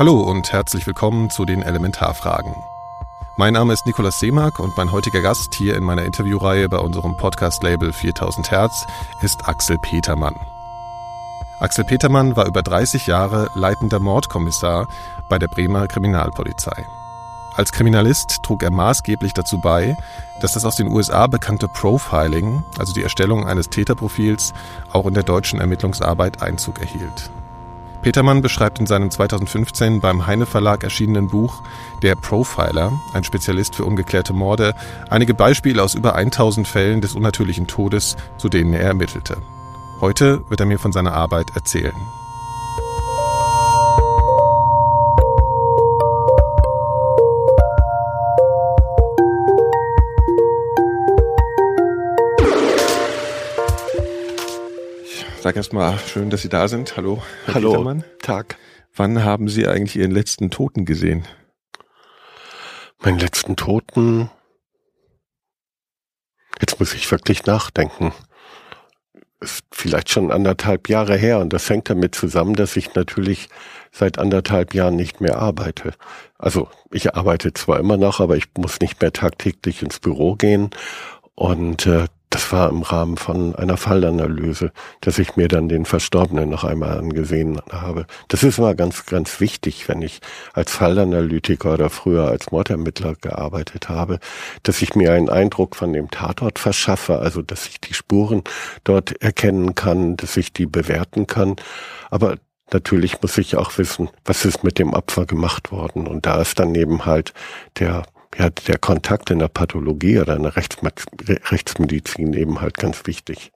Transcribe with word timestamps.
Hallo 0.00 0.18
und 0.18 0.50
herzlich 0.50 0.86
willkommen 0.86 1.28
zu 1.28 1.44
den 1.44 1.60
Elementarfragen. 1.60 2.54
Mein 3.36 3.52
Name 3.52 3.74
ist 3.74 3.84
Nikolaus 3.84 4.18
Seemark 4.18 4.58
und 4.58 4.74
mein 4.78 4.92
heutiger 4.92 5.20
Gast 5.20 5.54
hier 5.54 5.76
in 5.76 5.84
meiner 5.84 6.06
Interviewreihe 6.06 6.70
bei 6.70 6.78
unserem 6.78 7.18
Podcast-Label 7.18 7.92
4000 7.92 8.50
Hertz 8.50 8.86
ist 9.20 9.46
Axel 9.46 9.76
Petermann. 9.76 10.36
Axel 11.58 11.84
Petermann 11.84 12.34
war 12.34 12.46
über 12.46 12.62
30 12.62 13.08
Jahre 13.08 13.50
leitender 13.52 13.98
Mordkommissar 13.98 14.88
bei 15.28 15.38
der 15.38 15.48
Bremer 15.48 15.86
Kriminalpolizei. 15.86 16.86
Als 17.54 17.70
Kriminalist 17.70 18.42
trug 18.42 18.62
er 18.62 18.70
maßgeblich 18.70 19.34
dazu 19.34 19.58
bei, 19.60 19.98
dass 20.40 20.54
das 20.54 20.64
aus 20.64 20.76
den 20.76 20.86
USA 20.86 21.26
bekannte 21.26 21.68
Profiling, 21.68 22.64
also 22.78 22.94
die 22.94 23.02
Erstellung 23.02 23.46
eines 23.46 23.68
Täterprofils, 23.68 24.54
auch 24.92 25.04
in 25.04 25.12
der 25.12 25.24
deutschen 25.24 25.60
Ermittlungsarbeit 25.60 26.40
Einzug 26.40 26.80
erhielt. 26.80 27.30
Petermann 28.02 28.40
beschreibt 28.40 28.78
in 28.78 28.86
seinem 28.86 29.10
2015 29.10 30.00
beim 30.00 30.26
Heine 30.26 30.46
Verlag 30.46 30.84
erschienenen 30.84 31.28
Buch 31.28 31.62
Der 32.02 32.14
Profiler, 32.14 32.92
ein 33.12 33.24
Spezialist 33.24 33.74
für 33.74 33.84
ungeklärte 33.84 34.32
Morde, 34.32 34.74
einige 35.10 35.34
Beispiele 35.34 35.82
aus 35.82 35.94
über 35.94 36.14
1000 36.14 36.66
Fällen 36.66 37.02
des 37.02 37.14
unnatürlichen 37.14 37.66
Todes, 37.66 38.16
zu 38.38 38.48
denen 38.48 38.72
er 38.72 38.82
ermittelte. 38.82 39.36
Heute 40.00 40.48
wird 40.48 40.60
er 40.60 40.66
mir 40.66 40.78
von 40.78 40.92
seiner 40.92 41.12
Arbeit 41.12 41.54
erzählen. 41.54 41.94
Sage 55.50 55.58
erstmal 55.58 55.98
schön, 55.98 56.30
dass 56.30 56.42
Sie 56.42 56.48
da 56.48 56.68
sind. 56.68 56.96
Hallo, 56.96 57.24
Herr 57.44 57.54
Hallo, 57.54 57.70
Petermann. 57.72 58.04
Tag. 58.22 58.56
Wann 58.94 59.24
haben 59.24 59.48
Sie 59.48 59.66
eigentlich 59.66 59.96
Ihren 59.96 60.12
letzten 60.12 60.52
Toten 60.52 60.84
gesehen? 60.84 61.26
Meinen 63.00 63.18
letzten 63.18 63.56
Toten? 63.56 64.30
Jetzt 66.60 66.78
muss 66.78 66.94
ich 66.94 67.10
wirklich 67.10 67.46
nachdenken. 67.46 68.12
Ist 69.40 69.64
vielleicht 69.72 70.10
schon 70.10 70.30
anderthalb 70.30 70.88
Jahre 70.88 71.16
her 71.16 71.40
und 71.40 71.52
das 71.52 71.68
hängt 71.68 71.90
damit 71.90 72.14
zusammen, 72.14 72.54
dass 72.54 72.76
ich 72.76 72.94
natürlich 72.94 73.48
seit 73.90 74.20
anderthalb 74.20 74.72
Jahren 74.72 74.94
nicht 74.94 75.20
mehr 75.20 75.40
arbeite. 75.40 75.94
Also 76.38 76.68
ich 76.92 77.16
arbeite 77.16 77.52
zwar 77.54 77.80
immer 77.80 77.96
noch, 77.96 78.20
aber 78.20 78.36
ich 78.36 78.44
muss 78.56 78.78
nicht 78.78 79.00
mehr 79.00 79.12
tagtäglich 79.12 79.82
ins 79.82 79.98
Büro 79.98 80.36
gehen 80.36 80.70
und 81.34 81.86
äh, 81.86 82.06
das 82.30 82.52
war 82.52 82.70
im 82.70 82.82
Rahmen 82.82 83.16
von 83.16 83.56
einer 83.56 83.76
Fallanalyse, 83.76 84.70
dass 85.00 85.18
ich 85.18 85.34
mir 85.34 85.48
dann 85.48 85.68
den 85.68 85.84
Verstorbenen 85.84 86.48
noch 86.48 86.62
einmal 86.62 86.96
angesehen 86.96 87.60
habe. 87.70 88.06
Das 88.28 88.44
ist 88.44 88.58
immer 88.58 88.76
ganz, 88.76 89.04
ganz 89.06 89.40
wichtig, 89.40 89.88
wenn 89.88 90.00
ich 90.00 90.20
als 90.52 90.70
Fallanalytiker 90.70 91.74
oder 91.74 91.90
früher 91.90 92.28
als 92.28 92.52
Mordermittler 92.52 93.16
gearbeitet 93.16 93.88
habe, 93.88 94.20
dass 94.62 94.80
ich 94.80 94.94
mir 94.94 95.12
einen 95.12 95.28
Eindruck 95.28 95.74
von 95.74 95.92
dem 95.92 96.08
Tatort 96.10 96.60
verschaffe, 96.60 97.18
also 97.18 97.42
dass 97.42 97.66
ich 97.66 97.80
die 97.80 97.94
Spuren 97.94 98.44
dort 98.84 99.20
erkennen 99.20 99.74
kann, 99.74 100.16
dass 100.16 100.36
ich 100.36 100.52
die 100.52 100.66
bewerten 100.66 101.26
kann. 101.26 101.56
Aber 102.10 102.36
natürlich 102.72 103.20
muss 103.20 103.38
ich 103.38 103.56
auch 103.56 103.76
wissen, 103.76 104.08
was 104.24 104.44
ist 104.44 104.62
mit 104.62 104.78
dem 104.78 104.92
Opfer 104.92 105.26
gemacht 105.26 105.72
worden. 105.72 106.06
Und 106.06 106.26
da 106.26 106.40
ist 106.40 106.60
dann 106.60 106.76
eben 106.76 107.06
halt 107.06 107.34
der 107.80 108.04
ja, 108.36 108.50
der 108.50 108.78
Kontakt 108.78 109.30
in 109.30 109.38
der 109.38 109.48
Pathologie 109.48 110.18
oder 110.18 110.36
in 110.36 110.44
der 110.44 110.54
Rechtsmedizin 110.56 112.32
eben 112.34 112.60
halt 112.60 112.76
ganz 112.78 113.06
wichtig. 113.06 113.52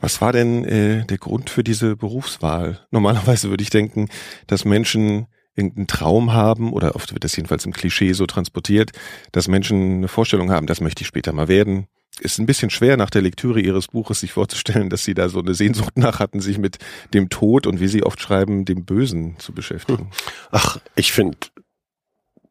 Was 0.00 0.20
war 0.20 0.32
denn 0.32 0.64
äh, 0.64 1.06
der 1.06 1.18
Grund 1.18 1.48
für 1.48 1.64
diese 1.64 1.96
Berufswahl? 1.96 2.86
Normalerweise 2.90 3.50
würde 3.50 3.62
ich 3.62 3.70
denken, 3.70 4.08
dass 4.46 4.64
Menschen 4.64 5.26
irgendeinen 5.54 5.86
Traum 5.86 6.32
haben, 6.32 6.72
oder 6.72 6.94
oft 6.94 7.14
wird 7.14 7.24
das 7.24 7.34
jedenfalls 7.34 7.64
im 7.64 7.72
Klischee 7.72 8.12
so 8.12 8.26
transportiert, 8.26 8.92
dass 9.32 9.48
Menschen 9.48 9.98
eine 9.98 10.08
Vorstellung 10.08 10.50
haben, 10.50 10.66
das 10.66 10.82
möchte 10.82 11.00
ich 11.02 11.06
später 11.06 11.32
mal 11.32 11.48
werden. 11.48 11.86
Ist 12.20 12.38
ein 12.38 12.46
bisschen 12.46 12.70
schwer 12.70 12.96
nach 12.96 13.10
der 13.10 13.22
Lektüre 13.22 13.60
Ihres 13.60 13.88
Buches 13.88 14.20
sich 14.20 14.32
vorzustellen, 14.32 14.90
dass 14.90 15.04
Sie 15.04 15.14
da 15.14 15.28
so 15.28 15.40
eine 15.40 15.54
Sehnsucht 15.54 15.96
nach 15.98 16.18
hatten, 16.18 16.40
sich 16.40 16.58
mit 16.58 16.78
dem 17.14 17.28
Tod 17.28 17.66
und 17.66 17.80
wie 17.80 17.88
Sie 17.88 18.02
oft 18.02 18.20
schreiben, 18.20 18.64
dem 18.64 18.84
Bösen 18.84 19.38
zu 19.38 19.52
beschäftigen. 19.52 20.10
Ach, 20.50 20.78
ich 20.94 21.12
finde 21.12 21.38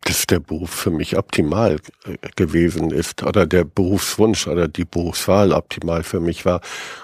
dass 0.05 0.27
der 0.27 0.39
Beruf 0.39 0.69
für 0.69 0.91
mich 0.91 1.17
optimal 1.17 1.77
äh, 2.05 2.17
gewesen 2.35 2.91
ist 2.91 3.23
oder 3.23 3.45
der 3.45 3.63
Berufswunsch 3.65 4.47
oder 4.47 4.67
die 4.67 4.85
Berufswahl 4.85 5.51
optimal 5.51 6.03
für 6.03 6.19
mich 6.19 6.45
war. 6.45 6.61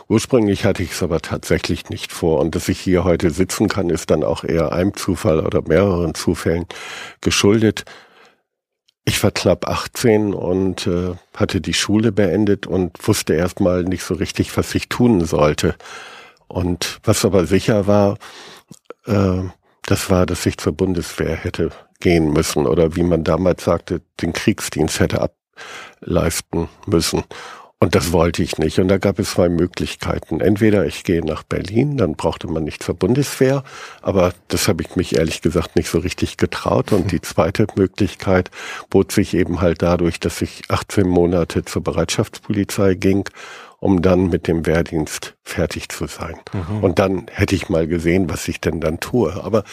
Ursprünglich 0.08 0.66
hatte 0.66 0.84
ich 0.84 0.92
es 0.92 1.04
aber 1.04 1.20
tatsächlich 1.20 1.90
nicht 1.90 2.12
vor 2.12 2.40
und 2.40 2.56
dass 2.56 2.70
ich 2.70 2.80
hier 2.80 3.04
heute 3.04 3.32
sitzen 3.32 3.68
kann, 3.68 3.90
ist 3.90 4.12
dann 4.12 4.24
auch 4.24 4.44
eher 4.44 4.72
einem 4.72 4.96
Zufall 4.96 5.40
oder 5.40 5.64
mehreren 5.64 6.14
Zufällen 6.14 6.68
geschuldet. 7.22 7.86
Ich 9.04 9.22
war 9.24 9.32
knapp 9.32 9.68
18 9.68 10.36
und 10.36 10.86
äh, 10.86 11.16
hatte 11.36 11.60
die 11.60 11.74
Schule 11.74 12.12
beendet 12.12 12.68
und 12.68 12.96
wusste 13.08 13.34
erstmal 13.34 13.84
nicht 13.84 14.04
so 14.04 14.14
richtig, 14.14 14.56
was 14.56 14.76
ich 14.76 14.90
tun 14.90 15.26
sollte. 15.26 15.76
Und 16.48 17.00
was 17.04 17.26
aber 17.26 17.48
sicher 17.48 17.88
war, 17.88 18.20
äh, 19.08 19.42
das 19.88 20.12
war, 20.12 20.28
dass 20.28 20.46
ich 20.46 20.58
zur 20.58 20.74
Bundeswehr 20.74 21.36
hätte 21.36 21.72
gehen 22.02 22.34
müssen 22.34 22.68
oder 22.68 22.96
wie 22.96 23.04
man 23.04 23.24
damals 23.24 23.64
sagte, 23.64 24.02
den 24.22 24.34
Kriegsdienst 24.34 25.00
hätte 25.00 25.22
ableisten 26.02 26.68
müssen. 26.86 27.24
Und 27.84 27.96
das 27.96 28.12
wollte 28.12 28.44
ich 28.44 28.60
nicht. 28.60 28.78
Und 28.78 28.90
da 28.90 29.00
gab 29.00 29.18
es 29.18 29.32
zwei 29.32 29.50
Möglichkeiten. 29.50 30.40
Entweder 30.40 30.86
ich 30.86 31.04
gehe 31.04 31.26
nach 31.26 31.42
Berlin, 31.42 31.98
dann 31.98 32.14
brauchte 32.14 32.48
man 32.48 32.64
nicht 32.64 32.84
zur 32.84 32.94
Bundeswehr, 32.94 33.64
aber 34.04 34.36
das 34.50 34.68
habe 34.68 34.84
ich 34.84 34.96
mich 34.96 35.16
ehrlich 35.16 35.42
gesagt 35.42 35.76
nicht 35.76 35.90
so 35.90 35.98
richtig 35.98 36.38
getraut. 36.38 36.92
Und 36.92 37.12
die 37.12 37.22
zweite 37.22 37.66
Möglichkeit 37.76 38.52
bot 38.92 39.12
sich 39.12 39.34
eben 39.34 39.62
halt 39.62 39.82
dadurch, 39.82 40.20
dass 40.20 40.44
ich 40.44 40.62
18 40.70 41.08
Monate 41.08 41.66
zur 41.66 41.84
Bereitschaftspolizei 41.84 42.94
ging 42.94 43.28
um 43.82 44.04
dann 44.04 44.30
mit 44.30 44.48
dem 44.48 44.68
Wehrdienst 44.68 45.36
fertig 45.44 45.90
zu 45.90 46.06
sein. 46.06 46.36
Mhm. 46.54 46.84
Und 46.84 47.00
dann 47.00 47.26
hätte 47.32 47.56
ich 47.56 47.68
mal 47.68 47.88
gesehen, 47.88 48.30
was 48.30 48.48
ich 48.48 48.62
denn 48.62 48.80
dann 48.80 49.00
tue. 49.00 49.44
Aber 49.44 49.64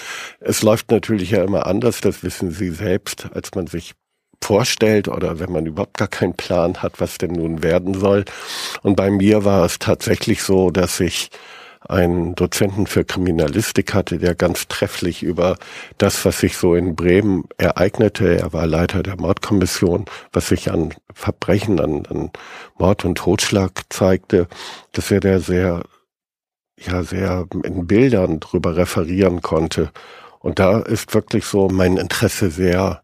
es 0.40 0.62
läuft 0.62 0.90
natürlich 0.90 1.32
ja 1.32 1.44
immer 1.44 1.66
anders, 1.66 2.00
das 2.00 2.22
wissen 2.22 2.50
Sie 2.50 2.70
selbst, 2.70 3.28
als 3.34 3.54
man 3.54 3.66
sich 3.66 3.92
vorstellt 4.42 5.08
oder 5.08 5.40
wenn 5.40 5.52
man 5.52 5.66
überhaupt 5.66 5.98
gar 5.98 6.08
keinen 6.08 6.34
Plan 6.34 6.78
hat, 6.82 7.00
was 7.00 7.18
denn 7.18 7.32
nun 7.32 7.62
werden 7.62 7.92
soll. 7.94 8.24
Und 8.82 8.96
bei 8.96 9.10
mir 9.10 9.44
war 9.44 9.64
es 9.66 9.78
tatsächlich 9.78 10.42
so, 10.42 10.70
dass 10.70 11.00
ich 11.00 11.28
einen 11.80 12.34
Dozenten 12.34 12.86
für 12.86 13.04
Kriminalistik 13.04 13.94
hatte, 13.94 14.18
der 14.18 14.34
ganz 14.34 14.68
trefflich 14.68 15.22
über 15.22 15.56
das, 15.96 16.24
was 16.24 16.40
sich 16.40 16.56
so 16.56 16.74
in 16.74 16.96
Bremen 16.96 17.44
ereignete, 17.56 18.38
er 18.38 18.52
war 18.52 18.66
Leiter 18.66 19.02
der 19.02 19.16
Mordkommission, 19.16 20.06
was 20.32 20.48
sich 20.48 20.70
an 20.70 20.94
Verbrechen, 21.14 21.80
an, 21.80 22.06
an 22.06 22.30
Mord 22.78 23.04
und 23.04 23.18
Totschlag 23.18 23.82
zeigte, 23.90 24.48
dass 24.92 25.10
er 25.10 25.20
da 25.20 25.38
sehr, 25.38 25.82
ja, 26.76 27.02
sehr 27.02 27.46
in 27.64 27.86
Bildern 27.86 28.40
drüber 28.40 28.76
referieren 28.76 29.42
konnte. 29.42 29.90
Und 30.40 30.58
da 30.58 30.80
ist 30.80 31.14
wirklich 31.14 31.44
so 31.44 31.68
mein 31.68 31.96
Interesse 31.96 32.50
sehr 32.50 33.02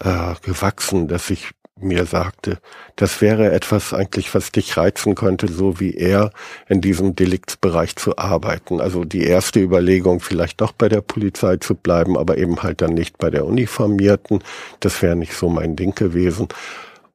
äh, 0.00 0.34
gewachsen, 0.42 1.08
dass 1.08 1.30
ich 1.30 1.50
mir 1.82 2.06
sagte, 2.06 2.58
das 2.96 3.20
wäre 3.20 3.52
etwas 3.52 3.92
eigentlich, 3.92 4.34
was 4.34 4.52
dich 4.52 4.76
reizen 4.76 5.14
könnte, 5.14 5.48
so 5.48 5.80
wie 5.80 5.94
er 5.94 6.32
in 6.68 6.80
diesem 6.80 7.14
Deliktsbereich 7.16 7.96
zu 7.96 8.18
arbeiten. 8.18 8.80
Also 8.80 9.04
die 9.04 9.24
erste 9.24 9.60
Überlegung, 9.60 10.20
vielleicht 10.20 10.60
doch 10.60 10.72
bei 10.72 10.88
der 10.88 11.00
Polizei 11.00 11.56
zu 11.56 11.74
bleiben, 11.74 12.16
aber 12.16 12.38
eben 12.38 12.62
halt 12.62 12.82
dann 12.82 12.94
nicht 12.94 13.18
bei 13.18 13.30
der 13.30 13.46
Uniformierten. 13.46 14.42
Das 14.80 15.02
wäre 15.02 15.16
nicht 15.16 15.34
so 15.34 15.48
mein 15.48 15.76
Ding 15.76 15.94
gewesen. 15.94 16.48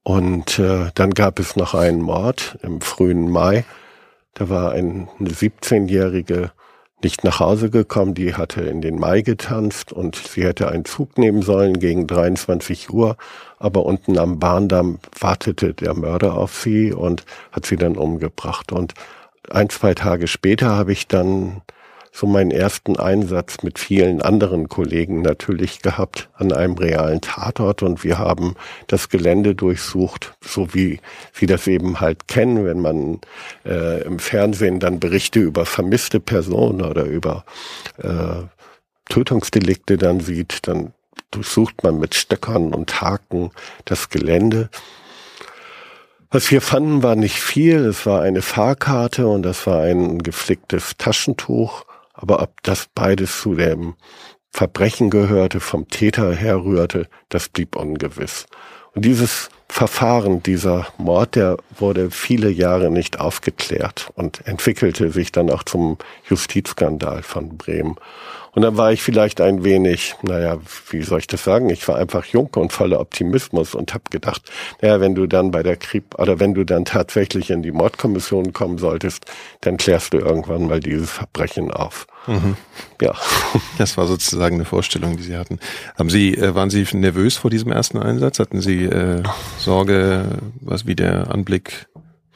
Und 0.02 0.58
äh, 0.58 0.90
dann 0.94 1.10
gab 1.10 1.40
es 1.40 1.56
noch 1.56 1.74
einen 1.74 2.00
Mord 2.00 2.58
im 2.62 2.80
frühen 2.80 3.30
Mai. 3.30 3.64
Da 4.34 4.48
war 4.48 4.72
ein, 4.72 5.08
eine 5.18 5.30
17-jährige 5.30 6.52
nicht 7.02 7.24
nach 7.24 7.40
Hause 7.40 7.70
gekommen. 7.70 8.14
Die 8.14 8.34
hatte 8.34 8.62
in 8.62 8.80
den 8.80 8.98
Mai 8.98 9.22
getanzt 9.22 9.92
und 9.92 10.16
sie 10.16 10.44
hätte 10.44 10.68
einen 10.68 10.84
Zug 10.84 11.18
nehmen 11.18 11.42
sollen 11.42 11.78
gegen 11.78 12.06
23 12.06 12.90
Uhr. 12.90 13.16
Aber 13.58 13.84
unten 13.84 14.18
am 14.18 14.38
Bahndamm 14.38 14.98
wartete 15.18 15.74
der 15.74 15.94
Mörder 15.94 16.34
auf 16.34 16.54
sie 16.54 16.92
und 16.92 17.24
hat 17.52 17.66
sie 17.66 17.76
dann 17.76 17.96
umgebracht. 17.96 18.72
Und 18.72 18.94
ein, 19.50 19.68
zwei 19.68 19.94
Tage 19.94 20.26
später 20.26 20.70
habe 20.70 20.92
ich 20.92 21.06
dann 21.06 21.62
so 22.16 22.26
meinen 22.26 22.50
ersten 22.50 22.96
Einsatz 22.96 23.62
mit 23.62 23.78
vielen 23.78 24.22
anderen 24.22 24.70
Kollegen 24.70 25.20
natürlich 25.20 25.82
gehabt 25.82 26.30
an 26.32 26.50
einem 26.50 26.72
realen 26.72 27.20
Tatort 27.20 27.82
und 27.82 28.04
wir 28.04 28.16
haben 28.16 28.54
das 28.86 29.10
Gelände 29.10 29.54
durchsucht, 29.54 30.32
so 30.40 30.72
wie 30.72 31.00
Sie 31.34 31.44
das 31.44 31.66
eben 31.66 32.00
halt 32.00 32.26
kennen, 32.26 32.64
wenn 32.64 32.80
man 32.80 33.20
äh, 33.66 34.02
im 34.04 34.18
Fernsehen 34.18 34.80
dann 34.80 34.98
Berichte 34.98 35.40
über 35.40 35.66
vermisste 35.66 36.18
Personen 36.18 36.80
oder 36.80 37.04
über 37.04 37.44
äh, 37.98 38.44
Tötungsdelikte 39.10 39.98
dann 39.98 40.20
sieht, 40.20 40.66
dann 40.66 40.94
durchsucht 41.30 41.82
man 41.82 41.98
mit 41.98 42.14
Stöckern 42.14 42.72
und 42.72 42.98
Haken 43.02 43.50
das 43.84 44.08
Gelände. 44.08 44.70
Was 46.30 46.50
wir 46.50 46.62
fanden, 46.62 47.02
war 47.02 47.14
nicht 47.14 47.40
viel. 47.42 47.84
Es 47.84 48.06
war 48.06 48.22
eine 48.22 48.40
Fahrkarte 48.40 49.28
und 49.28 49.42
das 49.42 49.66
war 49.66 49.82
ein 49.82 50.22
geflicktes 50.22 50.94
Taschentuch 50.96 51.84
aber 52.16 52.42
ob 52.42 52.62
das 52.62 52.88
beides 52.94 53.40
zu 53.40 53.54
dem 53.54 53.94
Verbrechen 54.50 55.10
gehörte, 55.10 55.60
vom 55.60 55.88
Täter 55.88 56.34
herrührte, 56.34 57.08
das 57.28 57.48
blieb 57.48 57.76
ungewiss. 57.76 58.46
Und 58.94 59.04
dieses 59.04 59.50
Verfahren, 59.68 60.42
dieser 60.42 60.86
Mord, 60.96 61.34
der 61.34 61.58
wurde 61.78 62.10
viele 62.10 62.48
Jahre 62.48 62.90
nicht 62.90 63.20
aufgeklärt 63.20 64.10
und 64.14 64.46
entwickelte 64.46 65.10
sich 65.10 65.32
dann 65.32 65.50
auch 65.50 65.64
zum 65.64 65.98
Justizskandal 66.30 67.22
von 67.22 67.58
Bremen. 67.58 67.96
Und 68.56 68.62
dann 68.62 68.78
war 68.78 68.90
ich 68.90 69.02
vielleicht 69.02 69.42
ein 69.42 69.64
wenig, 69.64 70.14
naja, 70.22 70.56
wie 70.88 71.02
soll 71.02 71.18
ich 71.18 71.26
das 71.26 71.44
sagen? 71.44 71.68
Ich 71.68 71.86
war 71.88 71.96
einfach 71.96 72.24
jung 72.24 72.48
und 72.56 72.72
voller 72.72 73.00
Optimismus 73.00 73.74
und 73.74 73.92
habe 73.92 74.04
gedacht, 74.10 74.50
naja, 74.80 74.98
wenn 74.98 75.14
du 75.14 75.26
dann 75.26 75.50
bei 75.50 75.62
der 75.62 75.76
Krieg 75.76 76.04
oder 76.16 76.40
wenn 76.40 76.54
du 76.54 76.64
dann 76.64 76.86
tatsächlich 76.86 77.50
in 77.50 77.62
die 77.62 77.70
Mordkommission 77.70 78.54
kommen 78.54 78.78
solltest, 78.78 79.26
dann 79.60 79.76
klärst 79.76 80.14
du 80.14 80.18
irgendwann 80.20 80.68
mal 80.68 80.80
dieses 80.80 81.10
Verbrechen 81.10 81.70
auf. 81.70 82.06
Mhm. 82.26 82.56
Ja. 83.02 83.14
Das 83.76 83.98
war 83.98 84.06
sozusagen 84.06 84.54
eine 84.54 84.64
Vorstellung, 84.64 85.18
die 85.18 85.22
Sie 85.22 85.36
hatten. 85.36 85.58
Haben 85.98 86.08
Sie, 86.08 86.34
äh, 86.34 86.54
waren 86.54 86.70
Sie 86.70 86.86
nervös 86.94 87.36
vor 87.36 87.50
diesem 87.50 87.72
ersten 87.72 87.98
Einsatz? 87.98 88.38
Hatten 88.38 88.62
Sie 88.62 88.84
äh, 88.84 89.22
Sorge, 89.58 90.38
was 90.62 90.86
wie 90.86 90.96
der 90.96 91.30
Anblick 91.30 91.88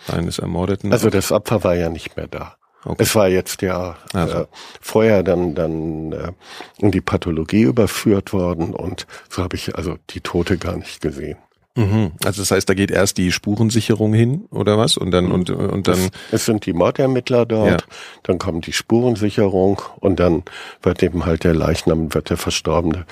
eines 0.06 0.38
Ermordeten? 0.38 0.92
Also 0.92 1.08
das 1.08 1.32
Opfer 1.32 1.64
war 1.64 1.76
ja 1.76 1.88
nicht 1.88 2.14
mehr 2.18 2.26
da. 2.26 2.56
Okay. 2.84 3.02
Es 3.02 3.14
war 3.14 3.28
jetzt 3.28 3.60
ja 3.62 3.96
also. 4.14 4.38
äh, 4.38 4.46
vorher 4.80 5.22
dann 5.22 5.54
dann 5.54 6.12
äh, 6.12 6.32
in 6.78 6.90
die 6.90 7.02
Pathologie 7.02 7.62
überführt 7.62 8.32
worden 8.32 8.74
und 8.74 9.06
so 9.28 9.42
habe 9.42 9.56
ich 9.56 9.74
also 9.74 9.98
die 10.10 10.20
Tote 10.20 10.56
gar 10.56 10.76
nicht 10.76 11.00
gesehen. 11.00 11.36
Mhm. 11.76 12.12
Also 12.24 12.42
das 12.42 12.50
heißt, 12.50 12.68
da 12.68 12.74
geht 12.74 12.90
erst 12.90 13.16
die 13.18 13.32
Spurensicherung 13.32 14.12
hin 14.12 14.46
oder 14.50 14.76
was 14.76 14.96
und 14.96 15.10
dann 15.10 15.30
und 15.30 15.50
und 15.50 15.86
dann 15.86 15.98
es, 15.98 16.10
es 16.32 16.44
sind 16.46 16.66
die 16.66 16.72
Mordermittler 16.72 17.46
dort, 17.46 17.82
ja. 17.82 17.96
dann 18.24 18.38
kommt 18.38 18.66
die 18.66 18.72
Spurensicherung 18.72 19.80
und 20.00 20.18
dann 20.18 20.42
wird 20.82 21.02
eben 21.02 21.26
halt 21.26 21.44
der 21.44 21.54
Leichnam, 21.54 22.12
wird 22.12 22.30
der 22.30 22.38
Verstorbene, 22.38 23.06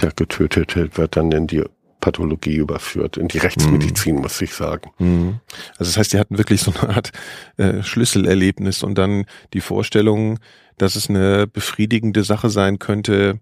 der 0.00 0.12
Getötete, 0.12 0.90
wird 0.96 1.16
dann 1.16 1.32
in 1.32 1.46
die 1.46 1.64
Pathologie 2.00 2.56
überführt, 2.56 3.16
in 3.16 3.28
die 3.28 3.38
Rechtsmedizin, 3.38 4.16
mhm. 4.16 4.22
muss 4.22 4.40
ich 4.40 4.54
sagen. 4.54 4.90
Mhm. 4.98 5.40
Also 5.78 5.90
das 5.90 5.96
heißt, 5.96 6.12
die 6.12 6.18
hatten 6.18 6.38
wirklich 6.38 6.62
so 6.62 6.72
eine 6.72 6.94
Art 6.94 7.12
äh, 7.56 7.82
Schlüsselerlebnis 7.82 8.82
und 8.82 8.96
dann 8.96 9.26
die 9.52 9.60
Vorstellung, 9.60 10.38
dass 10.78 10.96
es 10.96 11.08
eine 11.08 11.46
befriedigende 11.46 12.22
Sache 12.22 12.50
sein 12.50 12.78
könnte, 12.78 13.40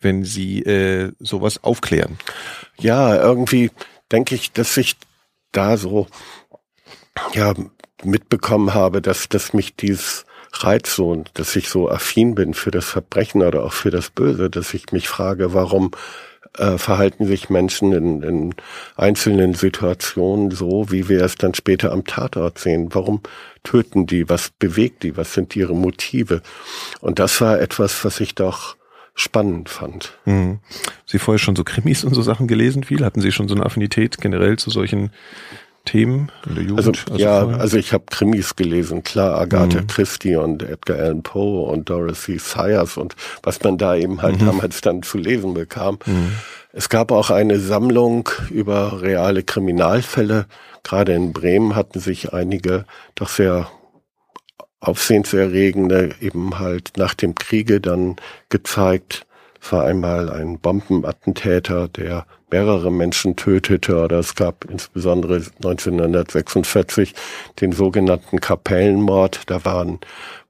wenn 0.00 0.24
sie 0.24 0.62
äh, 0.62 1.12
sowas 1.18 1.62
aufklären. 1.64 2.18
Ja, 2.78 3.16
irgendwie 3.16 3.70
denke 4.12 4.34
ich, 4.34 4.52
dass 4.52 4.76
ich 4.76 4.96
da 5.52 5.76
so 5.76 6.06
ja 7.34 7.54
mitbekommen 8.04 8.74
habe, 8.74 9.00
dass, 9.00 9.28
dass 9.28 9.52
mich 9.52 9.74
dieses 9.74 10.26
Reiz 10.52 10.94
so 10.94 11.10
und 11.10 11.30
dass 11.38 11.56
ich 11.56 11.68
so 11.68 11.90
affin 11.90 12.34
bin 12.34 12.54
für 12.54 12.70
das 12.70 12.86
Verbrechen 12.86 13.42
oder 13.42 13.64
auch 13.64 13.72
für 13.72 13.90
das 13.90 14.10
Böse, 14.10 14.50
dass 14.50 14.74
ich 14.74 14.92
mich 14.92 15.08
frage, 15.08 15.54
warum 15.54 15.90
äh, 16.58 16.78
verhalten 16.78 17.26
sich 17.26 17.50
Menschen 17.50 17.92
in, 17.92 18.22
in 18.22 18.54
einzelnen 18.96 19.54
Situationen 19.54 20.50
so, 20.50 20.90
wie 20.90 21.08
wir 21.08 21.22
es 21.22 21.36
dann 21.36 21.54
später 21.54 21.92
am 21.92 22.04
Tatort 22.04 22.58
sehen. 22.58 22.88
Warum 22.92 23.20
töten 23.62 24.06
die? 24.06 24.28
Was 24.28 24.50
bewegt 24.50 25.02
die? 25.02 25.16
Was 25.16 25.34
sind 25.34 25.54
ihre 25.56 25.74
Motive? 25.74 26.42
Und 27.00 27.18
das 27.18 27.40
war 27.40 27.60
etwas, 27.60 28.04
was 28.04 28.20
ich 28.20 28.34
doch 28.34 28.76
spannend 29.14 29.70
fand. 29.70 30.18
Mhm. 30.26 30.60
Sie 31.06 31.18
vorher 31.18 31.38
schon 31.38 31.56
so 31.56 31.64
Krimis 31.64 32.04
und 32.04 32.14
so 32.14 32.22
Sachen 32.22 32.46
gelesen 32.46 32.84
viel? 32.84 33.04
Hatten 33.04 33.22
Sie 33.22 33.32
schon 33.32 33.48
so 33.48 33.54
eine 33.54 33.64
Affinität 33.64 34.18
generell 34.18 34.58
zu 34.58 34.70
solchen 34.70 35.10
Themen 35.86 36.30
in 36.46 36.54
der 36.54 36.64
Jugend? 36.64 36.78
Also, 36.78 36.90
also 37.10 37.16
ja, 37.16 37.40
vorher? 37.40 37.60
also 37.60 37.78
ich 37.78 37.94
habe 37.94 38.04
Krimis 38.10 38.54
gelesen, 38.56 39.02
klar, 39.02 39.40
Agatha 39.40 39.80
mhm. 39.80 39.86
Christie 39.86 40.36
und 40.36 40.62
Edgar 40.62 40.98
Allan 40.98 41.22
Poe 41.22 41.70
und 41.70 41.88
Dorothy 41.88 42.38
Sayers 42.38 42.98
und 42.98 43.16
was 43.42 43.62
man 43.62 43.78
da 43.78 43.96
eben 43.96 44.20
halt 44.20 44.42
mhm. 44.42 44.46
damals 44.46 44.82
dann 44.82 45.02
zu 45.02 45.16
lesen 45.16 45.54
bekam. 45.54 45.98
Mhm. 46.04 46.32
Es 46.72 46.90
gab 46.90 47.10
auch 47.10 47.30
eine 47.30 47.58
Sammlung 47.58 48.28
über 48.50 49.00
reale 49.00 49.42
Kriminalfälle. 49.42 50.44
Gerade 50.82 51.14
in 51.14 51.32
Bremen 51.32 51.74
hatten 51.74 52.00
sich 52.00 52.34
einige 52.34 52.84
doch 53.14 53.30
sehr 53.30 53.70
aufsehenserregende 54.80 56.16
eben 56.20 56.58
halt 56.58 56.92
nach 56.96 57.14
dem 57.14 57.34
Kriege 57.34 57.80
dann 57.80 58.16
gezeigt. 58.50 59.26
Es 59.62 59.72
war 59.72 59.84
einmal 59.84 60.30
ein 60.30 60.58
Bombenattentäter, 60.58 61.88
der 61.88 62.26
mehrere 62.50 62.90
Menschen 62.90 63.36
tötete, 63.36 63.96
oder 63.96 64.18
es 64.18 64.34
gab 64.34 64.64
insbesondere 64.64 65.42
1946 65.56 67.14
den 67.60 67.72
sogenannten 67.72 68.40
Kapellenmord. 68.40 69.42
Da 69.46 69.64
waren 69.64 70.00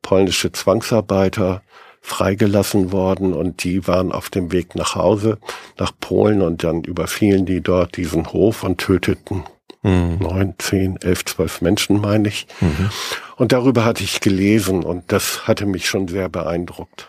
polnische 0.03 0.53
Zwangsarbeiter 0.53 1.63
freigelassen 2.01 2.93
worden 2.93 3.33
und 3.33 3.65
die 3.65 3.89
waren 3.89 4.13
auf 4.13 4.31
dem 4.31 4.53
Weg 4.53 4.77
nach 4.77 4.95
Hause, 4.95 5.39
nach 5.79 5.93
Polen 5.99 6.41
und 6.43 6.63
dann 6.63 6.85
überfielen 6.85 7.47
die 7.47 7.61
dort 7.61 7.97
diesen 7.97 8.33
Hof 8.33 8.63
und 8.63 8.79
töteten 8.79 9.45
Mhm. 9.87 10.19
Neun, 10.19 10.55
zehn, 10.59 10.97
elf, 11.01 11.25
zwölf 11.25 11.61
Menschen, 11.61 12.01
meine 12.01 12.27
ich. 12.29 12.49
Mhm. 12.61 12.91
Und 13.37 13.53
darüber 13.53 13.85
hatte 13.85 14.03
ich 14.03 14.21
gelesen 14.21 14.83
und 14.83 15.13
das 15.13 15.47
hatte 15.47 15.65
mich 15.65 15.89
schon 15.89 16.09
sehr 16.09 16.29
beeindruckt. 16.29 17.09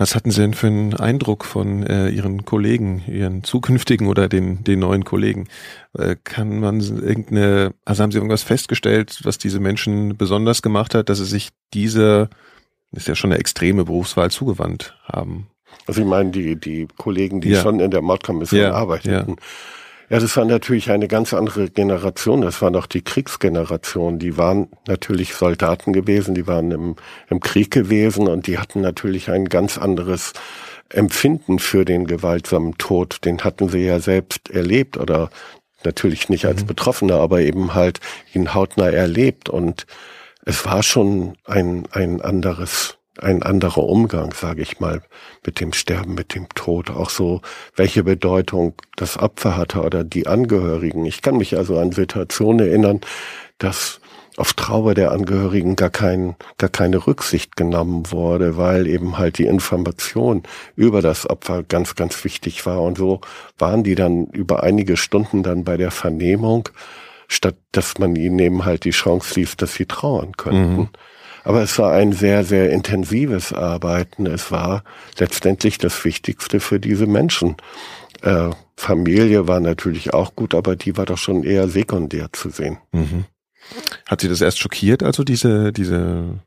Was 0.00 0.14
hatten 0.14 0.30
Sie 0.30 0.40
denn 0.40 0.54
für 0.54 0.68
einen 0.68 0.94
Eindruck 0.94 1.44
von 1.44 1.82
äh, 1.82 2.08
Ihren 2.08 2.46
Kollegen, 2.46 3.04
Ihren 3.06 3.44
zukünftigen 3.44 4.06
oder 4.06 4.30
den, 4.30 4.64
den 4.64 4.78
neuen 4.78 5.04
Kollegen? 5.04 5.46
Äh, 5.92 6.16
kann 6.24 6.58
man 6.58 6.80
irgendeine, 6.80 7.74
also 7.84 8.02
haben 8.02 8.10
Sie 8.10 8.16
irgendwas 8.16 8.42
festgestellt, 8.42 9.20
was 9.24 9.36
diese 9.36 9.60
Menschen 9.60 10.16
besonders 10.16 10.62
gemacht 10.62 10.94
hat, 10.94 11.10
dass 11.10 11.18
sie 11.18 11.26
sich 11.26 11.50
dieser, 11.74 12.30
ist 12.92 13.08
ja 13.08 13.14
schon 13.14 13.30
eine 13.30 13.40
extreme 13.40 13.84
Berufswahl 13.84 14.30
zugewandt 14.30 14.96
haben? 15.04 15.48
Also 15.86 16.00
ich 16.00 16.06
meine, 16.06 16.30
die, 16.30 16.58
die 16.58 16.88
Kollegen, 16.96 17.42
die 17.42 17.50
ja. 17.50 17.60
schon 17.60 17.78
in 17.78 17.90
der 17.90 18.00
Mordkommission 18.00 18.58
ja, 18.58 18.72
arbeiteten. 18.72 19.36
Ja 19.38 19.44
ja, 20.10 20.18
das 20.18 20.36
war 20.36 20.44
natürlich 20.44 20.90
eine 20.90 21.06
ganz 21.06 21.32
andere 21.32 21.70
Generation. 21.70 22.40
Das 22.40 22.60
war 22.60 22.70
noch 22.70 22.86
die 22.86 23.02
Kriegsgeneration. 23.02 24.18
Die 24.18 24.36
waren 24.36 24.68
natürlich 24.88 25.34
Soldaten 25.34 25.92
gewesen, 25.92 26.34
die 26.34 26.48
waren 26.48 26.72
im, 26.72 26.96
im 27.28 27.38
Krieg 27.38 27.70
gewesen 27.70 28.26
und 28.26 28.48
die 28.48 28.58
hatten 28.58 28.80
natürlich 28.80 29.30
ein 29.30 29.44
ganz 29.44 29.78
anderes 29.78 30.32
Empfinden 30.88 31.60
für 31.60 31.84
den 31.84 32.08
gewaltsamen 32.08 32.76
Tod. 32.76 33.24
Den 33.24 33.44
hatten 33.44 33.68
sie 33.68 33.86
ja 33.86 34.00
selbst 34.00 34.50
erlebt 34.50 34.96
oder 34.96 35.30
natürlich 35.84 36.28
nicht 36.28 36.44
als 36.44 36.62
mhm. 36.62 36.66
Betroffener, 36.66 37.20
aber 37.20 37.40
eben 37.40 37.74
halt 37.74 38.00
ihn 38.34 38.52
hautnah 38.52 38.90
erlebt 38.90 39.48
und 39.48 39.86
es 40.44 40.64
war 40.64 40.82
schon 40.82 41.36
ein, 41.44 41.84
ein 41.92 42.20
anderes 42.20 42.98
ein 43.22 43.42
anderer 43.42 43.84
Umgang, 43.84 44.32
sage 44.32 44.62
ich 44.62 44.80
mal, 44.80 45.02
mit 45.44 45.60
dem 45.60 45.72
Sterben, 45.72 46.14
mit 46.14 46.34
dem 46.34 46.48
Tod. 46.50 46.90
Auch 46.90 47.10
so, 47.10 47.40
welche 47.76 48.04
Bedeutung 48.04 48.74
das 48.96 49.18
Opfer 49.18 49.56
hatte 49.56 49.82
oder 49.82 50.04
die 50.04 50.26
Angehörigen. 50.26 51.04
Ich 51.06 51.22
kann 51.22 51.36
mich 51.36 51.56
also 51.56 51.78
an 51.78 51.92
Situationen 51.92 52.66
erinnern, 52.66 53.00
dass 53.58 54.00
auf 54.36 54.54
Trauer 54.54 54.94
der 54.94 55.12
Angehörigen 55.12 55.76
gar, 55.76 55.90
kein, 55.90 56.34
gar 56.56 56.70
keine 56.70 57.06
Rücksicht 57.06 57.56
genommen 57.56 58.10
wurde, 58.10 58.56
weil 58.56 58.86
eben 58.86 59.18
halt 59.18 59.38
die 59.38 59.46
Information 59.46 60.44
über 60.76 61.02
das 61.02 61.28
Opfer 61.28 61.62
ganz, 61.62 61.94
ganz 61.94 62.24
wichtig 62.24 62.64
war. 62.64 62.80
Und 62.80 62.96
so 62.96 63.20
waren 63.58 63.84
die 63.84 63.94
dann 63.94 64.26
über 64.26 64.62
einige 64.62 64.96
Stunden 64.96 65.42
dann 65.42 65.64
bei 65.64 65.76
der 65.76 65.90
Vernehmung, 65.90 66.68
statt 67.28 67.56
dass 67.72 67.98
man 67.98 68.16
ihnen 68.16 68.38
eben 68.38 68.64
halt 68.64 68.84
die 68.84 68.90
Chance 68.90 69.38
ließ, 69.38 69.56
dass 69.56 69.74
sie 69.74 69.86
trauern 69.86 70.32
könnten. 70.36 70.76
Mhm. 70.76 70.88
Aber 71.44 71.62
es 71.62 71.78
war 71.78 71.92
ein 71.92 72.12
sehr, 72.12 72.44
sehr 72.44 72.70
intensives 72.70 73.52
Arbeiten. 73.52 74.26
Es 74.26 74.50
war 74.50 74.84
letztendlich 75.18 75.78
das 75.78 76.04
Wichtigste 76.04 76.60
für 76.60 76.80
diese 76.80 77.06
Menschen. 77.06 77.56
Äh, 78.22 78.50
Familie 78.76 79.48
war 79.48 79.60
natürlich 79.60 80.12
auch 80.14 80.34
gut, 80.36 80.54
aber 80.54 80.76
die 80.76 80.96
war 80.96 81.06
doch 81.06 81.18
schon 81.18 81.42
eher 81.42 81.68
sekundär 81.68 82.28
zu 82.32 82.50
sehen. 82.50 82.78
Mhm. 82.92 83.24
Hat 84.06 84.20
Sie 84.20 84.28
das 84.28 84.40
erst 84.40 84.58
schockiert, 84.58 85.02
also 85.02 85.22
diese, 85.22 85.72
diese 85.72 86.40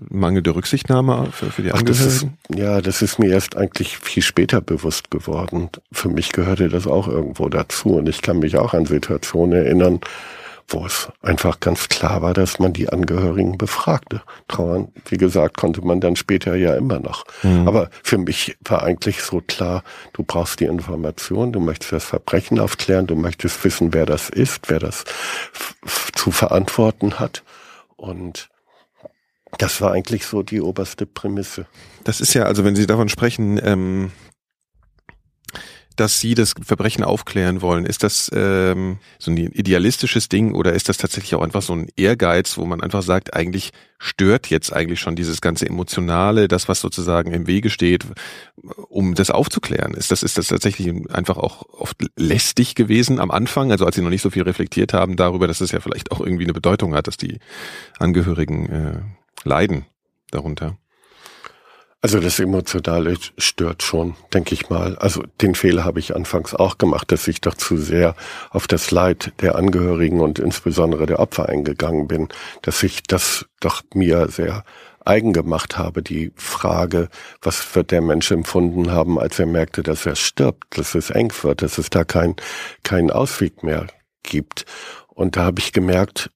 mangelnde 0.00 0.54
Rücksichtnahme 0.54 1.28
für, 1.32 1.50
für 1.50 1.62
die 1.62 1.72
Angehörigen? 1.72 2.04
Das 2.04 2.22
ist, 2.22 2.26
ja, 2.54 2.80
das 2.80 3.02
ist 3.02 3.18
mir 3.18 3.30
erst 3.30 3.56
eigentlich 3.56 3.98
viel 3.98 4.22
später 4.22 4.60
bewusst 4.60 5.10
geworden. 5.10 5.68
Für 5.92 6.08
mich 6.08 6.32
gehörte 6.32 6.68
das 6.68 6.86
auch 6.86 7.06
irgendwo 7.06 7.48
dazu 7.48 7.90
und 7.90 8.08
ich 8.08 8.22
kann 8.22 8.38
mich 8.40 8.56
auch 8.56 8.74
an 8.74 8.86
Situationen 8.86 9.52
erinnern, 9.52 10.00
wo 10.68 10.86
es 10.86 11.08
einfach 11.22 11.60
ganz 11.60 11.88
klar 11.88 12.22
war, 12.22 12.34
dass 12.34 12.58
man 12.58 12.72
die 12.72 12.88
Angehörigen 12.88 13.58
befragte. 13.58 14.22
Trauern, 14.48 14.88
wie 15.08 15.16
gesagt, 15.16 15.56
konnte 15.56 15.82
man 15.82 16.00
dann 16.00 16.16
später 16.16 16.54
ja 16.56 16.74
immer 16.74 17.00
noch. 17.00 17.24
Mhm. 17.42 17.68
Aber 17.68 17.90
für 18.02 18.18
mich 18.18 18.56
war 18.64 18.82
eigentlich 18.82 19.22
so 19.22 19.42
klar, 19.46 19.84
du 20.12 20.22
brauchst 20.22 20.60
die 20.60 20.64
Information, 20.64 21.52
du 21.52 21.60
möchtest 21.60 21.92
das 21.92 22.04
Verbrechen 22.04 22.58
aufklären, 22.58 23.06
du 23.06 23.16
möchtest 23.16 23.62
wissen, 23.64 23.92
wer 23.92 24.06
das 24.06 24.30
ist, 24.30 24.68
wer 24.68 24.78
das 24.78 25.04
zu 26.14 26.30
verantworten 26.30 27.18
hat. 27.18 27.42
Und 27.96 28.48
das 29.58 29.80
war 29.80 29.92
eigentlich 29.92 30.26
so 30.26 30.42
die 30.42 30.60
oberste 30.60 31.06
Prämisse. 31.06 31.66
Das 32.04 32.20
ist 32.20 32.34
ja, 32.34 32.44
also 32.44 32.64
wenn 32.64 32.76
Sie 32.76 32.86
davon 32.86 33.08
sprechen, 33.08 33.60
ähm, 33.62 34.10
dass 35.96 36.20
Sie 36.20 36.34
das 36.34 36.54
Verbrechen 36.62 37.04
aufklären 37.04 37.62
wollen? 37.62 37.86
Ist 37.86 38.02
das 38.02 38.30
ähm, 38.34 38.98
so 39.18 39.30
ein 39.30 39.36
idealistisches 39.36 40.28
Ding 40.28 40.54
oder 40.54 40.72
ist 40.72 40.88
das 40.88 40.98
tatsächlich 40.98 41.34
auch 41.34 41.42
einfach 41.42 41.62
so 41.62 41.74
ein 41.74 41.88
Ehrgeiz, 41.96 42.56
wo 42.58 42.64
man 42.64 42.80
einfach 42.80 43.02
sagt, 43.02 43.34
eigentlich 43.34 43.70
stört 43.98 44.48
jetzt 44.48 44.72
eigentlich 44.72 45.00
schon 45.00 45.16
dieses 45.16 45.40
ganze 45.40 45.66
Emotionale, 45.66 46.48
das, 46.48 46.68
was 46.68 46.80
sozusagen 46.80 47.32
im 47.32 47.46
Wege 47.46 47.70
steht, 47.70 48.04
um 48.88 49.14
das 49.14 49.30
aufzuklären? 49.30 49.94
Ist 49.94 50.10
das, 50.10 50.22
ist 50.22 50.36
das 50.36 50.48
tatsächlich 50.48 50.92
einfach 51.10 51.36
auch 51.36 51.62
oft 51.70 51.96
lästig 52.16 52.74
gewesen 52.74 53.20
am 53.20 53.30
Anfang, 53.30 53.70
also 53.70 53.86
als 53.86 53.96
Sie 53.96 54.02
noch 54.02 54.10
nicht 54.10 54.22
so 54.22 54.30
viel 54.30 54.42
reflektiert 54.42 54.92
haben 54.92 55.16
darüber, 55.16 55.46
dass 55.46 55.60
es 55.60 55.72
ja 55.72 55.80
vielleicht 55.80 56.12
auch 56.12 56.20
irgendwie 56.20 56.44
eine 56.44 56.52
Bedeutung 56.52 56.94
hat, 56.94 57.06
dass 57.06 57.16
die 57.16 57.38
Angehörigen 57.98 58.68
äh, 58.68 59.48
leiden 59.48 59.86
darunter? 60.30 60.76
Also 62.04 62.20
das 62.20 62.38
Emotionale 62.38 63.16
stört 63.38 63.82
schon, 63.82 64.14
denke 64.34 64.52
ich 64.52 64.68
mal. 64.68 64.94
Also 64.98 65.22
den 65.40 65.54
Fehler 65.54 65.84
habe 65.84 66.00
ich 66.00 66.14
anfangs 66.14 66.54
auch 66.54 66.76
gemacht, 66.76 67.10
dass 67.10 67.26
ich 67.28 67.40
doch 67.40 67.54
zu 67.54 67.78
sehr 67.78 68.14
auf 68.50 68.66
das 68.66 68.90
Leid 68.90 69.32
der 69.40 69.54
Angehörigen 69.54 70.20
und 70.20 70.38
insbesondere 70.38 71.06
der 71.06 71.18
Opfer 71.18 71.48
eingegangen 71.48 72.06
bin, 72.06 72.28
dass 72.60 72.82
ich 72.82 73.04
das 73.04 73.46
doch 73.58 73.82
mir 73.94 74.28
sehr 74.28 74.64
eigen 75.06 75.32
gemacht 75.32 75.78
habe, 75.78 76.02
die 76.02 76.30
Frage, 76.36 77.08
was 77.40 77.74
wird 77.74 77.90
der 77.90 78.02
Mensch 78.02 78.30
empfunden 78.30 78.90
haben, 78.90 79.18
als 79.18 79.38
er 79.38 79.46
merkte, 79.46 79.82
dass 79.82 80.04
er 80.04 80.14
stirbt, 80.14 80.76
dass 80.76 80.94
es 80.94 81.08
eng 81.08 81.32
wird, 81.40 81.62
dass 81.62 81.78
es 81.78 81.88
da 81.88 82.04
kein, 82.04 82.36
keinen 82.82 83.10
Ausweg 83.10 83.62
mehr 83.62 83.86
gibt. 84.22 84.66
Und 85.08 85.36
da 85.36 85.44
habe 85.44 85.58
ich 85.58 85.72
gemerkt, 85.72 86.30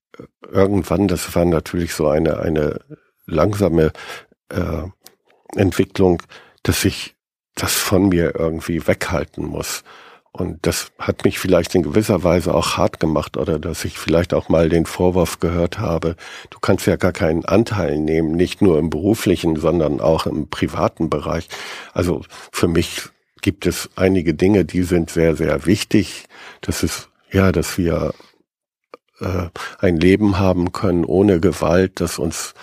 irgendwann, 0.50 1.08
das 1.08 1.34
war 1.34 1.44
natürlich 1.44 1.92
so 1.92 2.08
eine, 2.08 2.38
eine 2.38 2.80
langsame 3.26 3.92
äh, 4.48 4.84
Entwicklung, 5.54 6.22
dass 6.62 6.84
ich 6.84 7.14
das 7.54 7.74
von 7.74 8.08
mir 8.08 8.34
irgendwie 8.36 8.86
weghalten 8.86 9.44
muss. 9.44 9.82
Und 10.30 10.66
das 10.66 10.92
hat 10.98 11.24
mich 11.24 11.38
vielleicht 11.38 11.74
in 11.74 11.82
gewisser 11.82 12.22
Weise 12.22 12.54
auch 12.54 12.76
hart 12.76 13.00
gemacht 13.00 13.36
oder 13.36 13.58
dass 13.58 13.84
ich 13.84 13.98
vielleicht 13.98 14.34
auch 14.34 14.48
mal 14.48 14.68
den 14.68 14.86
Vorwurf 14.86 15.40
gehört 15.40 15.78
habe, 15.80 16.14
du 16.50 16.58
kannst 16.60 16.86
ja 16.86 16.96
gar 16.96 17.12
keinen 17.12 17.44
Anteil 17.44 17.98
nehmen, 17.98 18.32
nicht 18.32 18.62
nur 18.62 18.78
im 18.78 18.90
beruflichen, 18.90 19.56
sondern 19.56 20.00
auch 20.00 20.26
im 20.26 20.48
privaten 20.48 21.10
Bereich. 21.10 21.48
Also 21.92 22.22
für 22.52 22.68
mich 22.68 23.08
gibt 23.40 23.66
es 23.66 23.90
einige 23.96 24.34
Dinge, 24.34 24.64
die 24.64 24.82
sind 24.82 25.10
sehr, 25.10 25.34
sehr 25.34 25.66
wichtig. 25.66 26.26
Das 26.60 26.82
ist, 26.82 27.08
ja, 27.32 27.50
dass 27.50 27.78
wir 27.78 28.12
äh, 29.20 29.48
ein 29.80 29.96
Leben 29.96 30.38
haben 30.38 30.72
können 30.72 31.04
ohne 31.04 31.40
Gewalt, 31.40 32.00
dass 32.00 32.18
uns 32.18 32.54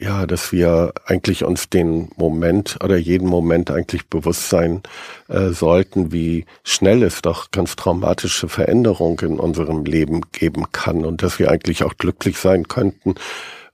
ja, 0.00 0.26
dass 0.26 0.50
wir 0.50 0.94
eigentlich 1.04 1.44
uns 1.44 1.68
den 1.68 2.10
Moment 2.16 2.78
oder 2.82 2.96
jeden 2.96 3.28
Moment 3.28 3.70
eigentlich 3.70 4.06
bewusst 4.06 4.48
sein 4.48 4.82
äh, 5.28 5.50
sollten, 5.50 6.10
wie 6.10 6.46
schnell 6.64 7.02
es 7.02 7.20
doch 7.20 7.50
ganz 7.50 7.76
traumatische 7.76 8.48
Veränderungen 8.48 9.18
in 9.20 9.38
unserem 9.38 9.84
Leben 9.84 10.22
geben 10.32 10.72
kann 10.72 11.04
und 11.04 11.22
dass 11.22 11.38
wir 11.38 11.50
eigentlich 11.50 11.84
auch 11.84 11.98
glücklich 11.98 12.38
sein 12.38 12.66
könnten 12.66 13.14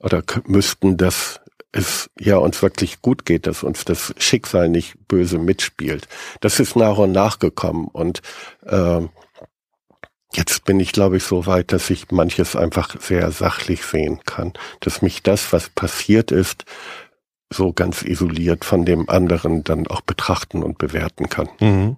oder 0.00 0.24
müssten, 0.46 0.96
dass 0.96 1.40
es 1.70 2.10
ja 2.18 2.38
uns 2.38 2.60
wirklich 2.60 3.02
gut 3.02 3.24
geht, 3.24 3.46
dass 3.46 3.62
uns 3.62 3.84
das 3.84 4.12
Schicksal 4.18 4.68
nicht 4.68 4.96
böse 5.06 5.38
mitspielt. 5.38 6.08
Das 6.40 6.58
ist 6.58 6.74
nach 6.74 6.98
und 6.98 7.12
nach 7.12 7.38
gekommen 7.38 7.86
und 7.92 8.20
äh, 8.64 9.02
Jetzt 10.32 10.64
bin 10.64 10.80
ich, 10.80 10.92
glaube 10.92 11.16
ich, 11.16 11.24
so 11.24 11.46
weit, 11.46 11.72
dass 11.72 11.88
ich 11.88 12.10
manches 12.10 12.56
einfach 12.56 13.00
sehr 13.00 13.30
sachlich 13.30 13.84
sehen 13.84 14.20
kann, 14.26 14.52
dass 14.80 15.00
mich 15.00 15.22
das, 15.22 15.52
was 15.52 15.68
passiert 15.70 16.30
ist, 16.30 16.64
so 17.50 17.72
ganz 17.72 18.02
isoliert 18.02 18.64
von 18.64 18.84
dem 18.84 19.08
anderen 19.08 19.62
dann 19.62 19.86
auch 19.86 20.00
betrachten 20.00 20.62
und 20.62 20.78
bewerten 20.78 21.28
kann. 21.28 21.48
Mhm. 21.60 21.96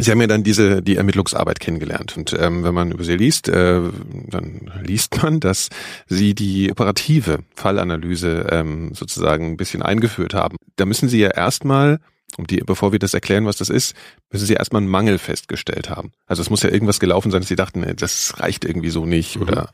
Sie 0.00 0.12
haben 0.12 0.20
ja 0.20 0.26
dann 0.28 0.44
diese 0.44 0.80
die 0.80 0.96
Ermittlungsarbeit 0.96 1.58
kennengelernt 1.58 2.16
und 2.16 2.32
ähm, 2.38 2.62
wenn 2.62 2.74
man 2.74 2.92
über 2.92 3.02
sie 3.02 3.16
liest, 3.16 3.48
äh, 3.48 3.80
dann 4.28 4.70
liest 4.82 5.20
man, 5.22 5.40
dass 5.40 5.70
Sie 6.06 6.34
die 6.34 6.70
operative 6.70 7.40
Fallanalyse 7.56 8.46
ähm, 8.50 8.94
sozusagen 8.94 9.46
ein 9.46 9.56
bisschen 9.56 9.82
eingeführt 9.82 10.34
haben. 10.34 10.56
Da 10.76 10.86
müssen 10.86 11.08
Sie 11.08 11.18
ja 11.18 11.30
erstmal 11.30 11.98
um 12.36 12.46
die, 12.46 12.58
bevor 12.58 12.92
wir 12.92 12.98
das 12.98 13.14
erklären, 13.14 13.46
was 13.46 13.56
das 13.56 13.68
ist, 13.68 13.96
müssen 14.30 14.46
Sie 14.46 14.54
erstmal 14.54 14.82
einen 14.82 14.90
Mangel 14.90 15.18
festgestellt 15.18 15.90
haben. 15.90 16.12
Also 16.26 16.42
es 16.42 16.50
muss 16.50 16.62
ja 16.62 16.70
irgendwas 16.70 17.00
gelaufen 17.00 17.30
sein, 17.30 17.40
dass 17.40 17.48
Sie 17.48 17.56
dachten, 17.56 17.84
das 17.96 18.38
reicht 18.38 18.64
irgendwie 18.64 18.90
so 18.90 19.06
nicht 19.06 19.36
mhm. 19.36 19.42
oder. 19.42 19.70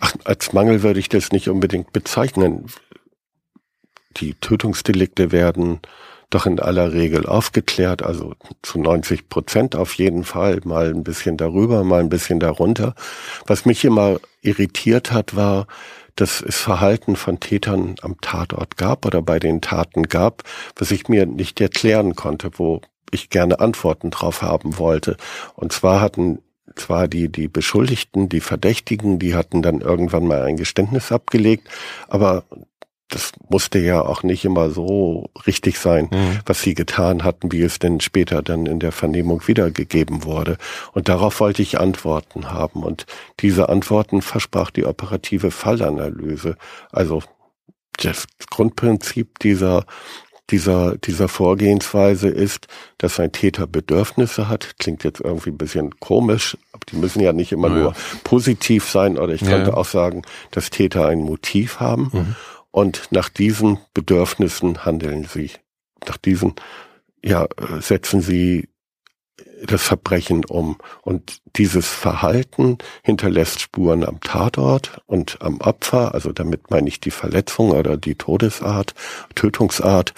Ach, 0.00 0.14
als 0.24 0.52
Mangel 0.52 0.82
würde 0.82 0.98
ich 0.98 1.10
das 1.10 1.30
nicht 1.30 1.48
unbedingt 1.48 1.92
bezeichnen. 1.92 2.66
Die 4.16 4.34
Tötungsdelikte 4.34 5.30
werden 5.30 5.80
doch 6.30 6.46
in 6.46 6.60
aller 6.60 6.92
Regel 6.92 7.26
aufgeklärt, 7.26 8.02
also 8.02 8.34
zu 8.62 8.80
90 8.80 9.28
Prozent 9.28 9.76
auf 9.76 9.94
jeden 9.94 10.24
Fall, 10.24 10.60
mal 10.64 10.88
ein 10.88 11.02
bisschen 11.02 11.36
darüber, 11.36 11.84
mal 11.84 12.00
ein 12.00 12.08
bisschen 12.08 12.38
darunter. 12.38 12.94
Was 13.46 13.66
mich 13.66 13.84
immer 13.84 14.20
irritiert 14.40 15.12
hat, 15.12 15.34
war, 15.34 15.66
dass 16.16 16.40
es 16.40 16.56
Verhalten 16.56 17.16
von 17.16 17.40
Tätern 17.40 17.96
am 18.02 18.20
Tatort 18.20 18.76
gab 18.76 19.06
oder 19.06 19.22
bei 19.22 19.38
den 19.38 19.60
Taten 19.60 20.04
gab, 20.04 20.42
was 20.76 20.90
ich 20.90 21.08
mir 21.08 21.26
nicht 21.26 21.60
erklären 21.60 22.14
konnte, 22.16 22.50
wo 22.54 22.80
ich 23.10 23.30
gerne 23.30 23.60
Antworten 23.60 24.10
drauf 24.10 24.42
haben 24.42 24.78
wollte. 24.78 25.16
Und 25.54 25.72
zwar 25.72 26.00
hatten 26.00 26.40
zwar 26.76 27.08
die, 27.08 27.28
die 27.28 27.48
Beschuldigten, 27.48 28.28
die 28.28 28.40
Verdächtigen, 28.40 29.18
die 29.18 29.34
hatten 29.34 29.62
dann 29.62 29.80
irgendwann 29.80 30.26
mal 30.26 30.42
ein 30.42 30.56
Geständnis 30.56 31.10
abgelegt, 31.12 31.68
aber 32.08 32.44
das 33.10 33.32
musste 33.48 33.78
ja 33.80 34.00
auch 34.00 34.22
nicht 34.22 34.44
immer 34.44 34.70
so 34.70 35.30
richtig 35.46 35.78
sein, 35.78 36.08
mhm. 36.10 36.38
was 36.46 36.62
sie 36.62 36.74
getan 36.74 37.24
hatten, 37.24 37.52
wie 37.52 37.62
es 37.62 37.78
denn 37.78 38.00
später 38.00 38.40
dann 38.40 38.66
in 38.66 38.78
der 38.78 38.92
Vernehmung 38.92 39.46
wiedergegeben 39.46 40.24
wurde. 40.24 40.56
Und 40.92 41.08
darauf 41.08 41.40
wollte 41.40 41.60
ich 41.60 41.80
Antworten 41.80 42.50
haben. 42.50 42.84
Und 42.84 43.06
diese 43.40 43.68
Antworten 43.68 44.22
versprach 44.22 44.70
die 44.70 44.86
operative 44.86 45.50
Fallanalyse. 45.50 46.56
Also 46.92 47.22
das 47.98 48.26
Grundprinzip 48.48 49.40
dieser 49.40 49.84
dieser, 50.50 50.96
dieser 50.98 51.28
Vorgehensweise 51.28 52.28
ist, 52.28 52.66
dass 52.98 53.20
ein 53.20 53.32
Täter 53.32 53.66
Bedürfnisse 53.66 54.48
hat. 54.48 54.78
Klingt 54.78 55.04
jetzt 55.04 55.20
irgendwie 55.20 55.50
ein 55.50 55.58
bisschen 55.58 55.98
komisch, 56.00 56.56
aber 56.72 56.84
die 56.90 56.96
müssen 56.96 57.20
ja 57.20 57.32
nicht 57.32 57.52
immer 57.52 57.68
naja. 57.68 57.82
nur 57.82 57.94
positiv 58.24 58.88
sein. 58.88 59.16
Oder 59.18 59.32
ich 59.32 59.42
könnte 59.42 59.70
ja. 59.70 59.76
auch 59.76 59.84
sagen, 59.84 60.22
dass 60.50 60.70
Täter 60.70 61.06
ein 61.06 61.20
Motiv 61.20 61.78
haben. 61.80 62.10
Mhm. 62.12 62.36
Und 62.70 63.08
nach 63.10 63.28
diesen 63.28 63.78
Bedürfnissen 63.94 64.84
handeln 64.84 65.24
sie. 65.24 65.50
Nach 66.06 66.16
diesen, 66.16 66.54
ja, 67.22 67.46
setzen 67.80 68.20
sie 68.20 68.68
das 69.64 69.82
Verbrechen 69.82 70.44
um. 70.44 70.78
Und 71.02 71.40
dieses 71.56 71.88
Verhalten 71.88 72.78
hinterlässt 73.02 73.60
Spuren 73.60 74.04
am 74.04 74.20
Tatort 74.20 75.02
und 75.06 75.40
am 75.42 75.60
Opfer, 75.60 76.14
also 76.14 76.32
damit 76.32 76.70
meine 76.70 76.88
ich 76.88 77.00
die 77.00 77.10
Verletzung 77.10 77.70
oder 77.70 77.96
die 77.96 78.14
Todesart, 78.14 78.94
Tötungsart. 79.34 80.14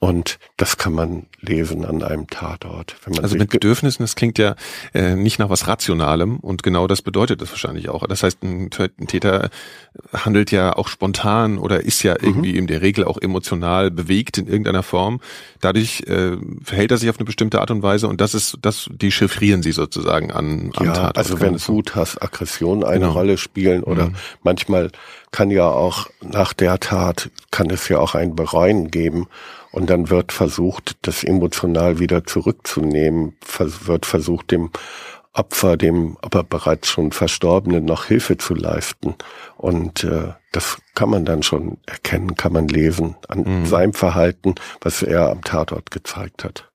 Und 0.00 0.38
das 0.58 0.76
kann 0.76 0.92
man 0.92 1.26
lesen 1.40 1.86
an 1.86 2.02
einem 2.02 2.26
Tatort. 2.26 2.96
also 3.22 3.36
mit 3.36 3.48
Bedürfnissen, 3.48 4.02
das 4.02 4.16
klingt 4.16 4.38
ja 4.38 4.54
äh, 4.92 5.14
nicht 5.14 5.38
nach 5.38 5.48
was 5.48 5.66
Rationalem 5.66 6.40
und 6.40 6.62
genau 6.62 6.86
das 6.86 7.00
bedeutet 7.00 7.40
das 7.40 7.50
wahrscheinlich 7.50 7.88
auch. 7.88 8.06
Das 8.06 8.22
heißt, 8.22 8.42
ein, 8.42 8.68
ein 9.00 9.06
Täter 9.06 9.48
handelt 10.12 10.50
ja 10.50 10.76
auch 10.76 10.88
spontan 10.88 11.56
oder 11.56 11.82
ist 11.82 12.02
ja 12.02 12.16
irgendwie 12.20 12.52
mhm. 12.52 12.58
in 12.58 12.66
der 12.66 12.82
Regel 12.82 13.04
auch 13.04 13.18
emotional 13.18 13.90
bewegt 13.90 14.36
in 14.36 14.46
irgendeiner 14.46 14.82
Form. 14.82 15.20
Dadurch 15.60 16.02
äh, 16.06 16.36
verhält 16.62 16.90
er 16.90 16.98
sich 16.98 17.08
auf 17.08 17.16
eine 17.16 17.24
bestimmte 17.24 17.60
Art 17.60 17.70
und 17.70 17.82
Weise 17.82 18.08
und 18.08 18.20
das 18.20 18.34
ist, 18.34 18.58
das 18.60 18.90
die 18.92 19.10
chiffrieren 19.10 19.62
sie 19.62 19.72
sozusagen 19.72 20.30
an, 20.30 20.72
ja, 20.80 20.92
Tatort. 20.92 21.16
Also 21.16 21.40
wenn 21.40 21.58
Wut, 21.66 21.94
Hass, 21.94 22.20
Aggression 22.20 22.84
eine 22.84 23.00
genau. 23.00 23.12
Rolle 23.12 23.38
spielen 23.38 23.82
oder 23.82 24.08
mhm. 24.08 24.16
manchmal 24.42 24.90
kann 25.30 25.50
ja 25.50 25.68
auch 25.68 26.08
nach 26.20 26.52
der 26.52 26.78
Tat 26.78 27.30
kann 27.50 27.70
es 27.70 27.88
ja 27.88 27.98
auch 27.98 28.14
ein 28.14 28.36
Bereuen 28.36 28.90
geben 28.90 29.28
und 29.74 29.90
dann 29.90 30.08
wird 30.08 30.30
versucht, 30.30 30.96
das 31.02 31.24
emotional 31.24 31.98
wieder 31.98 32.22
zurückzunehmen, 32.22 33.36
wird 33.58 34.06
versucht, 34.06 34.52
dem 34.52 34.70
Opfer, 35.32 35.76
dem 35.76 36.16
aber 36.22 36.44
bereits 36.44 36.88
schon 36.88 37.10
Verstorbenen 37.10 37.84
noch 37.84 38.04
Hilfe 38.04 38.36
zu 38.38 38.54
leisten. 38.54 39.16
Und 39.56 40.04
äh, 40.04 40.34
das 40.52 40.78
kann 40.94 41.10
man 41.10 41.24
dann 41.24 41.42
schon 41.42 41.78
erkennen, 41.86 42.36
kann 42.36 42.52
man 42.52 42.68
lesen 42.68 43.16
an 43.26 43.40
mhm. 43.40 43.66
seinem 43.66 43.94
Verhalten, 43.94 44.54
was 44.80 45.02
er 45.02 45.28
am 45.28 45.42
Tatort 45.42 45.90
gezeigt 45.90 46.44
hat. 46.44 46.70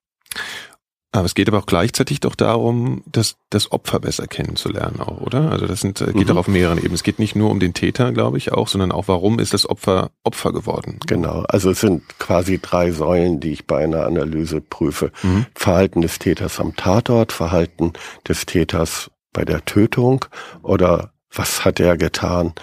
Aber 1.12 1.24
es 1.24 1.34
geht 1.34 1.48
aber 1.48 1.58
auch 1.58 1.66
gleichzeitig 1.66 2.20
doch 2.20 2.36
darum, 2.36 3.02
das, 3.06 3.36
das 3.50 3.72
Opfer 3.72 3.98
besser 3.98 4.28
kennenzulernen 4.28 5.00
auch, 5.00 5.20
oder? 5.20 5.50
Also 5.50 5.66
das 5.66 5.80
sind, 5.80 6.00
äh, 6.00 6.12
geht 6.12 6.28
mhm. 6.28 6.34
auch 6.34 6.40
auf 6.40 6.48
mehreren 6.48 6.78
Ebenen. 6.78 6.94
Es 6.94 7.02
geht 7.02 7.18
nicht 7.18 7.34
nur 7.34 7.50
um 7.50 7.58
den 7.58 7.74
Täter, 7.74 8.12
glaube 8.12 8.38
ich, 8.38 8.52
auch, 8.52 8.68
sondern 8.68 8.92
auch, 8.92 9.08
warum 9.08 9.40
ist 9.40 9.52
das 9.52 9.68
Opfer 9.68 10.10
Opfer 10.22 10.52
geworden? 10.52 11.00
Genau. 11.06 11.42
Also 11.48 11.70
es 11.70 11.80
sind 11.80 12.02
quasi 12.20 12.60
drei 12.60 12.92
Säulen, 12.92 13.40
die 13.40 13.50
ich 13.52 13.66
bei 13.66 13.82
einer 13.82 14.06
Analyse 14.06 14.60
prüfe. 14.60 15.10
Mhm. 15.24 15.46
Verhalten 15.54 16.00
des 16.00 16.20
Täters 16.20 16.60
am 16.60 16.76
Tatort, 16.76 17.32
Verhalten 17.32 17.92
des 18.28 18.46
Täters 18.46 19.10
bei 19.32 19.44
der 19.44 19.64
Tötung 19.64 20.24
oder 20.62 21.12
was 21.32 21.64
hat 21.64 21.80
er 21.80 21.96
getan, 21.96 22.54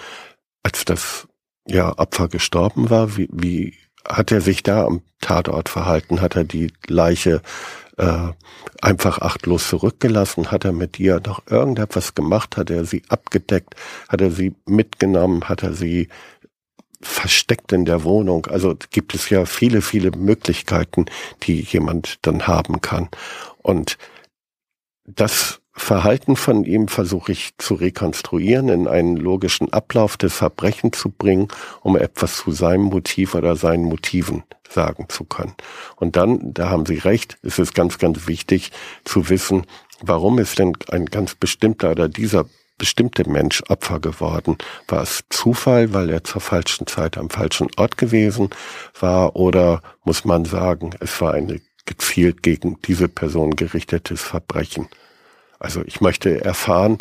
als 0.62 0.84
das 0.84 1.28
ja, 1.66 1.96
Opfer 1.98 2.28
gestorben 2.28 2.88
war? 2.88 3.16
Wie, 3.16 3.28
wie 3.30 3.74
hat 4.08 4.32
er 4.32 4.40
sich 4.40 4.62
da 4.62 4.84
am 4.84 5.02
Tatortverhalten? 5.20 6.20
Hat 6.20 6.36
er 6.36 6.44
die 6.44 6.72
Leiche 6.86 7.42
äh, 7.96 8.28
einfach 8.80 9.20
achtlos 9.20 9.68
zurückgelassen? 9.68 10.50
Hat 10.50 10.64
er 10.64 10.72
mit 10.72 10.98
ihr 10.98 11.20
noch 11.24 11.42
irgendetwas 11.46 12.14
gemacht? 12.14 12.56
Hat 12.56 12.70
er 12.70 12.84
sie 12.84 13.02
abgedeckt? 13.08 13.74
Hat 14.08 14.20
er 14.20 14.30
sie 14.30 14.54
mitgenommen? 14.66 15.48
Hat 15.48 15.62
er 15.62 15.74
sie 15.74 16.08
versteckt 17.00 17.72
in 17.72 17.84
der 17.84 18.04
Wohnung? 18.04 18.46
Also 18.46 18.76
gibt 18.90 19.14
es 19.14 19.30
ja 19.30 19.44
viele, 19.44 19.82
viele 19.82 20.10
Möglichkeiten, 20.10 21.06
die 21.42 21.60
jemand 21.60 22.18
dann 22.22 22.46
haben 22.46 22.80
kann. 22.80 23.08
Und 23.62 23.98
das 25.04 25.60
Verhalten 25.78 26.36
von 26.36 26.64
ihm 26.64 26.88
versuche 26.88 27.32
ich 27.32 27.56
zu 27.56 27.74
rekonstruieren, 27.74 28.68
in 28.68 28.88
einen 28.88 29.16
logischen 29.16 29.72
Ablauf 29.72 30.16
des 30.16 30.34
Verbrechens 30.34 30.98
zu 30.98 31.08
bringen, 31.08 31.48
um 31.82 31.96
etwas 31.96 32.36
zu 32.36 32.52
seinem 32.52 32.84
Motiv 32.84 33.34
oder 33.34 33.56
seinen 33.56 33.84
Motiven 33.84 34.42
sagen 34.68 35.06
zu 35.08 35.24
können. 35.24 35.54
Und 35.96 36.16
dann, 36.16 36.52
da 36.52 36.68
haben 36.68 36.84
Sie 36.84 36.98
recht, 36.98 37.38
ist 37.42 37.58
es 37.58 37.72
ganz, 37.72 37.98
ganz 37.98 38.26
wichtig 38.26 38.72
zu 39.04 39.28
wissen, 39.28 39.66
warum 40.00 40.38
ist 40.38 40.58
denn 40.58 40.74
ein 40.90 41.06
ganz 41.06 41.34
bestimmter 41.34 41.92
oder 41.92 42.08
dieser 42.08 42.46
bestimmte 42.76 43.28
Mensch 43.28 43.62
Opfer 43.68 44.00
geworden? 44.00 44.58
War 44.86 45.02
es 45.02 45.24
Zufall, 45.30 45.94
weil 45.94 46.10
er 46.10 46.24
zur 46.24 46.40
falschen 46.40 46.86
Zeit 46.86 47.18
am 47.18 47.30
falschen 47.30 47.68
Ort 47.76 47.98
gewesen 47.98 48.50
war? 48.98 49.36
Oder 49.36 49.82
muss 50.04 50.24
man 50.24 50.44
sagen, 50.44 50.90
es 51.00 51.20
war 51.20 51.34
ein 51.34 51.60
gezielt 51.86 52.42
gegen 52.42 52.78
diese 52.82 53.08
Person 53.08 53.56
gerichtetes 53.56 54.22
Verbrechen? 54.22 54.88
Also 55.58 55.82
ich 55.84 56.00
möchte 56.00 56.44
erfahren, 56.44 56.98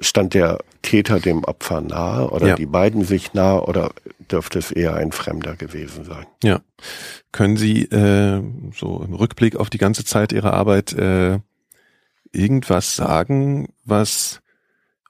stand 0.00 0.34
der 0.34 0.58
Täter 0.82 1.20
dem 1.20 1.44
Opfer 1.44 1.80
nahe 1.80 2.30
oder 2.30 2.48
ja. 2.48 2.54
die 2.56 2.66
beiden 2.66 3.04
sich 3.04 3.34
nahe 3.34 3.62
oder 3.62 3.90
dürfte 4.30 4.58
es 4.58 4.70
eher 4.70 4.94
ein 4.94 5.12
Fremder 5.12 5.56
gewesen 5.56 6.04
sein? 6.04 6.26
Ja. 6.42 6.60
Können 7.32 7.56
Sie 7.56 7.82
äh, 7.84 8.42
so 8.74 9.02
im 9.02 9.14
Rückblick 9.14 9.56
auf 9.56 9.70
die 9.70 9.78
ganze 9.78 10.04
Zeit 10.04 10.32
Ihrer 10.32 10.54
Arbeit 10.54 10.92
äh, 10.92 11.40
irgendwas 12.32 12.96
sagen, 12.96 13.68
was 13.84 14.40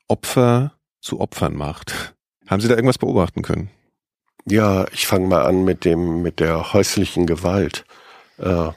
Opfer 0.08 0.72
zu 1.00 1.20
Opfern 1.20 1.54
macht? 1.54 2.14
Haben 2.46 2.60
Sie 2.60 2.68
da 2.68 2.74
irgendwas 2.74 2.98
beobachten 2.98 3.42
können? 3.42 3.70
Ja, 4.46 4.86
ich 4.92 5.06
fange 5.06 5.26
mal 5.26 5.44
an 5.44 5.64
mit 5.64 5.84
dem 5.84 6.22
mit 6.22 6.40
der 6.40 6.72
häuslichen 6.72 7.26
Gewalt. 7.26 7.84
Äh, 8.38 8.70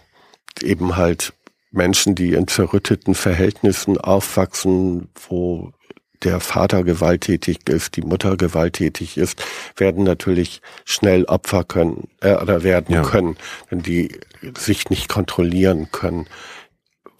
eben 0.61 0.97
halt 0.97 1.33
Menschen, 1.71 2.15
die 2.15 2.33
in 2.33 2.47
zerrütteten 2.47 3.15
Verhältnissen 3.15 3.97
aufwachsen, 3.97 5.09
wo 5.29 5.71
der 6.23 6.39
Vater 6.39 6.83
gewalttätig 6.83 7.67
ist, 7.67 7.95
die 7.95 8.01
Mutter 8.01 8.37
gewalttätig 8.37 9.17
ist, 9.17 9.43
werden 9.75 10.03
natürlich 10.03 10.61
schnell 10.85 11.25
Opfer 11.25 11.63
können 11.63 12.09
äh, 12.21 12.35
oder 12.35 12.63
werden 12.63 12.93
ja. 12.93 13.01
können, 13.01 13.37
wenn 13.69 13.81
die 13.81 14.19
sich 14.57 14.89
nicht 14.89 15.09
kontrollieren 15.09 15.89
können. 15.91 16.27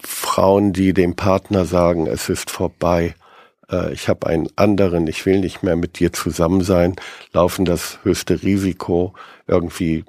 Frauen, 0.00 0.72
die 0.72 0.92
dem 0.92 1.16
Partner 1.16 1.64
sagen, 1.64 2.06
es 2.06 2.28
ist 2.28 2.50
vorbei, 2.50 3.14
äh, 3.70 3.92
ich 3.92 4.08
habe 4.08 4.26
einen 4.26 4.48
anderen, 4.56 5.06
ich 5.06 5.26
will 5.26 5.40
nicht 5.40 5.62
mehr 5.62 5.76
mit 5.76 5.98
dir 5.98 6.12
zusammen 6.12 6.62
sein, 6.62 6.96
laufen 7.32 7.64
das 7.64 7.98
höchste 8.04 8.42
Risiko, 8.42 9.14
irgendwie 9.46 10.04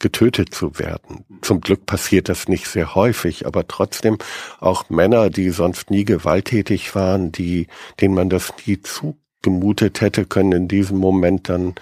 getötet 0.00 0.54
zu 0.54 0.78
werden. 0.78 1.24
Zum 1.42 1.60
Glück 1.60 1.86
passiert 1.86 2.28
das 2.28 2.48
nicht 2.48 2.66
sehr 2.66 2.94
häufig, 2.94 3.46
aber 3.46 3.66
trotzdem 3.66 4.18
auch 4.60 4.90
Männer, 4.90 5.30
die 5.30 5.50
sonst 5.50 5.90
nie 5.90 6.04
gewalttätig 6.04 6.94
waren, 6.94 7.32
die, 7.32 7.68
denen 8.00 8.14
man 8.14 8.28
das 8.28 8.52
nie 8.66 8.80
zugemutet 8.80 10.00
hätte, 10.00 10.24
können 10.24 10.52
in 10.52 10.68
diesem 10.68 10.98
Moment 10.98 11.48
dann 11.48 11.74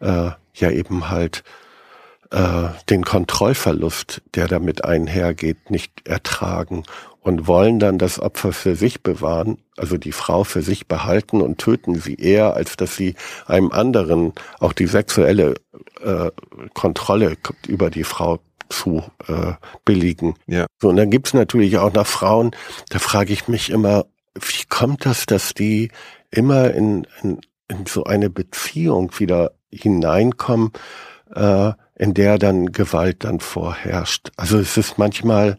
äh, 0.00 0.30
ja 0.54 0.70
eben 0.70 1.10
halt 1.10 1.44
äh, 2.30 2.68
den 2.90 3.04
Kontrollverlust, 3.04 4.22
der 4.34 4.48
damit 4.48 4.84
einhergeht, 4.84 5.70
nicht 5.70 6.06
ertragen 6.06 6.84
und 7.24 7.48
wollen 7.48 7.78
dann 7.78 7.98
das 7.98 8.20
Opfer 8.20 8.52
für 8.52 8.76
sich 8.76 9.02
bewahren, 9.02 9.56
also 9.78 9.96
die 9.96 10.12
Frau 10.12 10.44
für 10.44 10.60
sich 10.60 10.86
behalten 10.86 11.40
und 11.40 11.58
töten 11.58 11.94
sie 11.98 12.16
eher, 12.16 12.54
als 12.54 12.76
dass 12.76 12.96
sie 12.96 13.14
einem 13.46 13.72
anderen 13.72 14.34
auch 14.60 14.74
die 14.74 14.86
sexuelle 14.86 15.54
äh, 16.02 16.30
Kontrolle 16.74 17.36
über 17.66 17.88
die 17.88 18.04
Frau 18.04 18.40
zu 18.68 19.02
äh, 19.26 19.54
billigen. 19.86 20.34
Ja. 20.46 20.66
So, 20.80 20.90
und 20.90 20.96
dann 20.96 21.10
gibt's 21.10 21.32
natürlich 21.32 21.78
auch 21.78 21.94
noch 21.94 22.06
Frauen, 22.06 22.50
da 22.90 22.98
frage 22.98 23.32
ich 23.32 23.48
mich 23.48 23.70
immer, 23.70 24.04
wie 24.34 24.64
kommt 24.68 25.06
das, 25.06 25.24
dass 25.24 25.54
die 25.54 25.90
immer 26.30 26.72
in, 26.72 27.06
in, 27.22 27.40
in 27.68 27.86
so 27.86 28.04
eine 28.04 28.28
Beziehung 28.28 29.18
wieder 29.18 29.52
hineinkommen, 29.72 30.72
äh, 31.34 31.72
in 31.96 32.12
der 32.12 32.38
dann 32.38 32.72
Gewalt 32.72 33.24
dann 33.24 33.40
vorherrscht. 33.40 34.30
Also 34.36 34.58
es 34.58 34.76
ist 34.76 34.98
manchmal 34.98 35.56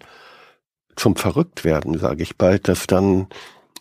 zum 0.95 1.15
Verrücktwerden, 1.15 1.97
sage 1.97 2.23
ich 2.23 2.37
bald, 2.37 2.67
dass 2.67 2.87
dann 2.87 3.27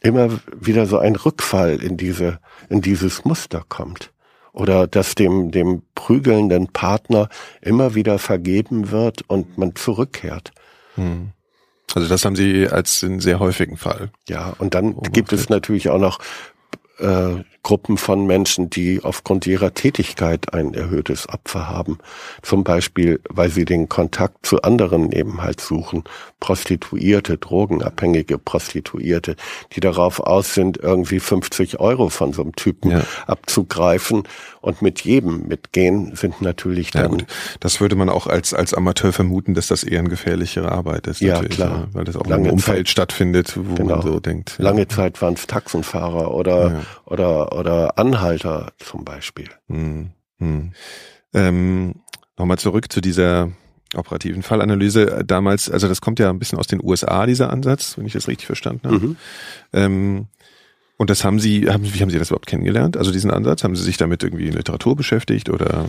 immer 0.02 0.28
wieder 0.54 0.86
so 0.86 0.98
ein 0.98 1.16
Rückfall 1.16 1.82
in 1.82 1.96
diese, 1.96 2.38
in 2.68 2.80
dieses 2.80 3.24
Muster 3.24 3.64
kommt. 3.68 4.12
Oder 4.52 4.86
dass 4.86 5.14
dem, 5.14 5.50
dem 5.50 5.82
prügelnden 5.94 6.68
Partner 6.68 7.28
immer 7.60 7.94
wieder 7.94 8.18
vergeben 8.18 8.90
wird 8.90 9.22
und 9.28 9.58
man 9.58 9.74
zurückkehrt. 9.74 10.52
Hm. 10.94 11.32
Also 11.94 12.08
das 12.08 12.24
haben 12.24 12.36
Sie 12.36 12.68
als 12.68 13.02
einen 13.02 13.20
sehr 13.20 13.38
häufigen 13.38 13.76
Fall. 13.76 14.10
Ja, 14.28 14.54
und 14.58 14.74
dann 14.74 15.00
gibt 15.12 15.32
es 15.32 15.48
natürlich 15.48 15.90
auch 15.90 15.98
noch 15.98 16.18
äh, 16.98 17.42
Gruppen 17.62 17.96
von 17.96 18.26
Menschen, 18.26 18.68
die 18.68 19.00
aufgrund 19.02 19.46
ihrer 19.46 19.72
Tätigkeit 19.72 20.52
ein 20.52 20.74
erhöhtes 20.74 21.28
Opfer 21.28 21.66
haben. 21.68 21.98
Zum 22.42 22.62
Beispiel, 22.62 23.20
weil 23.28 23.48
sie 23.48 23.64
den 23.64 23.88
Kontakt 23.88 24.44
zu 24.44 24.62
anderen 24.62 25.10
eben 25.12 25.42
halt 25.42 25.60
suchen. 25.60 26.04
Prostituierte, 26.40 27.38
drogenabhängige 27.38 28.36
Prostituierte, 28.36 29.36
die 29.72 29.80
darauf 29.80 30.20
aus 30.20 30.52
sind, 30.52 30.76
irgendwie 30.76 31.20
50 31.20 31.80
Euro 31.80 32.10
von 32.10 32.34
so 32.34 32.42
einem 32.42 32.54
Typen 32.54 32.90
ja. 32.90 33.02
abzugreifen 33.26 34.24
und 34.60 34.82
mit 34.82 35.00
jedem 35.00 35.48
mitgehen, 35.48 36.14
sind 36.14 36.42
natürlich 36.42 36.90
dann. 36.90 37.20
Ja, 37.20 37.26
das 37.60 37.80
würde 37.80 37.96
man 37.96 38.10
auch 38.10 38.26
als, 38.26 38.52
als 38.52 38.74
Amateur 38.74 39.14
vermuten, 39.14 39.54
dass 39.54 39.68
das 39.68 39.84
eher 39.84 40.00
eine 40.00 40.10
gefährlichere 40.10 40.70
Arbeit 40.70 41.06
ist. 41.06 41.22
Ja, 41.22 41.42
klar. 41.42 41.88
Weil 41.92 42.04
das 42.04 42.16
auch 42.16 42.26
Lange 42.26 42.48
im 42.48 42.54
Umfeld 42.54 42.78
Zeit, 42.78 42.88
stattfindet, 42.90 43.54
wo 43.56 43.74
genau. 43.74 43.96
man 43.96 44.02
so 44.02 44.20
denkt. 44.20 44.56
Lange 44.58 44.82
ja. 44.82 44.88
Zeit 44.88 45.22
waren 45.22 45.32
es 45.32 45.46
Taxenfahrer 45.46 46.34
oder, 46.34 46.83
oder 47.06 47.56
oder 47.58 47.98
Anhalter 47.98 48.72
zum 48.78 49.04
Beispiel. 49.04 49.48
Hm, 49.68 50.10
hm. 50.38 50.72
Ähm, 51.32 51.94
Nochmal 52.36 52.58
zurück 52.58 52.90
zu 52.90 53.00
dieser 53.00 53.52
operativen 53.94 54.42
Fallanalyse. 54.42 55.24
Damals, 55.24 55.70
also 55.70 55.86
das 55.86 56.00
kommt 56.00 56.18
ja 56.18 56.30
ein 56.30 56.38
bisschen 56.38 56.58
aus 56.58 56.66
den 56.66 56.82
USA, 56.82 57.26
dieser 57.26 57.50
Ansatz, 57.50 57.96
wenn 57.96 58.06
ich 58.06 58.12
das 58.12 58.26
richtig 58.26 58.46
verstanden 58.46 58.88
habe. 58.88 59.06
Mhm. 59.06 59.16
Ähm, 59.72 60.26
und 60.96 61.10
das 61.10 61.24
haben 61.24 61.38
Sie, 61.38 61.68
haben, 61.68 61.84
wie 61.84 62.00
haben 62.00 62.10
Sie 62.10 62.18
das 62.18 62.30
überhaupt 62.30 62.46
kennengelernt? 62.46 62.96
Also 62.96 63.12
diesen 63.12 63.30
Ansatz? 63.30 63.62
Haben 63.62 63.76
Sie 63.76 63.84
sich 63.84 63.96
damit 63.96 64.22
irgendwie 64.22 64.46
in 64.46 64.52
Literatur 64.52 64.96
beschäftigt 64.96 65.48
oder? 65.48 65.86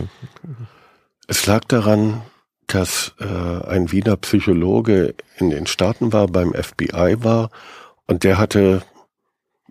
Es 1.26 1.46
lag 1.46 1.64
daran, 1.64 2.22
dass 2.68 3.14
äh, 3.20 3.24
ein 3.24 3.90
Wiener 3.90 4.16
Psychologe 4.16 5.14
in 5.38 5.50
den 5.50 5.66
Staaten 5.66 6.12
war, 6.12 6.26
beim 6.28 6.52
FBI 6.52 7.16
war 7.18 7.50
und 8.06 8.24
der 8.24 8.38
hatte 8.38 8.82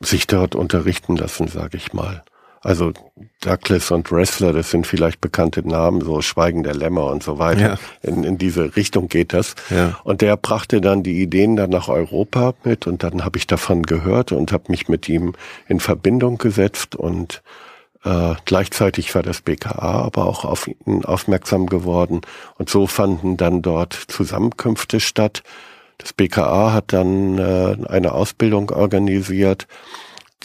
sich 0.01 0.27
dort 0.27 0.55
unterrichten 0.55 1.15
lassen, 1.15 1.47
sage 1.47 1.77
ich 1.77 1.93
mal. 1.93 2.23
Also 2.65 2.93
Douglas 3.41 3.91
und 3.91 4.11
Wrestler, 4.11 4.51
das 4.51 4.71
sind 4.71 4.87
vielleicht 4.87 5.21
bekannte 5.21 5.61
Namen, 5.67 6.01
so 6.01 6.23
Schweigen 6.23 6.63
der 6.63 6.73
Lämmer 6.73 7.05
und 7.05 7.21
so 7.21 7.37
weiter. 7.37 7.61
Ja. 7.61 7.77
In, 8.01 8.23
in 8.23 8.39
diese 8.39 8.75
Richtung 8.75 9.07
geht 9.07 9.33
das. 9.33 9.53
Ja. 9.69 9.99
Und 10.03 10.21
der 10.21 10.35
brachte 10.35 10.81
dann 10.81 11.03
die 11.03 11.21
Ideen 11.21 11.55
dann 11.57 11.69
nach 11.69 11.89
Europa 11.89 12.55
mit 12.63 12.87
und 12.87 13.03
dann 13.03 13.23
habe 13.23 13.37
ich 13.37 13.45
davon 13.45 13.83
gehört 13.83 14.31
und 14.31 14.51
habe 14.51 14.63
mich 14.69 14.89
mit 14.89 15.07
ihm 15.07 15.33
in 15.67 15.79
Verbindung 15.79 16.39
gesetzt 16.39 16.95
und 16.95 17.43
äh, 18.03 18.33
gleichzeitig 18.45 19.13
war 19.13 19.21
das 19.21 19.41
BKA 19.41 20.01
aber 20.01 20.25
auch 20.25 20.43
auf 20.43 20.67
ihn 20.67 21.05
aufmerksam 21.05 21.67
geworden 21.67 22.21
und 22.57 22.71
so 22.71 22.87
fanden 22.87 23.37
dann 23.37 23.61
dort 23.61 23.93
Zusammenkünfte 23.93 24.99
statt 24.99 25.43
das 25.97 26.13
BKA 26.13 26.73
hat 26.73 26.93
dann 26.93 27.37
äh, 27.37 27.77
eine 27.87 28.13
Ausbildung 28.13 28.69
organisiert. 28.71 29.67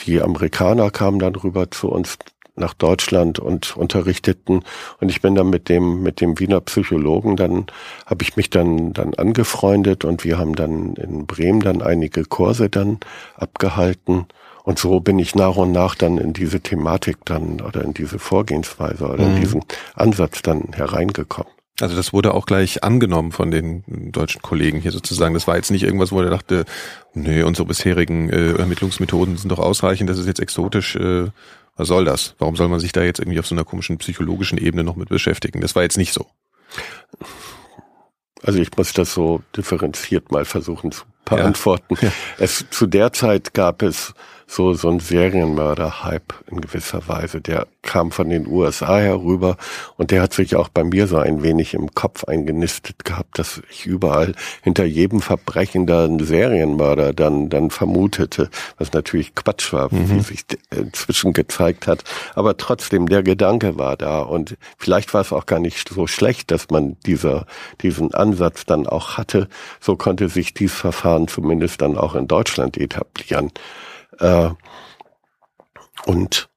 Die 0.06 0.20
Amerikaner 0.20 0.90
kamen 0.90 1.18
dann 1.18 1.34
rüber 1.34 1.70
zu 1.70 1.90
uns 1.90 2.18
nach 2.56 2.74
Deutschland 2.74 3.38
und 3.38 3.76
unterrichteten 3.76 4.62
und 5.00 5.08
ich 5.08 5.20
bin 5.20 5.34
dann 5.34 5.50
mit 5.50 5.68
dem 5.68 6.02
mit 6.02 6.20
dem 6.20 6.38
Wiener 6.38 6.60
Psychologen 6.60 7.36
dann 7.36 7.66
habe 8.06 8.22
ich 8.22 8.36
mich 8.36 8.50
dann 8.50 8.92
dann 8.92 9.14
angefreundet 9.14 10.04
und 10.04 10.24
wir 10.24 10.38
haben 10.38 10.54
dann 10.54 10.94
in 10.94 11.26
Bremen 11.26 11.60
dann 11.60 11.80
einige 11.80 12.24
Kurse 12.24 12.68
dann 12.68 12.98
abgehalten 13.36 14.26
und 14.62 14.78
so 14.78 15.00
bin 15.00 15.18
ich 15.18 15.34
nach 15.34 15.56
und 15.56 15.72
nach 15.72 15.94
dann 15.94 16.18
in 16.18 16.32
diese 16.32 16.60
Thematik 16.60 17.24
dann 17.24 17.60
oder 17.60 17.82
in 17.82 17.94
diese 17.94 18.18
Vorgehensweise 18.18 19.06
oder 19.06 19.24
mhm. 19.24 19.36
in 19.36 19.40
diesen 19.40 19.64
Ansatz 19.94 20.42
dann 20.42 20.72
hereingekommen. 20.74 21.52
Also 21.82 21.96
das 21.96 22.12
wurde 22.12 22.34
auch 22.34 22.46
gleich 22.46 22.84
angenommen 22.84 23.32
von 23.32 23.50
den 23.50 24.12
deutschen 24.12 24.42
Kollegen 24.42 24.80
hier 24.80 24.92
sozusagen. 24.92 25.34
Das 25.34 25.46
war 25.46 25.56
jetzt 25.56 25.70
nicht 25.70 25.82
irgendwas, 25.82 26.12
wo 26.12 26.20
er 26.20 26.30
dachte, 26.30 26.64
nee, 27.14 27.42
unsere 27.42 27.66
bisherigen 27.66 28.30
äh, 28.30 28.52
Ermittlungsmethoden 28.52 29.36
sind 29.36 29.50
doch 29.50 29.58
ausreichend, 29.58 30.10
das 30.10 30.18
ist 30.18 30.26
jetzt 30.26 30.40
exotisch. 30.40 30.96
Äh, 30.96 31.28
was 31.76 31.88
soll 31.88 32.04
das? 32.04 32.34
Warum 32.38 32.56
soll 32.56 32.68
man 32.68 32.80
sich 32.80 32.92
da 32.92 33.02
jetzt 33.02 33.20
irgendwie 33.20 33.38
auf 33.38 33.46
so 33.46 33.54
einer 33.54 33.64
komischen 33.64 33.98
psychologischen 33.98 34.58
Ebene 34.58 34.84
noch 34.84 34.96
mit 34.96 35.08
beschäftigen? 35.08 35.60
Das 35.60 35.74
war 35.74 35.82
jetzt 35.82 35.96
nicht 35.96 36.12
so. 36.12 36.26
Also 38.42 38.58
ich 38.58 38.76
muss 38.76 38.92
das 38.92 39.12
so 39.14 39.42
differenziert 39.56 40.30
mal 40.30 40.44
versuchen 40.44 40.92
zu 40.92 41.04
beantworten. 41.24 41.96
Ja. 42.00 42.12
Es, 42.38 42.64
zu 42.70 42.86
der 42.86 43.12
Zeit 43.12 43.54
gab 43.54 43.82
es 43.82 44.14
so, 44.50 44.74
so 44.74 44.88
ein 44.88 44.98
Serienmörder-Hype 44.98 46.34
in 46.50 46.60
gewisser 46.60 47.06
Weise. 47.06 47.40
Der 47.40 47.68
kam 47.82 48.10
von 48.10 48.28
den 48.28 48.48
USA 48.48 48.98
herüber 48.98 49.56
und 49.96 50.10
der 50.10 50.22
hat 50.22 50.32
sich 50.32 50.56
auch 50.56 50.68
bei 50.68 50.82
mir 50.82 51.06
so 51.06 51.18
ein 51.18 51.44
wenig 51.44 51.72
im 51.72 51.94
Kopf 51.94 52.24
eingenistet 52.24 53.04
gehabt, 53.04 53.38
dass 53.38 53.62
ich 53.70 53.86
überall 53.86 54.34
hinter 54.62 54.84
jedem 54.84 55.20
Verbrechen 55.20 55.86
da 55.86 56.04
einen 56.04 56.18
Serienmörder 56.18 57.12
dann, 57.12 57.48
dann 57.48 57.70
vermutete, 57.70 58.50
was 58.76 58.92
natürlich 58.92 59.36
Quatsch 59.36 59.72
war, 59.72 59.94
mhm. 59.94 60.10
wie 60.10 60.20
sich 60.20 60.44
inzwischen 60.76 61.32
gezeigt 61.32 61.86
hat. 61.86 62.02
Aber 62.34 62.56
trotzdem, 62.56 63.08
der 63.08 63.22
Gedanke 63.22 63.78
war 63.78 63.96
da 63.96 64.20
und 64.20 64.56
vielleicht 64.78 65.14
war 65.14 65.20
es 65.20 65.32
auch 65.32 65.46
gar 65.46 65.60
nicht 65.60 65.88
so 65.88 66.08
schlecht, 66.08 66.50
dass 66.50 66.70
man 66.70 66.96
dieser, 67.06 67.46
diesen 67.82 68.14
Ansatz 68.14 68.66
dann 68.66 68.88
auch 68.88 69.16
hatte. 69.16 69.48
So 69.78 69.94
konnte 69.94 70.28
sich 70.28 70.54
dieses 70.54 70.76
Verfahren 70.76 71.28
zumindest 71.28 71.80
dann 71.82 71.96
auch 71.96 72.16
in 72.16 72.26
Deutschland 72.26 72.76
etablieren. 72.76 73.52
Äh, 74.20 74.50
und 76.06 76.50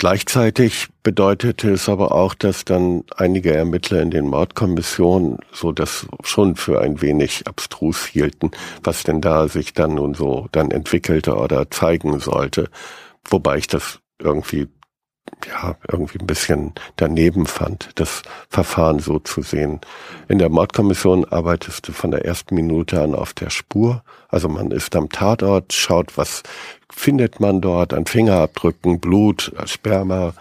Gleichzeitig 0.00 0.88
bedeutete 1.02 1.72
es 1.72 1.86
aber 1.90 2.12
auch, 2.12 2.32
dass 2.32 2.64
dann 2.64 3.04
einige 3.16 3.52
Ermittler 3.52 4.00
in 4.00 4.10
den 4.10 4.28
Mordkommissionen 4.28 5.36
so 5.52 5.72
das 5.72 6.06
schon 6.24 6.56
für 6.56 6.80
ein 6.80 7.02
wenig 7.02 7.46
abstrus 7.46 8.06
hielten, 8.06 8.50
was 8.82 9.02
denn 9.02 9.20
da 9.20 9.46
sich 9.46 9.74
dann 9.74 9.96
nun 9.96 10.14
so 10.14 10.48
dann 10.52 10.70
entwickelte 10.70 11.36
oder 11.36 11.70
zeigen 11.70 12.18
sollte. 12.18 12.70
Wobei 13.28 13.58
ich 13.58 13.66
das 13.66 13.98
irgendwie 14.18 14.68
ja, 15.46 15.76
irgendwie 15.88 16.18
ein 16.18 16.26
bisschen 16.26 16.72
daneben 16.96 17.46
fand, 17.46 17.90
das 17.94 18.22
Verfahren 18.48 18.98
so 18.98 19.18
zu 19.18 19.42
sehen. 19.42 19.80
In 20.28 20.38
der 20.38 20.48
Mordkommission 20.48 21.24
arbeitest 21.24 21.88
du 21.88 21.92
von 21.92 22.10
der 22.10 22.24
ersten 22.24 22.54
Minute 22.54 23.00
an 23.00 23.14
auf 23.14 23.32
der 23.32 23.50
Spur. 23.50 24.02
Also 24.28 24.48
man 24.48 24.70
ist 24.70 24.94
am 24.96 25.08
Tatort, 25.08 25.72
schaut, 25.72 26.16
was 26.16 26.42
findet 26.92 27.40
man 27.40 27.60
dort 27.60 27.94
an 27.94 28.06
Fingerabdrücken, 28.06 29.00
Blut, 29.00 29.52
Sperma, 29.64 30.34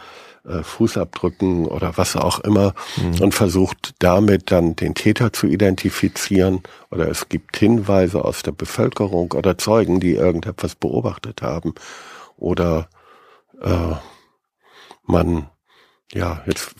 äh, 0.48 0.64
Fußabdrücken 0.64 1.66
oder 1.66 1.98
was 1.98 2.16
auch 2.16 2.40
immer 2.40 2.74
mhm. 2.98 3.22
und 3.22 3.34
versucht 3.34 3.94
damit 4.00 4.52
dann 4.52 4.76
den 4.76 4.96
Täter 4.96 5.34
zu 5.34 5.48
identifizieren 5.48 6.64
oder 6.92 7.08
es 7.08 7.30
gibt 7.30 7.58
Hinweise 7.58 8.24
aus 8.24 8.42
der 8.42 8.52
Bevölkerung 8.52 9.34
oder 9.34 9.58
Zeugen, 9.58 10.00
die 10.00 10.14
irgendetwas 10.14 10.76
beobachtet 10.76 11.42
haben 11.42 11.74
oder 12.38 12.90
äh, 13.62 13.96
man 15.10 15.50
ja, 16.14 16.42
jetzt 16.48 16.74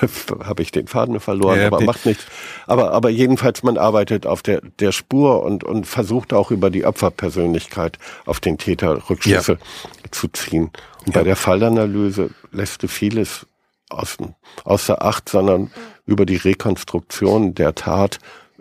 habe 0.44 0.62
ich 0.62 0.70
den 0.70 0.86
Faden 0.86 1.18
verloren, 1.18 1.58
ja, 1.58 1.66
aber 1.66 1.80
macht 1.80 2.06
nichts. 2.06 2.24
Aber, 2.66 2.92
aber 2.92 3.08
jedenfalls, 3.08 3.64
man 3.64 3.78
arbeitet 3.78 4.26
auf 4.26 4.42
der, 4.42 4.60
der 4.60 4.92
Spur 4.92 5.42
und, 5.42 5.64
und 5.64 5.86
versucht 5.86 6.32
auch 6.32 6.52
über 6.52 6.70
die 6.70 6.84
Opferpersönlichkeit 6.84 7.98
auf 8.26 8.38
den 8.38 8.58
Täter 8.58 9.10
Rückschlüsse 9.10 9.52
ja. 9.52 10.10
zu 10.12 10.28
ziehen. 10.28 10.70
Und 11.04 11.14
ja. 11.14 11.20
bei 11.20 11.24
der 11.24 11.34
Fallanalyse 11.34 12.30
lässt 12.52 12.84
du 12.84 12.88
vieles 12.88 13.46
aus, 13.88 14.18
außer 14.64 15.02
Acht, 15.02 15.28
sondern 15.28 15.72
über 16.04 16.24
die 16.24 16.36
Rekonstruktion 16.36 17.54
der 17.54 17.74
Tat 17.74 18.18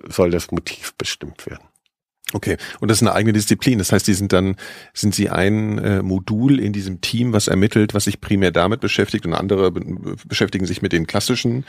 soll 0.07 0.31
das 0.31 0.49
Motiv 0.49 0.95
bestimmt 0.95 1.45
werden. 1.45 1.63
Okay, 2.35 2.57
und 2.81 2.91
das 2.91 2.97
ist 2.97 3.03
eine 3.03 3.13
eigene 3.13 3.31
Disziplin. 3.31 3.77
Das 3.77 3.93
heißt, 3.93 4.05
die 4.05 4.13
sind 4.13 4.33
dann, 4.33 4.57
sind 4.93 5.15
sie 5.15 5.29
ein 5.29 5.77
äh, 5.77 6.01
Modul 6.01 6.59
in 6.59 6.73
diesem 6.73 6.99
Team, 6.99 7.31
was 7.31 7.47
ermittelt, 7.47 7.93
was 7.93 8.03
sich 8.03 8.19
primär 8.19 8.51
damit 8.51 8.81
beschäftigt 8.81 9.25
und 9.25 9.33
andere 9.33 9.71
be 9.71 9.85
beschäftigen 10.27 10.65
sich 10.65 10.81
mit 10.81 10.91
den 10.91 11.07
klassischen 11.07 11.63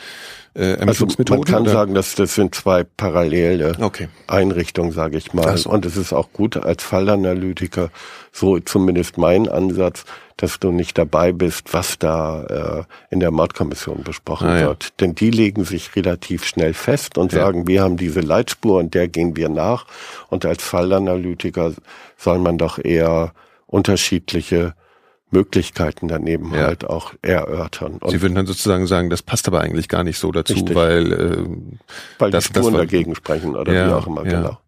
äh, 0.54 0.72
Ermittlungsmethoden? 0.72 1.44
Also 1.44 1.52
man 1.52 1.62
kann 1.62 1.62
oder? 1.62 1.70
sagen, 1.70 1.94
dass 1.94 2.16
das 2.16 2.34
sind 2.34 2.52
zwei 2.56 2.82
parallele 2.82 3.76
okay. 3.80 4.08
Einrichtungen, 4.26 4.90
sage 4.90 5.18
ich 5.18 5.32
mal. 5.32 5.56
So. 5.56 5.70
Und 5.70 5.86
es 5.86 5.96
ist 5.96 6.12
auch 6.12 6.32
gut 6.32 6.56
als 6.56 6.82
Fallanalytiker, 6.82 7.92
so 8.36 8.58
zumindest 8.60 9.16
mein 9.18 9.48
Ansatz, 9.48 10.04
dass 10.36 10.60
du 10.60 10.70
nicht 10.70 10.98
dabei 10.98 11.32
bist, 11.32 11.72
was 11.72 11.98
da 11.98 12.44
äh, 12.44 12.84
in 13.10 13.20
der 13.20 13.30
Mordkommission 13.30 14.02
besprochen 14.02 14.48
ah, 14.48 14.58
ja. 14.58 14.66
wird. 14.66 15.00
Denn 15.00 15.14
die 15.14 15.30
legen 15.30 15.64
sich 15.64 15.96
relativ 15.96 16.44
schnell 16.44 16.74
fest 16.74 17.16
und 17.16 17.32
ja. 17.32 17.40
sagen, 17.40 17.66
wir 17.66 17.82
haben 17.82 17.96
diese 17.96 18.20
Leitspur 18.20 18.78
und 18.78 18.92
der 18.92 19.08
gehen 19.08 19.36
wir 19.36 19.48
nach. 19.48 19.86
Und 20.28 20.44
als 20.44 20.62
Fallanalytiker 20.62 21.72
soll 22.18 22.38
man 22.38 22.58
doch 22.58 22.78
eher 22.78 23.32
unterschiedliche 23.66 24.74
Möglichkeiten 25.30 26.08
daneben 26.08 26.54
ja. 26.54 26.62
halt 26.62 26.84
auch 26.84 27.12
erörtern. 27.20 27.98
Und 27.98 28.10
Sie 28.10 28.22
würden 28.22 28.36
dann 28.36 28.46
sozusagen 28.46 28.86
sagen, 28.86 29.10
das 29.10 29.22
passt 29.22 29.48
aber 29.48 29.60
eigentlich 29.60 29.88
gar 29.88 30.04
nicht 30.04 30.18
so 30.18 30.30
dazu, 30.30 30.54
richtig. 30.54 30.76
weil 30.76 31.12
äh, 31.12 31.36
weil 32.18 32.30
das, 32.30 32.44
die 32.44 32.54
Spuren 32.54 32.74
das 32.74 32.82
dagegen 32.82 33.14
sprechen 33.14 33.56
oder 33.56 33.72
ja, 33.72 33.88
wie 33.88 33.92
auch 33.92 34.06
immer, 34.06 34.24
ja. 34.24 34.40
genau. 34.40 34.58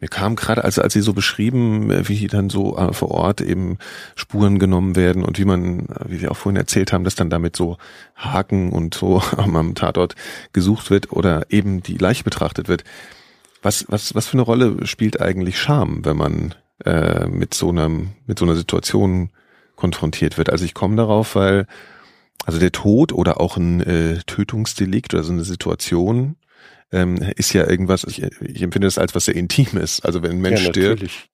Mir 0.00 0.08
kam 0.08 0.36
gerade, 0.36 0.64
also 0.64 0.80
als 0.80 0.94
Sie 0.94 1.00
so 1.00 1.12
beschrieben, 1.12 1.90
äh, 1.90 2.08
wie 2.08 2.26
dann 2.28 2.48
so 2.48 2.76
äh, 2.78 2.92
vor 2.92 3.10
Ort 3.10 3.40
eben 3.40 3.78
Spuren 4.14 4.58
genommen 4.58 4.96
werden 4.96 5.24
und 5.24 5.38
wie 5.38 5.44
man, 5.44 5.80
äh, 5.86 6.04
wie 6.06 6.18
Sie 6.18 6.28
auch 6.28 6.36
vorhin 6.36 6.56
erzählt 6.56 6.92
haben, 6.92 7.04
dass 7.04 7.14
dann 7.14 7.30
damit 7.30 7.56
so 7.56 7.76
Haken 8.14 8.72
und 8.72 8.94
so 8.94 9.20
am 9.36 9.74
Tatort 9.74 10.14
gesucht 10.52 10.90
wird 10.90 11.12
oder 11.12 11.46
eben 11.50 11.82
die 11.82 11.98
Leiche 11.98 12.24
betrachtet 12.24 12.68
wird. 12.68 12.84
Was, 13.62 13.84
was, 13.88 14.14
was 14.14 14.26
für 14.26 14.34
eine 14.34 14.42
Rolle 14.42 14.86
spielt 14.86 15.20
eigentlich 15.20 15.58
Scham, 15.58 16.04
wenn 16.04 16.16
man 16.16 16.54
äh, 16.84 17.26
mit 17.26 17.52
so 17.52 17.70
einem, 17.70 18.10
mit 18.26 18.38
so 18.38 18.44
einer 18.44 18.54
Situation 18.54 19.30
konfrontiert 19.76 20.38
wird. 20.38 20.50
Also 20.50 20.64
ich 20.64 20.74
komme 20.74 20.96
darauf, 20.96 21.34
weil 21.34 21.66
also 22.44 22.58
der 22.58 22.72
Tod 22.72 23.12
oder 23.12 23.40
auch 23.40 23.56
ein 23.56 23.80
äh, 23.80 24.18
Tötungsdelikt 24.26 25.14
oder 25.14 25.24
so 25.24 25.32
eine 25.32 25.44
Situation 25.44 26.36
ähm, 26.92 27.16
ist 27.36 27.52
ja 27.52 27.68
irgendwas, 27.68 28.04
ich, 28.04 28.22
ich 28.22 28.62
empfinde 28.62 28.86
das 28.86 28.98
als 28.98 29.14
was 29.14 29.24
sehr 29.24 29.34
Intimes. 29.34 30.00
Also 30.00 30.22
wenn 30.22 30.32
ein 30.32 30.40
Mensch 30.40 30.62
ja, 30.62 30.70
stirbt. 30.70 31.28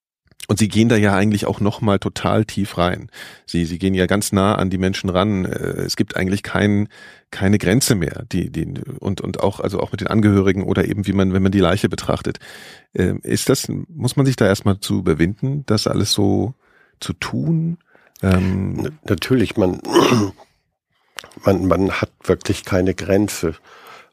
Und 0.48 0.58
sie 0.58 0.68
gehen 0.68 0.88
da 0.88 0.96
ja 0.96 1.14
eigentlich 1.14 1.46
auch 1.46 1.60
nochmal 1.60 1.98
total 2.00 2.44
tief 2.44 2.76
rein. 2.76 3.10
Sie, 3.46 3.64
sie 3.64 3.78
gehen 3.78 3.94
ja 3.94 4.06
ganz 4.06 4.32
nah 4.32 4.56
an 4.56 4.70
die 4.70 4.78
Menschen 4.78 5.08
ran. 5.08 5.44
Äh, 5.44 5.82
es 5.82 5.96
gibt 5.96 6.16
eigentlich 6.16 6.42
kein, 6.42 6.88
keine 7.30 7.58
Grenze 7.58 7.94
mehr. 7.94 8.24
Die, 8.32 8.50
die, 8.50 8.66
und, 8.98 9.20
und 9.20 9.40
auch, 9.40 9.60
also 9.60 9.78
auch 9.80 9.92
mit 9.92 10.00
den 10.00 10.08
Angehörigen 10.08 10.64
oder 10.64 10.88
eben 10.88 11.06
wie 11.06 11.12
man, 11.12 11.32
wenn 11.32 11.42
man 11.42 11.52
die 11.52 11.60
Leiche 11.60 11.88
betrachtet. 11.88 12.38
Ähm, 12.94 13.20
ist 13.22 13.48
das, 13.48 13.68
muss 13.68 14.16
man 14.16 14.26
sich 14.26 14.36
da 14.36 14.46
erstmal 14.46 14.80
zu 14.80 14.98
überwinden, 14.98 15.64
das 15.66 15.86
alles 15.86 16.12
so 16.12 16.54
zu 16.98 17.12
tun? 17.12 17.78
Ähm, 18.22 18.98
Natürlich, 19.04 19.56
man, 19.56 19.80
man, 21.44 21.66
man 21.66 21.90
hat 21.92 22.10
wirklich 22.24 22.64
keine 22.64 22.94
Grenze. 22.94 23.54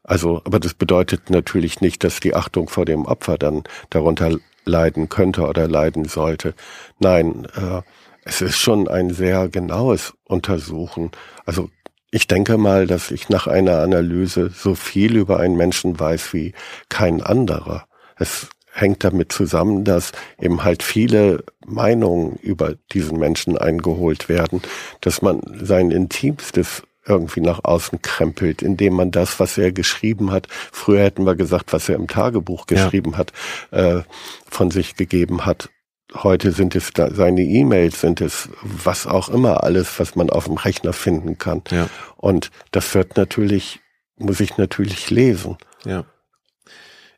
Also, 0.03 0.41
aber 0.45 0.59
das 0.59 0.73
bedeutet 0.73 1.29
natürlich 1.29 1.81
nicht, 1.81 2.03
dass 2.03 2.19
die 2.19 2.35
Achtung 2.35 2.69
vor 2.69 2.85
dem 2.85 3.05
Opfer 3.05 3.37
dann 3.37 3.63
darunter 3.89 4.37
leiden 4.65 5.09
könnte 5.09 5.43
oder 5.43 5.67
leiden 5.67 6.05
sollte. 6.05 6.53
Nein, 6.99 7.45
äh, 7.55 7.81
es 8.23 8.41
ist 8.41 8.57
schon 8.57 8.87
ein 8.87 9.11
sehr 9.11 9.47
genaues 9.49 10.13
Untersuchen. 10.23 11.11
Also 11.45 11.69
ich 12.11 12.27
denke 12.27 12.57
mal, 12.57 12.87
dass 12.87 13.11
ich 13.11 13.29
nach 13.29 13.47
einer 13.47 13.79
Analyse 13.79 14.49
so 14.49 14.75
viel 14.75 15.15
über 15.15 15.39
einen 15.39 15.57
Menschen 15.57 15.99
weiß 15.99 16.33
wie 16.33 16.53
kein 16.89 17.21
anderer. 17.21 17.85
Es 18.17 18.49
hängt 18.79 19.03
damit 19.03 19.31
zusammen, 19.31 19.83
dass 19.83 20.11
eben 20.39 20.63
halt 20.63 20.83
viele 20.83 21.43
Meinungen 21.65 22.35
über 22.37 22.75
diesen 22.93 23.19
Menschen 23.19 23.57
eingeholt 23.57 24.29
werden, 24.29 24.61
dass 25.01 25.21
man 25.21 25.41
sein 25.61 25.91
Intimstes 25.91 26.83
irgendwie 27.09 27.41
nach 27.41 27.63
außen 27.63 28.01
krempelt, 28.01 28.61
indem 28.61 28.93
man 28.93 29.11
das, 29.11 29.39
was 29.39 29.57
er 29.57 29.71
geschrieben 29.71 30.31
hat, 30.31 30.47
früher 30.71 31.03
hätten 31.03 31.25
wir 31.25 31.35
gesagt, 31.35 31.73
was 31.73 31.89
er 31.89 31.95
im 31.95 32.07
Tagebuch 32.07 32.67
geschrieben 32.67 33.11
ja. 33.11 33.17
hat, 33.17 33.33
äh, 33.71 34.01
von 34.47 34.71
sich 34.71 34.95
gegeben 34.95 35.45
hat. 35.45 35.69
Heute 36.13 36.51
sind 36.51 36.75
es 36.75 36.91
da, 36.93 37.13
seine 37.13 37.41
E-Mails, 37.41 38.01
sind 38.01 38.21
es 38.21 38.49
was 38.61 39.05
auch 39.05 39.29
immer 39.29 39.63
alles, 39.63 39.99
was 39.99 40.15
man 40.15 40.29
auf 40.29 40.45
dem 40.45 40.57
Rechner 40.57 40.93
finden 40.93 41.37
kann. 41.37 41.61
Ja. 41.69 41.89
Und 42.17 42.51
das 42.71 42.93
wird 42.95 43.17
natürlich, 43.17 43.79
muss 44.17 44.39
ich 44.39 44.57
natürlich 44.57 45.09
lesen. 45.09 45.57
Ja. 45.85 46.05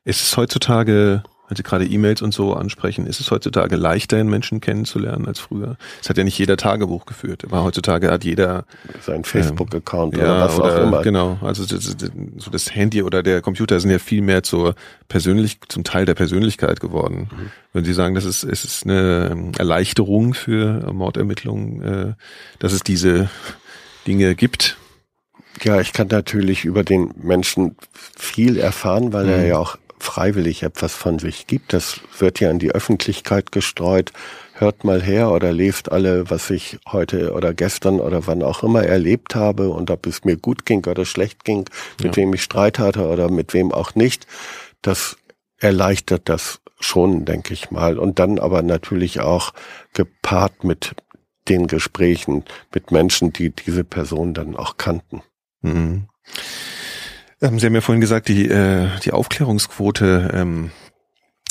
Ist 0.03 0.21
es 0.21 0.35
heutzutage 0.35 1.23
wenn 1.51 1.57
Sie 1.57 1.63
gerade 1.63 1.85
E-Mails 1.85 2.21
und 2.21 2.33
so 2.33 2.53
ansprechen, 2.53 3.05
ist 3.05 3.19
es 3.19 3.29
heutzutage 3.29 3.75
leichter, 3.75 4.15
einen 4.15 4.29
Menschen 4.29 4.61
kennenzulernen 4.61 5.27
als 5.27 5.41
früher? 5.41 5.75
Es 6.01 6.09
hat 6.09 6.17
ja 6.17 6.23
nicht 6.23 6.39
jeder 6.39 6.55
Tagebuch 6.55 7.05
geführt, 7.05 7.43
aber 7.43 7.65
heutzutage 7.65 8.09
hat 8.09 8.23
jeder 8.23 8.63
sein 9.01 9.25
Facebook-Account 9.25 10.13
ähm, 10.13 10.21
oder 10.21 10.29
ja, 10.29 10.45
was 10.45 10.57
oder, 10.57 10.73
auch 10.73 10.83
immer. 10.87 11.01
Genau, 11.01 11.37
also 11.41 11.65
das, 11.65 11.97
so 12.37 12.51
das 12.51 12.73
Handy 12.73 13.03
oder 13.03 13.21
der 13.21 13.41
Computer 13.41 13.81
sind 13.81 13.91
ja 13.91 13.99
viel 13.99 14.21
mehr 14.21 14.43
zur 14.43 14.75
persönlich, 15.09 15.57
zum 15.67 15.83
Teil 15.83 16.05
der 16.05 16.13
Persönlichkeit 16.13 16.79
geworden. 16.79 17.29
Mhm. 17.29 17.51
Wenn 17.73 17.83
Sie 17.83 17.93
sagen, 17.93 18.15
das 18.15 18.23
ist, 18.23 18.45
es 18.45 18.63
ist 18.63 18.85
eine 18.85 19.31
ähm, 19.33 19.51
Erleichterung 19.57 20.33
für 20.33 20.89
Mordermittlungen, 20.93 21.81
äh, 21.81 22.13
dass 22.59 22.71
es 22.71 22.81
diese 22.81 23.29
Dinge 24.07 24.35
gibt, 24.35 24.77
ja, 25.63 25.79
ich 25.79 25.93
kann 25.93 26.07
natürlich 26.07 26.65
über 26.65 26.83
den 26.83 27.13
Menschen 27.21 27.75
viel 28.17 28.57
erfahren, 28.57 29.13
weil 29.13 29.25
mhm. 29.25 29.31
er 29.31 29.45
ja 29.45 29.57
auch 29.57 29.77
freiwillig 30.01 30.63
etwas 30.63 30.93
von 30.93 31.19
sich 31.19 31.47
gibt. 31.47 31.73
Das 31.73 32.01
wird 32.17 32.39
ja 32.39 32.49
in 32.49 32.59
die 32.59 32.71
Öffentlichkeit 32.71 33.51
gestreut. 33.51 34.11
Hört 34.53 34.83
mal 34.83 35.01
her 35.01 35.31
oder 35.31 35.51
lest 35.51 35.91
alle, 35.91 36.29
was 36.29 36.49
ich 36.49 36.79
heute 36.91 37.33
oder 37.33 37.53
gestern 37.53 37.99
oder 37.99 38.27
wann 38.27 38.43
auch 38.43 38.63
immer 38.63 38.83
erlebt 38.83 39.35
habe 39.35 39.69
und 39.69 39.89
ob 39.89 40.05
es 40.05 40.23
mir 40.23 40.37
gut 40.37 40.65
ging 40.65 40.85
oder 40.85 41.05
schlecht 41.05 41.45
ging, 41.45 41.65
mit 42.01 42.15
ja. 42.15 42.17
wem 42.17 42.33
ich 42.33 42.43
Streit 42.43 42.79
hatte 42.79 43.07
oder 43.07 43.29
mit 43.31 43.53
wem 43.53 43.71
auch 43.71 43.95
nicht. 43.95 44.27
das 44.81 45.17
erleichtert 45.57 46.27
das 46.27 46.59
schon, 46.79 47.23
denke 47.25 47.53
ich 47.53 47.69
mal. 47.69 47.99
Und 47.99 48.17
dann 48.17 48.39
aber 48.39 48.63
natürlich 48.63 49.19
auch 49.19 49.53
gepaart 49.93 50.63
mit 50.63 50.95
den 51.47 51.67
Gesprächen 51.67 52.43
mit 52.73 52.91
Menschen, 52.91 53.31
die 53.31 53.51
diese 53.51 53.83
Person 53.83 54.33
dann 54.33 54.55
auch 54.55 54.77
kannten. 54.77 55.21
Mhm. 55.61 56.07
Ähm, 57.41 57.59
Sie 57.59 57.65
haben 57.65 57.75
ja 57.75 57.81
vorhin 57.81 58.01
gesagt, 58.01 58.27
die, 58.27 58.47
äh, 58.47 58.87
die 59.03 59.11
Aufklärungsquote, 59.11 60.31
ähm, 60.33 60.71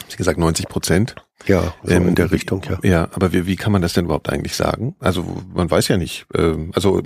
Sie 0.09 0.17
gesagt 0.17 0.39
90 0.39 0.69
Prozent. 0.69 1.15
Ja, 1.47 1.75
so 1.83 1.93
ähm, 1.93 2.09
in 2.09 2.15
der 2.15 2.31
Richtung, 2.33 2.63
ja. 2.69 2.79
Ja, 2.83 3.09
aber 3.13 3.33
wie, 3.33 3.47
wie 3.47 3.57
kann 3.57 3.73
man 3.73 3.81
das 3.81 3.95
denn 3.95 4.05
überhaupt 4.05 4.29
eigentlich 4.29 4.55
sagen? 4.55 4.95
Also 4.99 5.25
man 5.55 5.71
weiß 5.71 5.89
ja 5.89 5.97
nicht. 5.97 6.27
Ähm, 6.35 6.71
also 6.75 7.03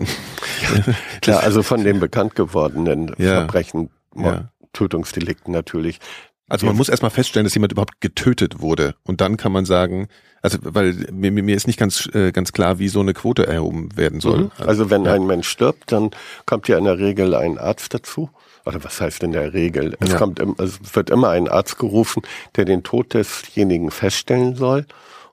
klar, 1.22 1.42
also 1.42 1.62
von 1.62 1.84
den 1.84 2.00
bekannt 2.00 2.34
gewordenen 2.34 3.14
ja, 3.18 3.36
Verbrechen, 3.36 3.90
ja. 4.16 4.50
Tötungsdelikten 4.72 5.52
natürlich. 5.52 6.00
Also 6.48 6.66
man 6.66 6.76
muss 6.76 6.88
erstmal 6.88 7.10
feststellen, 7.10 7.44
dass 7.44 7.54
jemand 7.54 7.72
überhaupt 7.72 8.00
getötet 8.00 8.60
wurde 8.60 8.96
und 9.04 9.20
dann 9.20 9.38
kann 9.38 9.50
man 9.50 9.64
sagen, 9.64 10.08
also 10.42 10.58
weil 10.62 10.92
mir, 11.10 11.32
mir 11.32 11.56
ist 11.56 11.66
nicht 11.66 11.78
ganz 11.78 12.06
äh, 12.12 12.32
ganz 12.32 12.52
klar, 12.52 12.78
wie 12.78 12.88
so 12.88 13.00
eine 13.00 13.14
Quote 13.14 13.46
erhoben 13.46 13.96
werden 13.96 14.20
soll. 14.20 14.44
Mhm. 14.44 14.50
Also 14.58 14.90
wenn 14.90 15.04
ja. 15.04 15.14
ein 15.14 15.26
Mensch 15.26 15.48
stirbt, 15.48 15.90
dann 15.90 16.10
kommt 16.44 16.68
ja 16.68 16.76
in 16.76 16.84
der 16.84 16.98
Regel 16.98 17.34
ein 17.34 17.56
Arzt 17.56 17.94
dazu. 17.94 18.30
Oder 18.64 18.82
was 18.82 19.00
heißt 19.00 19.22
in 19.22 19.32
der 19.32 19.52
Regel? 19.52 19.96
Es 20.00 20.12
ja. 20.12 20.18
kommt, 20.18 20.40
es 20.58 20.78
wird 20.94 21.10
immer 21.10 21.30
ein 21.30 21.48
Arzt 21.48 21.78
gerufen, 21.78 22.22
der 22.56 22.64
den 22.64 22.82
Tod 22.82 23.12
desjenigen 23.14 23.90
feststellen 23.90 24.56
soll. 24.56 24.86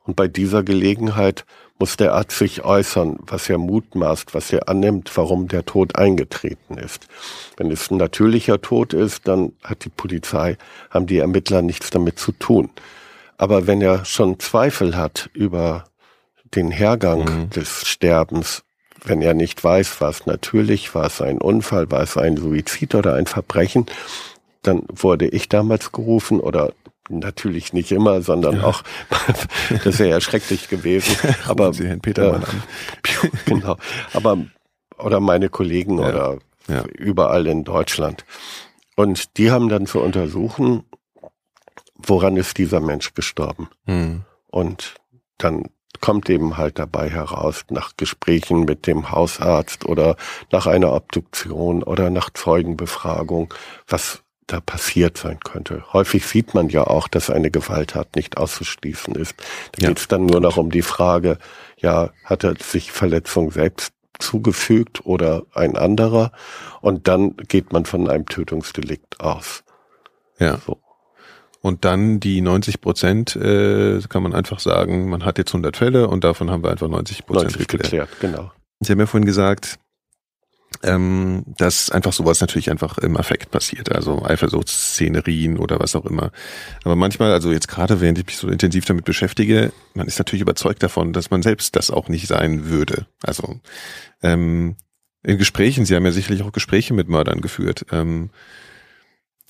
Und 0.04 0.16
bei 0.16 0.28
dieser 0.28 0.64
Gelegenheit 0.64 1.46
muss 1.80 1.98
der 1.98 2.14
Arzt 2.14 2.38
sich 2.38 2.64
äußern, 2.64 3.18
was 3.22 3.50
er 3.50 3.58
mutmaßt, 3.58 4.36
was 4.36 4.54
er 4.54 4.70
annimmt, 4.70 5.12
warum 5.16 5.48
der 5.48 5.66
Tod 5.66 5.96
eingetreten 5.96 6.78
ist. 6.78 7.08
Wenn 7.58 7.72
es 7.72 7.90
ein 7.90 7.98
natürlicher 7.98 8.62
Tod 8.62 8.94
ist, 8.94 9.28
dann 9.28 9.54
hat 9.64 9.84
die 9.86 9.90
Polizei, 9.90 10.58
haben 10.92 11.08
die 11.08 11.18
Ermittler 11.18 11.64
nichts 11.64 11.90
damit 11.90 12.20
zu 12.20 12.34
tun. 12.34 12.70
Aber 13.38 13.66
wenn 13.66 13.82
er 13.82 14.06
schon 14.06 14.40
Zweifel 14.40 14.96
hat 14.96 15.32
über 15.34 15.86
den 16.54 16.70
Hergang 16.70 17.24
mhm. 17.24 17.50
des 17.50 17.88
Sterbens, 17.88 18.64
wenn 19.04 19.22
er 19.22 19.34
nicht 19.34 19.64
weiß, 19.64 20.02
war 20.02 20.10
es 20.10 20.26
natürlich, 20.26 20.94
war 20.94 21.06
es 21.06 21.22
ein 21.22 21.40
Unfall, 21.40 21.90
war 21.92 22.02
es 22.02 22.18
ein 22.18 22.38
Suizid 22.38 22.96
oder 22.96 23.16
ein 23.16 23.26
Verbrechen, 23.26 23.86
dann 24.62 24.84
wurde 24.88 25.28
ich 25.28 25.50
damals 25.50 25.92
gerufen 25.92 26.40
oder 26.40 26.74
natürlich 27.10 27.74
nicht 27.74 27.92
immer, 27.92 28.22
sondern 28.22 28.58
ja. 28.58 28.64
auch, 28.64 28.84
das 29.70 29.86
ist 29.86 30.00
ja 30.00 30.22
schrecklich 30.22 30.70
gewesen. 30.70 31.16
aber 31.48 31.74
Sie 31.74 31.88
Herrn 31.88 32.02
Petermann 32.02 32.44
äh, 32.44 32.46
an. 32.46 33.32
genau. 33.46 33.78
Aber 34.14 34.38
oder 34.98 35.20
meine 35.20 35.50
Kollegen 35.50 36.00
ja. 36.00 36.10
oder 36.10 36.38
ja. 36.68 36.84
überall 36.98 37.48
in 37.48 37.64
Deutschland. 37.64 38.26
Und 38.96 39.38
die 39.38 39.52
haben 39.52 39.68
dann 39.68 39.88
zu 39.88 40.00
untersuchen, 40.00 40.84
woran 41.98 42.38
ist 42.38 42.58
dieser 42.58 42.80
Mensch 42.80 43.14
gestorben? 43.14 43.70
Mhm. 43.86 44.22
Und 44.48 44.96
dann 45.38 45.70
kommt 46.02 46.30
eben 46.30 46.58
halt 46.58 46.80
dabei 46.80 47.10
heraus, 47.10 47.64
nach 47.70 47.96
Gesprächen 47.96 48.66
mit 48.66 48.88
dem 48.88 49.12
Hausarzt 49.12 49.86
oder 49.86 50.18
nach 50.52 50.68
einer 50.68 50.94
Obduktion 50.94 51.84
oder 51.84 52.10
nach 52.10 52.30
Zeugenbefragung, 52.32 53.54
was 53.88 54.24
da 54.48 54.60
passiert 54.60 55.18
sein 55.18 55.40
könnte. 55.40 55.84
Häufig 55.94 56.26
sieht 56.26 56.54
man 56.54 56.70
ja 56.70 56.86
auch, 56.86 57.08
dass 57.08 57.30
eine 57.30 57.52
Gewalttat 57.52 58.16
nicht 58.16 58.38
auszuschließen 58.38 59.16
ist. 59.16 59.36
Da 59.72 59.84
ja. 59.84 59.88
geht 59.90 60.00
es 60.00 60.08
dann 60.08 60.26
nur 60.26 60.42
noch 60.42 60.58
um 60.58 60.72
die 60.72 60.82
Frage, 60.82 61.38
ja, 61.78 62.10
hat 62.26 62.44
er 62.44 62.56
sich 62.58 62.92
Verletzung 62.92 63.52
selbst 63.52 63.94
zugefügt 64.20 65.06
oder 65.06 65.44
ein 65.54 65.78
anderer? 65.78 66.32
Und 66.82 67.08
dann 67.08 67.38
geht 67.38 67.72
man 67.72 67.86
von 67.86 68.10
einem 68.10 68.26
Tötungsdelikt 68.26 69.22
aus. 69.22 69.64
Ja. 70.38 70.58
So. 70.66 70.81
Und 71.62 71.86
dann 71.86 72.20
die 72.20 72.42
90 72.42 72.82
Prozent, 72.82 73.36
äh, 73.36 74.00
kann 74.10 74.24
man 74.24 74.34
einfach 74.34 74.60
sagen, 74.60 75.10
man 75.10 75.24
hat 75.24 75.38
jetzt 75.38 75.52
100 75.52 75.78
Fälle 75.78 76.08
und 76.08 76.24
davon 76.24 76.50
haben 76.50 76.64
wir 76.64 76.72
einfach 76.72 76.88
90 76.88 77.26
Prozent 77.26 77.58
geklärt. 77.58 77.84
geklärt. 77.84 78.10
Genau. 78.20 78.52
Sie 78.80 78.92
haben 78.92 79.00
ja 79.00 79.06
vorhin 79.06 79.28
gesagt, 79.28 79.78
ähm, 80.84 81.44
dass 81.58 81.92
einfach 81.92 82.14
sowas 82.14 82.42
natürlich 82.42 82.72
einfach 82.72 82.98
im 82.98 83.18
Affekt 83.18 83.52
passiert, 83.52 83.92
also 83.92 84.24
Eifersuchtsszenerien 84.24 85.58
oder 85.58 85.80
was 85.80 85.96
auch 85.96 86.06
immer. 86.06 86.32
Aber 86.84 86.96
manchmal, 86.96 87.32
also 87.32 87.52
jetzt 87.52 87.68
gerade 87.68 88.02
während 88.02 88.18
ich 88.18 88.26
mich 88.26 88.38
so 88.38 88.48
intensiv 88.48 88.86
damit 88.86 89.06
beschäftige, 89.06 89.72
man 89.94 90.08
ist 90.08 90.18
natürlich 90.18 90.42
überzeugt 90.42 90.82
davon, 90.82 91.14
dass 91.14 91.30
man 91.30 91.44
selbst 91.44 91.76
das 91.76 91.92
auch 91.92 92.08
nicht 92.08 92.28
sein 92.28 92.70
würde. 92.70 93.06
Also 93.22 93.60
ähm, 94.24 94.76
in 95.24 95.38
Gesprächen, 95.38 95.86
Sie 95.86 95.96
haben 95.96 96.06
ja 96.06 96.12
sicherlich 96.12 96.42
auch 96.42 96.52
Gespräche 96.52 96.94
mit 96.96 97.08
Mördern 97.08 97.42
geführt. 97.42 97.86
Ähm, 97.92 98.32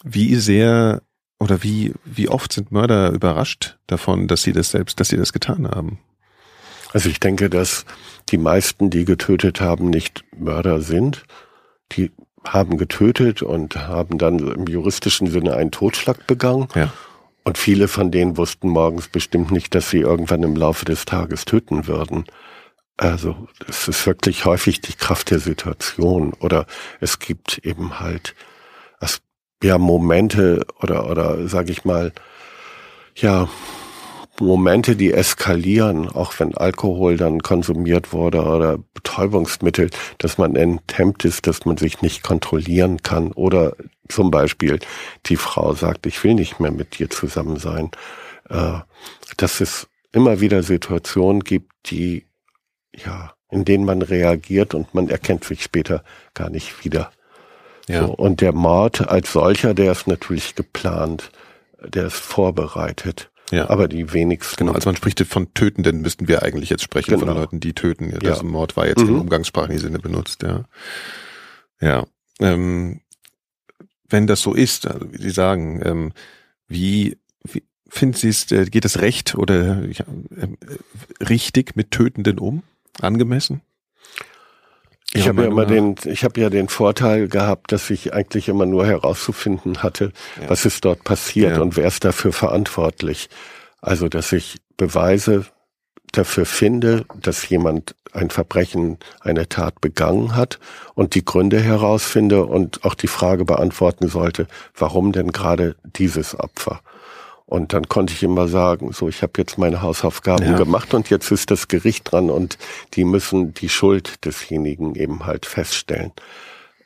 wie 0.03 0.35
sehr 0.35 1.03
oder 1.41 1.63
wie, 1.63 1.91
wie 2.05 2.29
oft 2.29 2.53
sind 2.53 2.71
Mörder 2.71 3.09
überrascht 3.09 3.79
davon, 3.87 4.27
dass 4.27 4.43
sie 4.43 4.51
das 4.51 4.69
selbst, 4.69 4.99
dass 4.99 5.07
sie 5.07 5.17
das 5.17 5.33
getan 5.33 5.67
haben? 5.67 5.97
Also 6.93 7.09
ich 7.09 7.19
denke, 7.19 7.49
dass 7.49 7.85
die 8.29 8.37
meisten, 8.37 8.91
die 8.91 9.05
getötet 9.05 9.59
haben, 9.59 9.89
nicht 9.89 10.23
Mörder 10.37 10.81
sind. 10.81 11.23
Die 11.93 12.11
haben 12.43 12.77
getötet 12.77 13.41
und 13.41 13.75
haben 13.75 14.19
dann 14.19 14.37
im 14.37 14.67
juristischen 14.67 15.31
Sinne 15.31 15.55
einen 15.55 15.71
Totschlag 15.71 16.27
begangen. 16.27 16.67
Ja. 16.75 16.93
Und 17.43 17.57
viele 17.57 17.87
von 17.87 18.11
denen 18.11 18.37
wussten 18.37 18.69
morgens 18.69 19.07
bestimmt 19.07 19.49
nicht, 19.49 19.73
dass 19.73 19.89
sie 19.89 20.01
irgendwann 20.01 20.43
im 20.43 20.55
Laufe 20.55 20.85
des 20.85 21.05
Tages 21.05 21.45
töten 21.45 21.87
würden. 21.87 22.25
Also 22.97 23.47
es 23.67 23.87
ist 23.87 24.05
wirklich 24.05 24.45
häufig 24.45 24.79
die 24.81 24.93
Kraft 24.93 25.31
der 25.31 25.39
Situation 25.39 26.33
oder 26.33 26.67
es 26.99 27.17
gibt 27.17 27.57
eben 27.63 27.99
halt 27.99 28.35
ja 29.63 29.77
Momente 29.77 30.65
oder 30.81 31.09
oder 31.09 31.47
sage 31.47 31.71
ich 31.71 31.85
mal 31.85 32.11
ja 33.15 33.47
Momente, 34.41 34.95
die 34.95 35.13
eskalieren, 35.13 36.09
auch 36.09 36.33
wenn 36.39 36.57
Alkohol 36.57 37.15
dann 37.15 37.41
konsumiert 37.41 38.11
wurde 38.11 38.41
oder 38.41 38.79
Betäubungsmittel, 38.93 39.89
dass 40.17 40.37
man 40.37 40.55
enthemmt 40.55 41.25
ist, 41.25 41.47
dass 41.47 41.65
man 41.65 41.77
sich 41.77 42.01
nicht 42.01 42.23
kontrollieren 42.23 43.03
kann 43.03 43.31
oder 43.33 43.75
zum 44.09 44.31
Beispiel 44.31 44.79
die 45.27 45.37
Frau 45.37 45.73
sagt, 45.73 46.05
ich 46.05 46.23
will 46.23 46.33
nicht 46.33 46.59
mehr 46.59 46.71
mit 46.71 46.97
dir 46.99 47.09
zusammen 47.09 47.57
sein. 47.57 47.91
Äh, 48.49 48.79
dass 49.37 49.61
es 49.61 49.87
immer 50.11 50.41
wieder 50.41 50.63
Situationen 50.63 51.43
gibt, 51.43 51.71
die, 51.85 52.25
ja, 52.95 53.33
in 53.49 53.65
denen 53.65 53.85
man 53.85 54.01
reagiert 54.01 54.73
und 54.73 54.93
man 54.93 55.09
erkennt 55.09 55.43
sich 55.43 55.63
später 55.63 56.03
gar 56.33 56.49
nicht 56.49 56.83
wieder. 56.83 57.11
Ja. 57.87 58.05
So, 58.07 58.13
und 58.13 58.41
der 58.41 58.53
Mord 58.53 59.07
als 59.09 59.33
solcher, 59.33 59.73
der 59.73 59.91
ist 59.91 60.07
natürlich 60.07 60.55
geplant, 60.55 61.31
der 61.83 62.07
ist 62.07 62.15
vorbereitet. 62.15 63.29
Ja. 63.51 63.69
Aber 63.69 63.87
die 63.87 64.13
wenigsten. 64.13 64.57
Genau, 64.57 64.71
als 64.71 64.85
man 64.85 64.95
spricht 64.95 65.19
von 65.25 65.53
Tötenden, 65.53 66.01
müssten 66.01 66.27
wir 66.27 66.41
eigentlich 66.41 66.69
jetzt 66.69 66.83
sprechen 66.83 67.11
genau. 67.11 67.25
von 67.25 67.35
Leuten, 67.35 67.59
die 67.59 67.73
töten. 67.73 68.11
Das 68.19 68.37
ja. 68.37 68.43
Mord 68.43 68.77
war 68.77 68.87
jetzt 68.87 69.01
mhm. 69.01 69.09
im 69.09 69.21
umgangssprachlichen 69.21 69.81
Sinne 69.81 69.99
benutzt, 69.99 70.41
ja. 70.43 70.65
Ja. 71.81 72.05
Ähm, 72.39 73.01
wenn 74.07 74.27
das 74.27 74.41
so 74.41 74.53
ist, 74.53 74.87
also 74.87 75.11
wie 75.11 75.21
Sie 75.21 75.31
sagen, 75.31 75.81
ähm, 75.83 76.13
wie, 76.67 77.17
wie 77.43 77.63
finden 77.89 78.15
Sie 78.15 78.29
es, 78.29 78.51
äh, 78.51 78.65
geht 78.65 78.85
das 78.85 78.99
recht 78.99 79.35
oder 79.35 79.85
ja, 79.85 80.05
äh, 80.37 81.23
richtig 81.23 81.75
mit 81.75 81.91
Tötenden 81.91 82.39
um? 82.39 82.63
Angemessen? 82.99 83.61
Ich 85.13 85.27
habe 85.27 85.43
ja 85.43 85.49
immer 85.49 85.65
den, 85.65 85.95
ich 86.05 86.23
habe 86.23 86.39
ja 86.39 86.49
den 86.49 86.69
Vorteil 86.69 87.27
gehabt, 87.27 87.71
dass 87.71 87.89
ich 87.89 88.13
eigentlich 88.13 88.47
immer 88.47 88.65
nur 88.65 88.85
herauszufinden 88.85 89.83
hatte, 89.83 90.13
ja. 90.41 90.49
was 90.49 90.65
ist 90.65 90.85
dort 90.85 91.03
passiert 91.03 91.57
ja. 91.57 91.61
und 91.61 91.75
wer 91.75 91.87
ist 91.87 92.05
dafür 92.05 92.31
verantwortlich. 92.31 93.29
Also, 93.81 94.07
dass 94.07 94.31
ich 94.31 94.59
Beweise 94.77 95.45
dafür 96.13 96.45
finde, 96.45 97.05
dass 97.19 97.47
jemand 97.49 97.95
ein 98.13 98.29
Verbrechen, 98.29 98.99
eine 99.21 99.47
Tat 99.47 99.81
begangen 99.81 100.35
hat 100.35 100.59
und 100.93 101.15
die 101.15 101.23
Gründe 101.25 101.59
herausfinde 101.59 102.45
und 102.45 102.83
auch 102.83 102.93
die 102.93 103.07
Frage 103.07 103.45
beantworten 103.45 104.07
sollte, 104.07 104.47
warum 104.75 105.11
denn 105.11 105.31
gerade 105.31 105.75
dieses 105.83 106.37
Opfer? 106.39 106.81
Und 107.51 107.73
dann 107.73 107.89
konnte 107.89 108.13
ich 108.13 108.23
immer 108.23 108.47
sagen, 108.47 108.93
so, 108.93 109.09
ich 109.09 109.23
habe 109.23 109.33
jetzt 109.35 109.57
meine 109.57 109.81
Hausaufgaben 109.81 110.45
ja. 110.45 110.57
gemacht 110.57 110.93
und 110.93 111.09
jetzt 111.09 111.31
ist 111.31 111.51
das 111.51 111.67
Gericht 111.67 112.09
dran 112.09 112.29
und 112.29 112.57
die 112.93 113.03
müssen 113.03 113.53
die 113.53 113.67
Schuld 113.67 114.23
desjenigen 114.23 114.95
eben 114.95 115.25
halt 115.25 115.45
feststellen. 115.45 116.13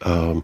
Ähm, 0.03 0.41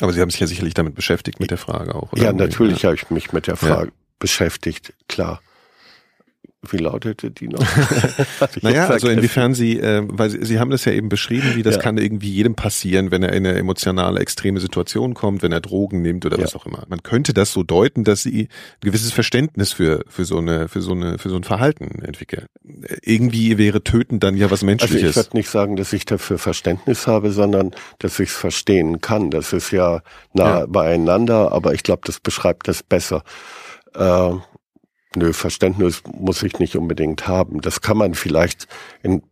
aber 0.00 0.12
Sie 0.12 0.20
haben 0.20 0.30
sich 0.30 0.38
ja 0.38 0.46
sicherlich 0.46 0.74
damit 0.74 0.94
beschäftigt, 0.94 1.40
mit 1.40 1.50
der 1.50 1.58
Frage 1.58 1.96
auch, 1.96 2.12
oder? 2.12 2.22
Ja, 2.22 2.32
natürlich 2.32 2.82
ja. 2.82 2.90
habe 2.90 2.94
ich 2.94 3.10
mich 3.10 3.32
mit 3.32 3.48
der 3.48 3.56
Frage 3.56 3.88
ja. 3.88 3.92
beschäftigt, 4.20 4.92
klar. 5.08 5.42
Wie 6.70 6.76
lautete 6.76 7.32
die 7.32 7.48
noch? 7.48 7.66
naja, 8.62 8.86
also 8.86 9.08
inwiefern 9.08 9.52
Sie, 9.52 9.80
äh, 9.80 10.02
weil 10.06 10.30
Sie, 10.30 10.44
Sie 10.44 10.60
haben 10.60 10.70
das 10.70 10.84
ja 10.84 10.92
eben 10.92 11.08
beschrieben, 11.08 11.56
wie 11.56 11.64
das 11.64 11.74
ja. 11.74 11.82
kann 11.82 11.98
irgendwie 11.98 12.30
jedem 12.30 12.54
passieren, 12.54 13.10
wenn 13.10 13.24
er 13.24 13.32
in 13.32 13.44
eine 13.44 13.58
emotionale, 13.58 14.20
extreme 14.20 14.60
Situation 14.60 15.14
kommt, 15.14 15.42
wenn 15.42 15.50
er 15.50 15.60
Drogen 15.60 16.02
nimmt 16.02 16.24
oder 16.24 16.38
ja. 16.38 16.44
was 16.44 16.54
auch 16.54 16.64
immer. 16.64 16.84
Man 16.88 17.02
könnte 17.02 17.34
das 17.34 17.52
so 17.52 17.64
deuten, 17.64 18.04
dass 18.04 18.22
Sie 18.22 18.42
ein 18.42 18.48
gewisses 18.80 19.12
Verständnis 19.12 19.72
für, 19.72 20.04
für 20.06 20.24
so 20.24 20.38
eine, 20.38 20.68
für 20.68 20.82
so 20.82 20.92
eine, 20.92 21.18
für 21.18 21.30
so 21.30 21.36
ein 21.36 21.42
Verhalten 21.42 22.00
entwickeln. 22.00 22.46
Irgendwie 23.02 23.58
wäre 23.58 23.82
Töten 23.82 24.20
dann 24.20 24.36
ja 24.36 24.48
was 24.52 24.62
Menschliches. 24.62 25.02
Also 25.02 25.20
ich 25.20 25.26
würde 25.26 25.36
nicht 25.38 25.50
sagen, 25.50 25.74
dass 25.74 25.92
ich 25.92 26.04
dafür 26.04 26.38
Verständnis 26.38 27.08
habe, 27.08 27.32
sondern 27.32 27.72
dass 27.98 28.20
ich 28.20 28.30
es 28.30 28.36
verstehen 28.36 29.00
kann. 29.00 29.30
Das 29.32 29.52
ist 29.52 29.72
ja 29.72 30.02
nah 30.32 30.60
ja. 30.60 30.66
beieinander, 30.66 31.50
aber 31.50 31.74
ich 31.74 31.82
glaube, 31.82 32.02
das 32.04 32.20
beschreibt 32.20 32.68
das 32.68 32.84
besser. 32.84 33.24
Äh, 33.94 34.34
Nö, 35.16 35.32
Verständnis 35.32 36.02
muss 36.12 36.42
ich 36.42 36.58
nicht 36.58 36.76
unbedingt 36.76 37.26
haben. 37.26 37.60
Das 37.60 37.80
kann 37.80 37.96
man 37.96 38.14
vielleicht 38.14 38.66
in 39.02 39.22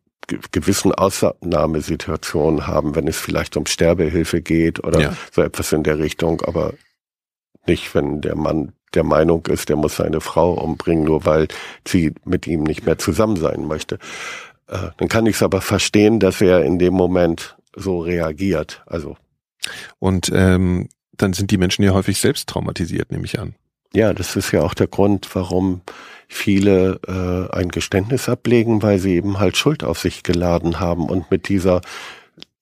gewissen 0.53 0.93
Ausnahmesituationen 0.93 2.67
haben, 2.67 2.95
wenn 2.95 3.09
es 3.09 3.19
vielleicht 3.19 3.57
um 3.57 3.67
Sterbehilfe 3.67 4.43
geht 4.43 4.85
oder 4.85 5.01
ja. 5.01 5.17
so 5.33 5.43
etwas 5.43 5.73
in 5.73 5.83
der 5.83 5.99
Richtung, 5.99 6.43
aber 6.43 6.75
nicht, 7.67 7.95
wenn 7.95 8.21
der 8.21 8.37
Mann 8.37 8.73
der 8.95 9.05
Meinung 9.05 9.47
ist, 9.47 9.69
der 9.69 9.77
muss 9.77 9.97
seine 9.97 10.21
Frau 10.21 10.53
umbringen, 10.55 11.05
nur 11.05 11.25
weil 11.25 11.49
sie 11.87 12.13
mit 12.25 12.47
ihm 12.47 12.65
nicht 12.65 12.87
mehr 12.87 12.99
zusammen 12.99 13.37
sein 13.37 13.67
möchte. 13.67 13.99
Äh, 14.67 14.89
dann 14.97 15.09
kann 15.09 15.27
ich 15.27 15.37
es 15.37 15.43
aber 15.43 15.61
verstehen, 15.61 16.19
dass 16.19 16.41
er 16.41 16.65
in 16.65 16.79
dem 16.79 16.95
Moment 16.95 17.57
so 17.77 18.01
reagiert. 18.01 18.83
Also 18.87 19.17
und 19.99 20.31
ähm, 20.35 20.89
dann 21.13 21.33
sind 21.33 21.51
die 21.51 21.59
Menschen 21.59 21.85
ja 21.85 21.93
häufig 21.93 22.19
selbst 22.19 22.49
traumatisiert, 22.49 23.13
nehme 23.13 23.25
ich 23.25 23.39
an. 23.39 23.55
Ja, 23.93 24.13
das 24.15 24.37
ist 24.37 24.53
ja 24.53 24.63
auch 24.63 24.75
der 24.75 24.87
Grund, 24.87 25.29
warum 25.35 25.81
viele 26.29 27.01
äh, 27.09 27.55
ein 27.55 27.71
Geständnis 27.71 28.29
ablegen, 28.29 28.83
weil 28.83 28.99
sie 28.99 29.17
eben 29.17 29.41
halt 29.41 29.57
Schuld 29.57 29.83
auf 29.83 29.99
sich 29.99 30.23
geladen 30.23 30.79
haben 30.79 31.09
und 31.09 31.31
mit 31.31 31.49
dieser, 31.49 31.81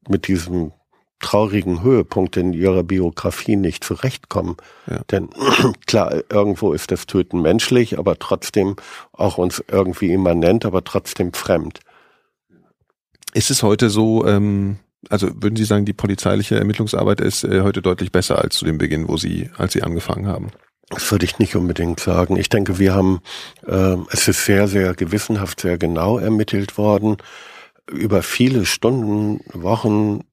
mit 0.09 0.27
diesem 0.27 0.73
traurigen 1.21 1.83
Höhepunkt 1.83 2.37
in 2.37 2.53
ihrer 2.53 2.83
Biografie 2.83 3.57
nicht 3.57 3.85
zurechtkommen. 3.85 4.57
Ja. 4.88 5.01
Denn 5.11 5.29
klar, 5.87 6.23
irgendwo 6.31 6.73
ist 6.73 6.91
das 6.91 7.07
Töten 7.07 7.43
menschlich, 7.43 7.99
aber 7.99 8.19
trotzdem 8.19 8.77
auch 9.12 9.37
uns 9.37 9.62
irgendwie 9.69 10.12
immanent, 10.12 10.64
aber 10.64 10.85
trotzdem 10.85 11.35
fremd. 11.35 11.81
Ist 13.35 13.51
es 13.51 13.62
heute 13.62 13.91
so, 13.91 14.27
ähm, 14.27 14.79
also 15.11 15.29
würden 15.43 15.57
Sie 15.57 15.64
sagen, 15.64 15.85
die 15.85 15.93
polizeiliche 15.93 16.57
Ermittlungsarbeit 16.57 17.21
ist 17.21 17.45
äh, 17.45 17.61
heute 17.61 17.83
deutlich 17.83 18.12
besser 18.12 18.38
als 18.38 18.57
zu 18.57 18.64
dem 18.64 18.79
Beginn, 18.79 19.09
wo 19.09 19.19
Sie, 19.19 19.51
als 19.59 19.75
Sie 19.75 19.83
angefangen 19.83 20.27
haben? 20.27 20.51
Das 20.90 21.11
würde 21.12 21.27
ich 21.27 21.38
nicht 21.38 21.55
unbedingt 21.55 22.01
sagen. 22.01 22.37
Ich 22.37 22.48
denke, 22.48 22.79
wir 22.79 22.94
haben, 22.94 23.20
äh, 23.66 23.96
es 24.11 24.27
ist 24.27 24.44
sehr, 24.44 24.68
sehr 24.68 24.94
gewissenhaft, 24.94 25.61
sehr 25.61 25.77
genau 25.77 26.18
ermittelt 26.18 26.79
worden. 26.79 27.18
Über 27.90 28.22
viele 28.22 28.64
Stunden, 28.64 29.40
Wochen. 29.53 30.24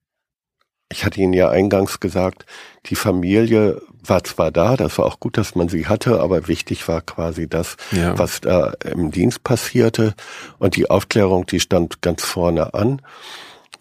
Ich 0.89 1.03
hatte 1.03 1.19
Ihnen 1.19 1.33
ja 1.33 1.49
eingangs 1.49 1.99
gesagt, 1.99 2.45
die 2.85 2.95
Familie 2.95 3.81
war 4.09 4.23
zwar 4.23 4.51
da, 4.51 4.77
das 4.77 4.97
war 4.97 5.05
auch 5.05 5.19
gut, 5.19 5.37
dass 5.37 5.55
man 5.55 5.67
sie 5.67 5.87
hatte, 5.87 6.19
aber 6.19 6.47
wichtig 6.47 6.87
war 6.87 7.01
quasi 7.01 7.49
das, 7.49 7.75
ja. 7.91 8.17
was 8.17 8.41
da 8.41 8.73
im 8.83 9.11
Dienst 9.11 9.43
passierte. 9.43 10.13
Und 10.59 10.75
die 10.75 10.89
Aufklärung, 10.89 11.45
die 11.45 11.59
stand 11.59 12.01
ganz 12.01 12.23
vorne 12.23 12.73
an. 12.73 13.01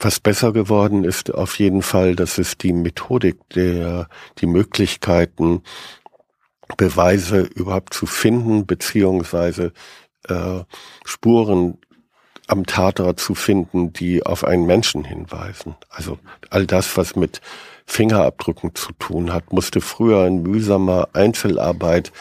Was 0.00 0.18
besser 0.18 0.52
geworden 0.52 1.04
ist 1.04 1.32
auf 1.32 1.58
jeden 1.58 1.82
Fall, 1.82 2.16
das 2.16 2.38
ist 2.38 2.62
die 2.62 2.72
Methodik 2.72 3.36
der, 3.50 4.08
die 4.38 4.46
Möglichkeiten, 4.46 5.62
Beweise 6.76 7.40
überhaupt 7.40 7.94
zu 7.94 8.06
finden, 8.06 8.66
beziehungsweise 8.66 9.72
äh, 10.28 10.60
Spuren 11.04 11.78
am 12.46 12.66
Tatort 12.66 13.20
zu 13.20 13.34
finden, 13.34 13.92
die 13.92 14.24
auf 14.24 14.44
einen 14.44 14.66
Menschen 14.66 15.04
hinweisen. 15.04 15.76
Also 15.88 16.18
all 16.50 16.66
das, 16.66 16.96
was 16.96 17.16
mit 17.16 17.40
Fingerabdrücken 17.86 18.74
zu 18.74 18.92
tun 18.92 19.32
hat, 19.32 19.52
musste 19.52 19.80
früher 19.80 20.26
in 20.26 20.42
mühsamer 20.42 21.08
Einzelarbeit 21.12 22.12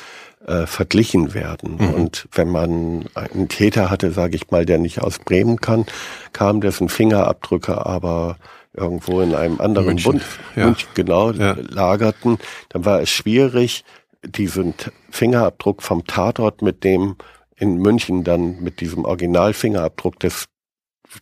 äh, 0.46 0.66
verglichen 0.66 1.34
werden. 1.34 1.78
Mhm. 1.78 1.94
Und 1.94 2.28
wenn 2.32 2.50
man 2.50 3.06
einen 3.14 3.48
Täter 3.48 3.90
hatte, 3.90 4.12
sage 4.12 4.36
ich 4.36 4.52
mal, 4.52 4.66
der 4.66 4.78
nicht 4.78 5.02
aus 5.02 5.20
Bremen 5.20 5.62
kann, 5.62 5.86
kam 6.34 6.62
dessen 6.62 6.90
Fingerabdrücke 6.90 7.86
aber 7.86 8.38
irgendwo 8.74 9.22
in 9.22 9.36
einem 9.36 9.62
anderen 9.62 9.88
München, 9.88 10.12
Bund 10.14 10.24
ja. 10.56 10.66
München 10.66 10.90
genau 10.96 11.32
ja. 11.32 11.56
lagerten, 11.60 12.40
dann 12.70 12.86
war 12.86 13.02
es 13.02 13.10
schwierig, 13.10 13.84
diesen 14.24 14.74
Fingerabdruck 15.10 15.84
vom 15.84 16.06
Tatort 16.06 16.62
mit 16.62 16.84
dem 16.84 17.16
in 17.56 17.78
München 17.78 18.24
dann 18.24 18.62
mit 18.62 18.80
diesem 18.80 19.06
Originalfingerabdruck 19.06 20.20
des 20.20 20.46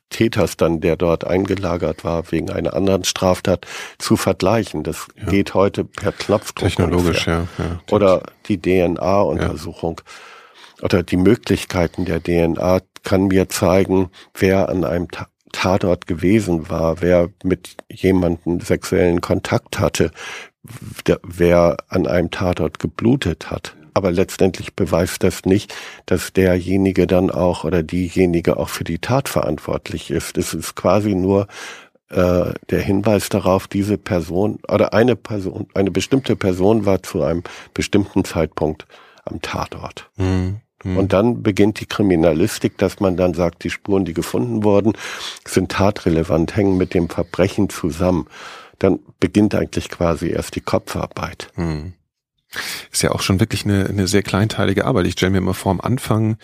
Täters 0.10 0.58
dann, 0.58 0.80
der 0.80 0.96
dort 0.96 1.26
eingelagert 1.26 2.04
war 2.04 2.32
wegen 2.32 2.50
einer 2.50 2.74
anderen 2.74 3.04
Straftat, 3.04 3.66
zu 3.98 4.16
vergleichen. 4.16 4.84
Das 4.84 5.08
ja. 5.18 5.26
geht 5.30 5.54
heute 5.54 5.84
per 5.84 6.12
Knopfdruck. 6.12 6.70
Technologisch, 6.70 7.28
ja, 7.28 7.48
ja. 7.58 7.82
Oder 7.92 8.24
die 8.48 8.62
DNA-Untersuchung 8.62 10.02
ja. 10.78 10.84
oder 10.86 11.04
die 11.04 11.18
Möglichkeiten 11.18 12.06
der 12.06 12.22
DNA 12.22 12.82
kann 13.04 13.28
mir 13.28 13.50
zeigen, 13.50 14.10
wer 14.34 14.70
an 14.70 14.86
einem 14.86 15.08
Tatort 15.52 16.08
gewesen 16.08 16.70
war, 16.70 17.02
wer 17.02 17.30
mit 17.44 17.76
jemandem 17.90 18.62
sexuellen 18.62 19.22
Kontakt 19.22 19.80
hatte, 19.80 20.12
wer 21.24 21.78
an 21.90 22.08
einem 22.08 22.32
Tatort 22.32 22.80
geblutet 22.80 23.50
hat. 23.50 23.76
Aber 23.94 24.12
letztendlich 24.12 24.76
beweist 24.76 25.24
das 25.24 25.44
nicht, 25.46 25.74
dass 26.06 26.32
derjenige 26.32 27.08
dann 27.08 27.30
auch 27.30 27.66
oder 27.66 27.84
diejenige 27.84 28.58
auch 28.58 28.70
für 28.70 28.86
die 28.86 29.00
Tat 29.00 29.28
verantwortlich 29.28 30.12
ist. 30.12 30.38
Es 30.38 30.54
ist 30.54 30.76
quasi 30.76 31.14
nur 31.14 31.48
äh, 32.10 32.54
der 32.70 32.82
Hinweis 32.82 33.30
darauf, 33.30 33.68
diese 33.68 33.98
Person 33.98 34.60
oder 34.68 34.94
eine 34.94 35.16
Person, 35.16 35.68
eine 35.74 35.92
bestimmte 35.92 36.36
Person 36.36 36.86
war 36.86 37.04
zu 37.04 37.22
einem 37.22 37.44
bestimmten 37.74 38.24
Zeitpunkt 38.24 38.86
am 39.26 39.42
Tatort. 39.42 40.10
Mhm. 40.16 40.62
mhm. 40.84 40.98
Und 40.98 41.12
dann 41.12 41.44
beginnt 41.44 41.82
die 41.82 41.86
Kriminalistik, 41.86 42.78
dass 42.78 43.02
man 43.02 43.18
dann 43.18 43.34
sagt, 43.34 43.64
die 43.64 43.70
Spuren, 43.70 44.06
die 44.06 44.14
gefunden 44.14 44.64
wurden, 44.64 44.94
sind 45.46 45.72
tatrelevant, 45.72 46.56
hängen 46.56 46.78
mit 46.78 46.94
dem 46.94 47.10
Verbrechen 47.10 47.70
zusammen 47.70 48.28
dann 48.84 49.00
beginnt 49.20 49.56
eigentlich 49.56 49.90
quasi 49.90 50.30
erst 50.30 50.56
die 50.56 50.62
Kopfarbeit. 50.62 51.50
Hm. 51.56 51.94
Ist 52.92 53.04
ja 53.04 53.12
auch 53.12 53.22
schon 53.22 53.40
wirklich 53.40 53.64
eine, 53.64 53.86
eine 53.86 54.08
sehr 54.08 54.24
kleinteilige 54.24 54.86
Arbeit. 54.86 55.06
Ich 55.08 55.14
stelle 55.14 55.32
mir 55.32 55.38
immer 55.38 55.54
vor, 55.54 55.72
am 55.72 55.82
Anfang 55.82 56.38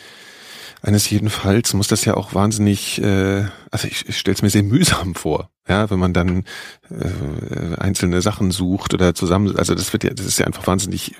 eines 0.82 1.10
jeden 1.10 1.30
Falls 1.30 1.74
muss 1.74 1.88
das 1.88 2.06
ja 2.06 2.14
auch 2.14 2.34
wahnsinnig, 2.34 3.02
äh, 3.02 3.46
also 3.72 3.88
ich, 3.88 4.08
ich 4.08 4.18
stelle 4.18 4.36
es 4.36 4.42
mir 4.42 4.50
sehr 4.50 4.64
mühsam 4.64 5.16
vor, 5.16 5.50
ja, 5.68 5.90
wenn 5.90 6.00
man 6.00 6.14
dann 6.14 6.46
äh, 6.90 7.76
einzelne 7.78 8.22
Sachen 8.22 8.52
sucht 8.52 8.94
oder 8.94 9.16
zusammen, 9.16 9.58
also 9.58 9.74
das 9.74 9.92
wird 9.92 10.04
ja, 10.04 10.12
das 10.12 10.26
ist 10.26 10.40
ja 10.40 10.46
einfach 10.46 10.68
wahnsinnig, 10.68 11.16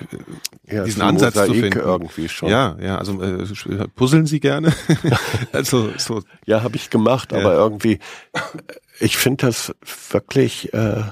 äh, 0.68 0.76
ja, 0.76 0.84
diesen 0.84 1.02
Ansatz 1.02 1.34
Mosaik 1.34 1.48
zu 1.48 1.60
finden. 1.60 1.78
irgendwie 1.80 2.28
schon. 2.28 2.48
Ja, 2.50 2.76
ja, 2.80 2.98
also 2.98 3.20
äh, 3.20 3.88
puzzeln 3.94 4.26
Sie 4.26 4.40
gerne? 4.40 4.72
also 5.52 5.90
so. 5.96 6.22
Ja, 6.46 6.62
habe 6.62 6.76
ich 6.76 6.88
gemacht, 6.88 7.32
ja. 7.32 7.38
aber 7.38 7.54
irgendwie, 7.54 7.98
ich 9.00 9.16
finde 9.16 9.46
das 9.46 9.74
wirklich 10.10 10.72
äh, 10.74 11.02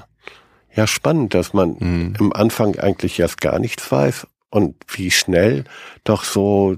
ja 0.75 0.87
spannend, 0.87 1.33
dass 1.33 1.53
man 1.53 1.77
mhm. 1.79 2.13
im 2.19 2.33
Anfang 2.33 2.77
eigentlich 2.77 3.19
erst 3.19 3.41
gar 3.41 3.59
nichts 3.59 3.91
weiß 3.91 4.27
und 4.49 4.75
wie 4.89 5.11
schnell 5.11 5.63
doch 6.03 6.23
so 6.23 6.77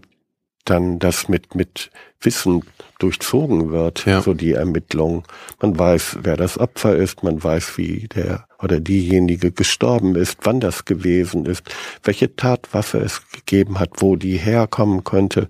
dann 0.66 1.00
das 1.00 1.28
mit, 1.28 1.56
mit 1.56 1.90
Wissen 2.22 2.64
durchzogen 3.00 3.72
wird, 3.72 4.06
ja. 4.06 4.22
so 4.22 4.34
die 4.34 4.52
Ermittlung. 4.52 5.24
Man 5.62 5.80
weiß, 5.80 6.20
wer 6.22 6.38
das 6.38 6.58
Opfer 6.58 6.96
ist, 6.96 7.24
man 7.24 7.42
weiß, 7.42 7.78
wie 7.78 8.08
der 8.08 8.46
oder 8.62 8.80
diejenige 8.82 9.52
gestorben 9.52 10.16
ist, 10.16 10.40
wann 10.44 10.60
das 10.60 10.84
gewesen 10.84 11.46
ist, 11.46 11.64
welche 12.04 12.36
Tatwaffe 12.36 13.00
es 13.00 13.22
gegeben 13.32 13.80
hat, 13.80 14.02
wo 14.02 14.18
die 14.18 14.38
herkommen 14.38 15.06
könnte. 15.06 15.48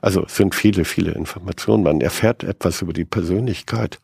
Also 0.00 0.24
es 0.24 0.36
sind 0.36 0.54
viele, 0.54 0.84
viele 0.84 1.12
Informationen. 1.12 1.82
Man 1.82 2.00
erfährt 2.00 2.44
etwas 2.44 2.82
über 2.82 2.92
die 2.92 3.04
Persönlichkeit. 3.04 3.98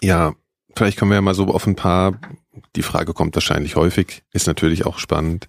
Ja, 0.00 0.34
vielleicht 0.76 0.98
kommen 0.98 1.10
wir 1.10 1.16
ja 1.16 1.22
mal 1.22 1.34
so 1.34 1.46
auf 1.46 1.66
ein 1.66 1.76
paar, 1.76 2.18
die 2.76 2.82
Frage 2.82 3.14
kommt 3.14 3.34
wahrscheinlich 3.34 3.76
häufig, 3.76 4.22
ist 4.32 4.46
natürlich 4.46 4.86
auch 4.86 4.98
spannend. 4.98 5.48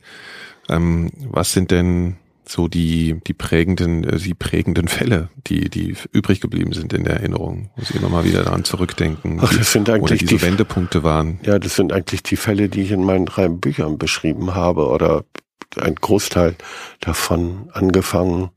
Ähm, 0.70 1.12
was 1.20 1.54
sind 1.54 1.72
denn 1.72 2.18
so 2.50 2.68
die, 2.68 3.20
die 3.28 3.34
prägenden, 3.34 4.04
äh, 4.04 4.18
die 4.18 4.34
prägenden 4.34 4.88
Fälle, 4.88 5.30
die, 5.48 5.70
die 5.70 5.96
übrig 6.12 6.42
geblieben 6.42 6.74
sind 6.74 6.94
in 6.94 7.04
der 7.04 7.18
Erinnerung, 7.18 7.70
wo 7.76 7.84
Sie 7.84 7.98
immer 7.98 8.10
mal 8.10 8.24
wieder 8.24 8.44
daran 8.44 8.64
zurückdenken. 8.64 9.40
Ach, 9.42 9.54
das 9.56 9.72
sind 9.72 9.90
eigentlich 9.90 10.26
die, 10.26 10.42
Wendepunkte 10.42 11.04
waren. 11.04 11.40
Ja, 11.44 11.60
das 11.60 11.76
sind 11.76 11.94
eigentlich 11.94 12.24
die 12.24 12.38
Fälle, 12.38 12.70
die 12.70 12.82
ich 12.82 12.92
in 12.92 13.04
meinen 13.04 13.26
drei 13.26 13.48
Büchern 13.48 13.98
beschrieben 13.98 14.56
habe 14.56 14.88
oder 14.88 15.26
ein 15.78 15.96
Großteil 15.96 16.56
davon 17.00 17.70
angefangen, 17.74 18.50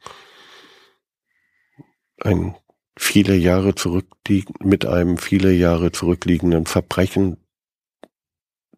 ein 2.20 2.54
viele 2.96 3.34
Jahre 3.34 3.74
zurückliegen, 3.74 4.54
mit 4.62 4.86
einem 4.86 5.18
viele 5.18 5.52
Jahre 5.52 5.92
zurückliegenden 5.92 6.66
Verbrechen. 6.66 7.38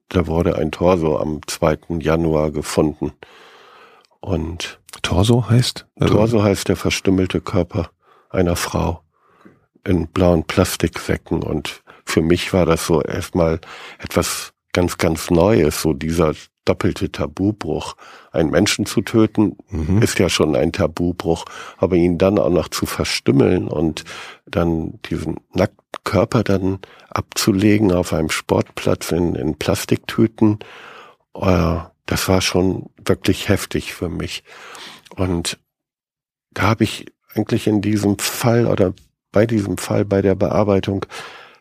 Da 0.09 0.27
wurde 0.27 0.57
ein 0.57 0.71
Torso 0.71 1.19
am 1.19 1.41
2. 1.47 1.99
Januar 2.01 2.51
gefunden 2.51 3.13
Und 4.21 4.81
Torso 5.03 5.49
heißt? 5.51 5.87
Also 5.97 6.15
Torso 6.15 6.43
heißt 6.43 6.69
der 6.69 6.77
verstümmelte 6.77 7.41
Körper 7.41 7.91
einer 8.31 8.57
Frau 8.57 9.03
in 9.87 10.09
blauen 10.09 10.45
Plastiksäcken. 10.45 11.43
Und 11.43 11.83
für 12.05 12.23
mich 12.23 12.53
war 12.53 12.67
das 12.67 12.87
so 12.87 13.03
erstmal 13.03 13.61
etwas 13.99 14.53
ganz, 14.73 14.99
ganz 14.99 15.31
Neues, 15.31 15.83
so 15.83 15.93
dieser 15.93 16.35
doppelte 16.65 17.11
Tabubruch. 17.11 17.97
Einen 18.33 18.51
Menschen 18.51 18.87
zu 18.87 19.03
töten 19.03 19.57
mhm. 19.69 20.03
ist 20.03 20.19
ja 20.19 20.29
schon 20.29 20.57
ein 20.57 20.73
Tabubruch, 20.73 21.45
aber 21.77 21.97
ihn 21.97 22.19
dann 22.19 22.39
auch 22.39 22.51
noch 22.51 22.69
zu 22.69 22.87
verstümmeln 22.87 23.69
und 23.69 24.05
dann 24.47 25.01
diesen 25.03 25.41
nackten 25.53 25.85
Körper 26.05 26.43
dann 26.43 26.81
abzulegen 27.09 27.93
auf 27.93 28.13
einem 28.13 28.31
Sportplatz 28.31 29.13
in, 29.13 29.35
in 29.35 29.57
Plastiktüten, 29.57 30.59
äh, 31.35 31.79
das 32.07 32.29
war 32.29 32.41
schon 32.41 32.91
wirklich 33.03 33.49
heftig 33.49 33.95
für 33.95 34.09
mich. 34.09 34.45
Und 35.17 35.59
da 36.53 36.63
habe 36.63 36.85
ich 36.85 37.07
eigentlich 37.35 37.67
in 37.67 37.81
diesem 37.81 38.19
Fall 38.19 38.67
oder 38.67 38.93
bei 39.33 39.47
diesem 39.47 39.79
Fall, 39.79 40.05
bei 40.05 40.23
der 40.23 40.35
Bearbeitung, 40.35 41.07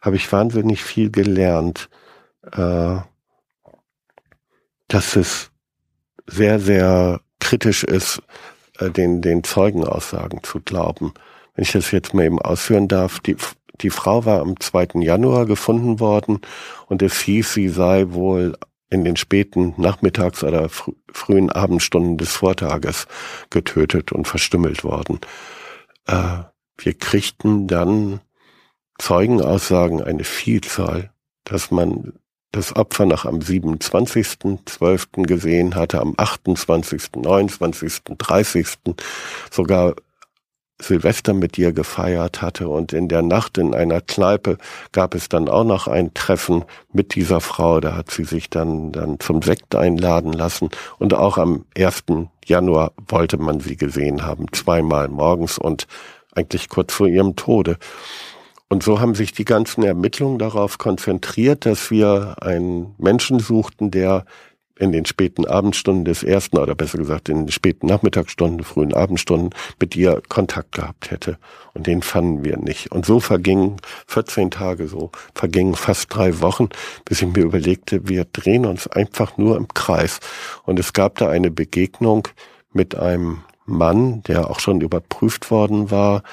habe 0.02 0.18
ich 0.18 0.32
wahnsinnig 0.32 0.84
viel 0.84 1.10
gelernt. 1.10 1.90
Äh, 2.52 2.98
dass 4.94 5.16
es 5.16 5.50
sehr, 6.28 6.60
sehr 6.60 7.20
kritisch 7.40 7.84
ist, 7.84 8.22
äh, 8.78 8.92
den, 8.92 9.22
den 9.22 9.44
Zeugenaussagen 9.44 10.44
zu 10.44 10.62
glauben. 10.62 11.14
Wenn 11.56 11.64
ich 11.64 11.72
das 11.72 11.92
jetzt 11.92 12.14
mal 12.14 12.26
eben 12.26 12.40
ausführen 12.40 12.88
darf, 12.88 13.20
die, 13.20 13.36
die 13.82 13.90
Frau 13.90 14.26
war 14.26 14.42
am 14.42 14.60
2. 14.60 15.02
Januar 15.02 15.48
gefunden 15.48 16.00
worden 16.00 16.42
und 16.88 17.02
es 17.02 17.20
hieß, 17.22 17.54
sie 17.54 17.70
sei 17.70 18.06
wohl 18.10 18.56
in 18.92 19.04
den 19.04 19.16
späten 19.16 19.74
Nachmittags- 19.78 20.44
oder 20.44 20.70
fr 20.70 20.92
frühen 21.12 21.50
Abendstunden 21.50 22.18
des 22.18 22.32
Vortages 22.32 23.08
getötet 23.50 24.12
und 24.12 24.28
verstümmelt 24.28 24.84
worden. 24.84 25.20
Äh, 26.06 26.44
wir 26.78 26.94
kriegten 26.94 27.68
dann 27.68 28.22
Zeugenaussagen 29.00 30.04
eine 30.04 30.24
Vielzahl, 30.24 31.12
dass 31.46 31.72
man 31.72 32.14
das 32.54 32.76
Opfer 32.76 33.06
noch 33.06 33.26
am 33.26 33.40
27.12. 33.40 35.26
gesehen 35.26 35.76
hatte, 35.76 36.00
am 36.00 36.14
28., 36.16 37.10
29., 37.16 38.02
30. 38.18 38.68
sogar 39.52 39.96
Silvester 40.80 41.34
mit 41.34 41.58
dir 41.58 41.72
gefeiert 41.72 42.42
hatte 42.42 42.68
und 42.68 42.94
in 42.94 43.08
der 43.08 43.22
Nacht 43.22 43.58
in 43.58 43.74
einer 43.74 44.02
Kneipe 44.02 44.58
gab 44.92 45.16
es 45.16 45.30
dann 45.30 45.50
auch 45.50 45.64
noch 45.64 45.88
ein 45.88 46.14
Treffen 46.14 46.66
mit 46.92 47.16
dieser 47.16 47.42
Frau, 47.42 47.80
da 47.80 47.96
hat 47.96 48.12
sie 48.12 48.24
sich 48.24 48.50
dann, 48.50 48.92
dann 48.92 49.20
zum 49.20 49.42
Sekt 49.42 49.76
einladen 49.76 50.34
lassen 50.34 50.70
und 51.00 51.14
auch 51.14 51.38
am 51.38 51.66
1. 51.78 52.04
Januar 52.46 52.92
wollte 53.08 53.38
man 53.38 53.62
sie 53.62 53.78
gesehen 53.78 54.26
haben, 54.26 54.46
zweimal 54.52 55.08
morgens 55.08 55.58
und 55.58 55.88
eigentlich 56.36 56.70
kurz 56.70 56.94
vor 56.94 57.08
ihrem 57.08 57.36
Tode. 57.36 57.78
Und 58.74 58.82
so 58.82 59.00
haben 59.00 59.14
sich 59.14 59.34
die 59.34 59.46
ganzen 59.46 59.84
Ermittlungen 59.84 60.40
darauf 60.40 60.80
konzentriert, 60.80 61.68
dass 61.68 61.92
wir 61.92 62.38
einen 62.42 62.96
Menschen 62.98 63.40
suchten, 63.40 63.92
der 63.92 64.26
in 64.80 64.92
den 64.92 65.06
späten 65.06 65.46
Abendstunden 65.46 66.06
des 66.06 66.24
ersten, 66.24 66.58
oder 66.58 66.74
besser 66.74 66.98
gesagt 66.98 67.30
in 67.30 67.46
den 67.46 67.52
späten 67.52 67.86
Nachmittagsstunden, 67.86 68.64
frühen 68.64 68.96
Abendstunden 68.96 69.52
mit 69.80 69.96
ihr 69.96 70.24
Kontakt 70.28 70.72
gehabt 70.72 71.12
hätte. 71.12 71.38
Und 71.76 71.86
den 71.86 72.02
fanden 72.02 72.44
wir 72.44 72.58
nicht. 72.58 72.92
Und 72.92 73.06
so 73.06 73.20
vergingen 73.20 73.78
14 74.08 74.50
Tage, 74.50 74.88
so 74.88 75.12
vergingen 75.36 75.76
fast 75.76 76.08
drei 76.10 76.42
Wochen, 76.42 76.70
bis 77.06 77.22
ich 77.22 77.28
mir 77.28 77.44
überlegte, 77.44 78.10
wir 78.10 78.26
drehen 78.26 78.66
uns 78.66 78.88
einfach 78.88 79.38
nur 79.38 79.56
im 79.56 79.68
Kreis. 79.68 80.20
Und 80.64 80.80
es 80.80 80.94
gab 80.94 81.20
da 81.20 81.30
eine 81.30 81.52
Begegnung 81.52 82.28
mit 82.72 82.96
einem 82.96 83.44
Mann, 83.68 84.24
der 84.24 84.50
auch 84.50 84.60
schon 84.60 84.82
überprüft 84.82 85.52
worden 85.52 85.92
war, 85.92 86.24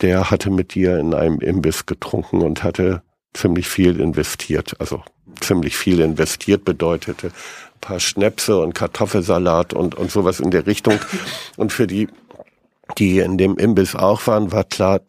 der 0.00 0.30
hatte 0.30 0.50
mit 0.50 0.74
dir 0.74 0.98
in 0.98 1.14
einem 1.14 1.40
Imbiss 1.40 1.86
getrunken 1.86 2.42
und 2.42 2.62
hatte 2.62 3.02
ziemlich 3.34 3.68
viel 3.68 4.00
investiert. 4.00 4.74
Also 4.78 5.02
ziemlich 5.40 5.76
viel 5.76 6.00
investiert 6.00 6.64
bedeutete 6.64 7.28
ein 7.28 7.80
paar 7.80 8.00
Schnäpse 8.00 8.58
und 8.60 8.74
Kartoffelsalat 8.74 9.72
und, 9.72 9.94
und 9.94 10.10
sowas 10.10 10.40
in 10.40 10.50
der 10.50 10.66
Richtung. 10.66 10.98
Und 11.56 11.72
für 11.72 11.86
die, 11.86 12.08
die 12.98 13.18
in 13.18 13.38
dem 13.38 13.56
Imbiss 13.56 13.94
auch 13.94 14.26
waren, 14.26 14.52
war 14.52 14.64
klar, 14.64 15.00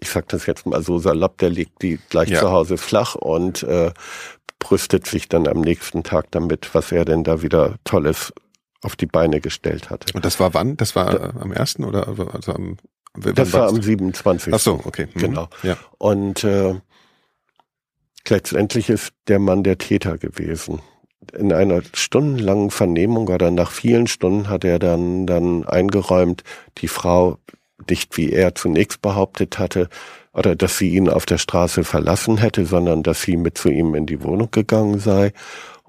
ich 0.00 0.10
sag 0.10 0.28
das 0.28 0.46
jetzt 0.46 0.66
mal 0.66 0.82
so 0.82 0.98
salopp, 0.98 1.38
der 1.38 1.50
liegt 1.50 1.82
die 1.82 1.98
gleich 2.08 2.28
ja. 2.28 2.40
zu 2.40 2.50
Hause 2.50 2.76
flach 2.76 3.14
und 3.14 3.62
äh, 3.62 3.92
brüstet 4.58 5.06
sich 5.06 5.28
dann 5.28 5.46
am 5.46 5.60
nächsten 5.60 6.02
Tag 6.02 6.26
damit, 6.32 6.74
was 6.74 6.90
er 6.90 7.04
denn 7.04 7.24
da 7.24 7.42
wieder 7.42 7.76
Tolles 7.84 8.32
auf 8.82 8.96
die 8.96 9.06
Beine 9.06 9.40
gestellt 9.40 9.90
hatte. 9.90 10.12
Und 10.14 10.24
das 10.24 10.40
war 10.40 10.54
wann? 10.54 10.76
Das 10.76 10.96
war 10.96 11.12
da, 11.12 11.40
am 11.40 11.52
ersten 11.52 11.84
oder 11.84 12.08
also 12.08 12.52
am 12.52 12.78
das 13.14 13.52
war 13.52 13.68
am 13.68 13.82
27. 13.82 14.54
Ach 14.54 14.58
so, 14.58 14.80
okay. 14.84 15.08
Mhm. 15.14 15.20
Genau. 15.20 15.48
Ja. 15.62 15.76
Und 15.98 16.44
äh, 16.44 16.74
letztendlich 18.28 18.88
ist 18.88 19.12
der 19.28 19.38
Mann 19.38 19.62
der 19.62 19.78
Täter 19.78 20.18
gewesen. 20.18 20.80
In 21.32 21.52
einer 21.52 21.82
stundenlangen 21.94 22.70
Vernehmung 22.70 23.28
oder 23.28 23.50
nach 23.50 23.70
vielen 23.70 24.06
Stunden 24.06 24.48
hat 24.48 24.64
er 24.64 24.78
dann, 24.78 25.26
dann 25.26 25.64
eingeräumt, 25.64 26.42
die 26.78 26.88
Frau 26.88 27.38
nicht 27.88 28.16
wie 28.16 28.32
er 28.32 28.54
zunächst 28.54 29.02
behauptet 29.02 29.58
hatte, 29.58 29.88
oder 30.32 30.56
dass 30.56 30.78
sie 30.78 30.90
ihn 30.90 31.08
auf 31.08 31.26
der 31.26 31.38
Straße 31.38 31.84
verlassen 31.84 32.38
hätte, 32.38 32.64
sondern 32.64 33.02
dass 33.02 33.22
sie 33.22 33.36
mit 33.36 33.58
zu 33.58 33.68
ihm 33.68 33.94
in 33.94 34.06
die 34.06 34.22
Wohnung 34.22 34.50
gegangen 34.50 34.98
sei 34.98 35.32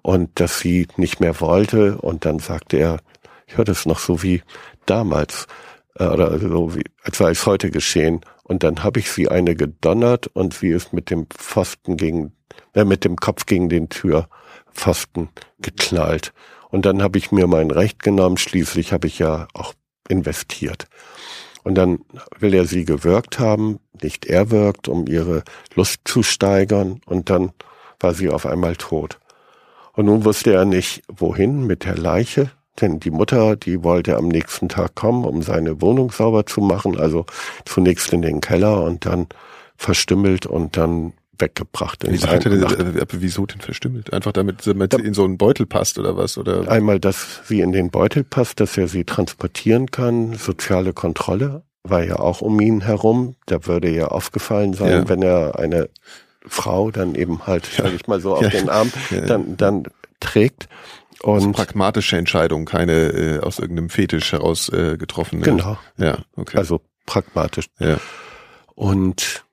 und 0.02 0.40
dass 0.40 0.60
sie 0.60 0.88
nicht 0.98 1.20
mehr 1.20 1.40
wollte. 1.40 1.98
Und 1.98 2.26
dann 2.26 2.40
sagte 2.40 2.78
er, 2.78 3.00
ich 3.48 3.58
höre 3.58 3.66
das 3.66 3.86
noch 3.86 4.00
so 4.00 4.22
wie 4.22 4.42
damals 4.86 5.48
äh, 5.96 6.06
oder 6.06 6.38
so 6.40 6.76
wie, 6.76 6.84
sei 7.12 7.32
es 7.32 7.46
heute 7.46 7.72
geschehen. 7.72 8.22
Und 8.44 8.64
dann 8.64 8.84
habe 8.84 9.00
ich 9.00 9.12
sie 9.12 9.30
eine 9.30 9.56
gedonnert 9.56 10.28
und 10.28 10.54
sie 10.54 10.70
ist 10.70 10.94
mit 10.94 11.10
dem 11.10 11.28
Pfosten 11.28 11.98
gegen, 11.98 12.34
äh, 12.74 12.84
mit 12.84 13.06
dem 13.06 13.16
Kopf 13.16 13.46
gegen 13.46 13.70
den 13.70 13.90
Türpfosten 13.90 15.30
geknallt. 15.60 16.34
Und 16.70 16.86
dann 16.86 17.04
habe 17.04 17.18
ich 17.18 17.32
mir 17.32 17.48
mein 17.48 17.72
Recht 17.72 18.02
genommen. 18.02 18.38
Schließlich 18.38 18.94
habe 18.94 19.08
ich 19.08 19.20
ja 19.20 19.48
auch 19.54 19.74
investiert. 20.10 20.88
Und 21.64 21.76
dann 21.76 22.00
will 22.38 22.54
er 22.54 22.66
sie 22.66 22.84
gewirkt 22.84 23.40
haben, 23.40 23.80
nicht 24.02 24.26
er 24.26 24.52
wirkt, 24.52 24.88
um 24.88 25.08
ihre 25.08 25.44
Lust 25.76 26.02
zu 26.04 26.24
steigern. 26.24 27.00
Und 27.06 27.30
dann 27.30 27.52
war 28.00 28.14
sie 28.14 28.30
auf 28.30 28.46
einmal 28.46 28.76
tot. 28.76 29.20
Und 29.94 30.06
nun 30.06 30.26
wusste 30.26 30.54
er 30.54 30.66
nicht, 30.66 31.04
wohin 31.08 31.66
mit 31.66 31.86
der 31.86 31.96
Leiche. 31.96 32.52
Denn 32.82 33.00
die 33.00 33.12
Mutter, 33.12 33.56
die 33.56 33.84
wollte 33.84 34.18
am 34.18 34.28
nächsten 34.28 34.68
Tag 34.68 34.96
kommen, 34.96 35.26
um 35.26 35.44
seine 35.44 35.82
Wohnung 35.82 36.12
sauber 36.12 36.46
zu 36.46 36.62
machen. 36.62 37.00
Also 37.00 37.26
zunächst 37.66 38.12
in 38.14 38.22
den 38.22 38.42
Keller 38.42 38.84
und 38.84 39.06
dann 39.06 39.28
verstümmelt 39.78 40.46
und 40.46 40.76
dann 40.78 41.14
weggebracht. 41.38 42.04
Wieso, 42.08 42.28
hat 42.28 42.46
er, 42.46 42.52
äh, 42.52 43.06
wieso 43.12 43.46
denn 43.46 43.62
verstümmelt? 43.62 44.14
Einfach 44.14 44.32
damit, 44.32 44.66
damit 44.66 44.94
sie 44.94 45.02
in 45.02 45.14
so 45.14 45.24
einen 45.24 45.38
Beutel 45.38 45.66
passt 45.66 46.00
oder 46.00 46.16
was? 46.18 46.38
Oder? 46.38 46.70
Einmal, 46.70 47.00
dass 47.00 47.42
sie 47.46 47.62
in 47.62 47.72
den 47.72 47.90
Beutel 47.90 48.24
passt, 48.24 48.60
dass 48.60 48.78
er 48.78 48.88
sie 48.88 49.04
transportieren 49.04 49.92
kann. 49.92 50.34
Soziale 50.34 50.94
Kontrolle 50.94 51.64
war 51.84 52.04
ja 52.04 52.18
auch 52.18 52.42
um 52.42 52.60
ihn 52.60 52.82
herum. 52.82 53.36
Da 53.46 53.66
würde 53.66 53.90
ja 53.90 54.08
aufgefallen 54.08 54.74
sein, 54.74 54.92
ja. 54.92 55.10
wenn 55.10 55.22
er 55.22 55.60
eine 55.60 55.90
Frau 56.46 56.92
dann 56.92 57.16
eben 57.16 57.46
halt, 57.46 57.68
ja. 57.78 57.84
sage 57.84 57.96
ich 57.96 58.08
mal 58.08 58.20
so, 58.20 58.36
auf 58.36 58.42
ja. 58.42 58.50
den 58.50 58.70
Arm 58.70 58.92
dann, 59.28 59.58
dann 59.58 59.84
trägt. 60.20 60.68
Und 61.24 61.54
pragmatische 61.54 62.18
Entscheidung, 62.18 62.66
keine 62.66 62.92
äh, 62.92 63.40
aus 63.40 63.58
irgendeinem 63.58 63.90
Fetisch 63.90 64.34
heraus 64.34 64.68
äh, 64.70 64.98
getroffene. 64.98 65.42
Genau. 65.42 65.78
Ja, 65.98 66.18
okay. 66.36 66.58
Also 66.58 66.82
pragmatisch. 67.06 67.68
Ja. 67.80 67.98
Und 68.76 69.46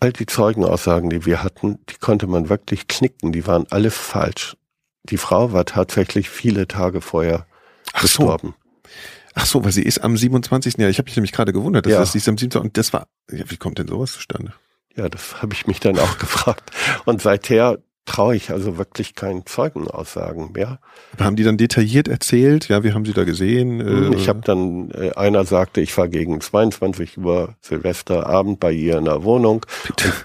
all 0.00 0.12
die 0.12 0.24
Zeugenaussagen, 0.24 1.10
die 1.10 1.26
wir 1.26 1.42
hatten, 1.42 1.80
die 1.90 1.96
konnte 1.96 2.26
man 2.26 2.48
wirklich 2.48 2.88
knicken, 2.88 3.30
die 3.30 3.46
waren 3.46 3.66
alle 3.68 3.90
falsch. 3.90 4.56
Die 5.04 5.18
Frau 5.18 5.52
war 5.52 5.66
tatsächlich 5.66 6.30
viele 6.30 6.66
Tage 6.66 7.02
vorher 7.02 7.46
Ach 7.92 8.00
gestorben. 8.00 8.54
So. 8.58 8.90
Ach 9.34 9.46
so, 9.46 9.64
weil 9.64 9.72
sie 9.72 9.82
ist 9.82 9.98
am 9.98 10.16
27. 10.16 10.78
Ja, 10.78 10.88
ich 10.88 10.96
habe 10.96 11.06
mich 11.06 11.16
nämlich 11.16 11.32
gerade 11.32 11.52
gewundert, 11.52 11.84
dass 11.84 11.92
ja. 11.92 12.06
sie 12.06 12.18
ist 12.18 12.28
am 12.28 12.38
27. 12.38 12.68
Und 12.70 12.78
das 12.78 12.92
war, 12.94 13.08
ja, 13.30 13.44
wie 13.50 13.58
kommt 13.58 13.78
denn 13.78 13.88
sowas 13.88 14.12
zustande? 14.12 14.54
Ja, 14.96 15.08
das 15.08 15.42
habe 15.42 15.52
ich 15.52 15.66
mich 15.66 15.80
dann 15.80 15.98
auch 15.98 16.18
gefragt. 16.18 16.70
Und 17.04 17.20
seither 17.20 17.78
traue 18.06 18.36
ich 18.36 18.50
also 18.50 18.76
wirklich 18.76 19.14
keinen 19.14 19.46
Zeugenaussagen 19.46 20.52
mehr. 20.52 20.78
Haben 21.18 21.36
die 21.36 21.42
dann 21.44 21.56
detailliert 21.56 22.08
erzählt? 22.08 22.68
Ja, 22.68 22.84
wie 22.84 22.92
haben 22.92 23.04
sie 23.04 23.14
da 23.14 23.24
gesehen? 23.24 23.80
Hm, 23.80 24.12
ich 24.12 24.28
habe 24.28 24.40
dann, 24.42 24.90
äh, 24.90 25.12
einer 25.12 25.44
sagte, 25.44 25.80
ich 25.80 25.96
war 25.96 26.08
gegen 26.08 26.40
22 26.40 27.18
Uhr 27.18 27.54
Silvesterabend 27.60 28.60
bei 28.60 28.72
ihr 28.72 28.98
in 28.98 29.06
der 29.06 29.24
Wohnung. 29.24 29.64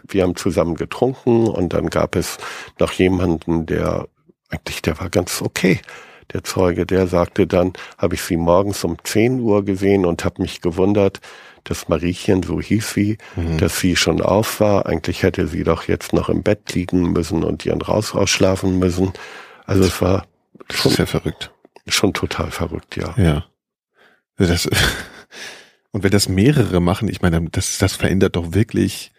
Wir 0.07 0.23
haben 0.23 0.35
zusammen 0.35 0.75
getrunken 0.75 1.47
und 1.47 1.73
dann 1.73 1.89
gab 1.89 2.15
es 2.15 2.37
noch 2.79 2.91
jemanden, 2.93 3.65
der 3.65 4.07
eigentlich, 4.49 4.81
der 4.81 4.99
war 4.99 5.09
ganz 5.09 5.41
okay. 5.41 5.79
Der 6.33 6.43
Zeuge, 6.43 6.85
der 6.85 7.07
sagte 7.07 7.47
dann, 7.47 7.73
habe 7.97 8.15
ich 8.15 8.21
sie 8.21 8.37
morgens 8.37 8.83
um 8.83 8.97
10 9.03 9.39
Uhr 9.39 9.65
gesehen 9.65 10.05
und 10.05 10.25
habe 10.25 10.41
mich 10.41 10.61
gewundert, 10.61 11.21
das 11.69 11.87
Mariechen, 11.87 12.43
so 12.43 12.59
hieß 12.59 12.93
sie, 12.93 13.17
mhm. 13.35 13.57
dass 13.57 13.79
sie 13.79 13.95
schon 13.95 14.21
auf 14.21 14.59
war. 14.59 14.87
Eigentlich 14.87 15.23
hätte 15.23 15.47
sie 15.47 15.63
doch 15.63 15.87
jetzt 15.87 16.13
noch 16.13 16.27
im 16.27 16.43
Bett 16.43 16.73
liegen 16.73 17.13
müssen 17.13 17.43
und 17.43 17.65
ihren 17.65 17.81
Raus 17.81 18.13
ausschlafen 18.13 18.79
müssen. 18.79 19.13
Also 19.65 19.83
es 19.83 20.01
war 20.01 20.25
schon. 20.71 20.93
Ja 20.93 21.05
verrückt. 21.05 21.51
Schon 21.87 22.13
total 22.13 22.51
verrückt, 22.51 22.97
ja. 22.97 23.13
Ja. 23.17 23.45
Das, 24.37 24.67
und 25.91 26.03
wenn 26.03 26.11
das 26.11 26.27
mehrere 26.27 26.79
machen, 26.79 27.07
ich 27.07 27.21
meine, 27.21 27.41
das, 27.51 27.77
das 27.77 27.95
verändert 27.95 28.35
doch 28.35 28.53
wirklich 28.53 29.11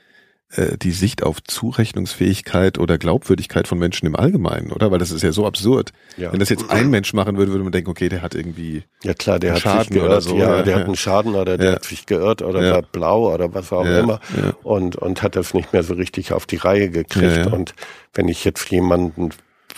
äh, 0.56 0.76
die 0.76 0.90
Sicht 0.90 1.22
auf 1.22 1.42
Zurechnungsfähigkeit 1.42 2.78
oder 2.78 2.98
Glaubwürdigkeit 2.98 3.68
von 3.68 3.78
Menschen 3.78 4.06
im 4.06 4.16
Allgemeinen, 4.16 4.72
oder? 4.72 4.90
Weil 4.90 4.98
das 4.98 5.12
ist 5.12 5.22
ja 5.22 5.30
so 5.30 5.46
absurd. 5.46 5.92
Ja. 6.16 6.32
Wenn 6.32 6.40
das 6.40 6.48
jetzt 6.48 6.70
ein 6.70 6.90
Mensch 6.90 7.12
machen 7.12 7.36
würde, 7.36 7.52
würde 7.52 7.62
man 7.62 7.72
denken, 7.72 7.90
okay, 7.90 8.08
der 8.08 8.20
hat 8.20 8.34
irgendwie 8.34 8.82
ja 9.04 9.14
klar, 9.14 9.38
der 9.38 9.52
hat 9.52 9.60
Schaden 9.60 9.84
sich 9.84 9.90
geirrt, 9.90 10.06
oder 10.06 10.20
so, 10.20 10.36
ja, 10.36 10.56
ja, 10.56 10.62
der 10.62 10.76
hat 10.76 10.86
einen 10.86 10.96
Schaden 10.96 11.34
oder 11.36 11.56
der 11.56 11.74
hat 11.74 11.84
sich 11.84 12.06
geirrt 12.06 12.42
oder 12.42 12.62
ja. 12.62 12.72
war 12.74 12.82
blau 12.82 13.32
oder 13.32 13.54
was 13.54 13.72
auch 13.72 13.84
immer 13.84 14.20
und 14.62 14.96
und 14.96 15.22
hat 15.22 15.36
das 15.36 15.54
nicht 15.54 15.72
mehr 15.72 15.84
so 15.84 15.94
richtig 15.94 16.32
auf 16.32 16.46
die 16.46 16.56
Reihe 16.56 16.90
gekriegt. 16.90 17.46
Und 17.46 17.74
wenn 18.14 18.28
ich 18.28 18.44
jetzt 18.44 18.70
jemanden 18.70 19.30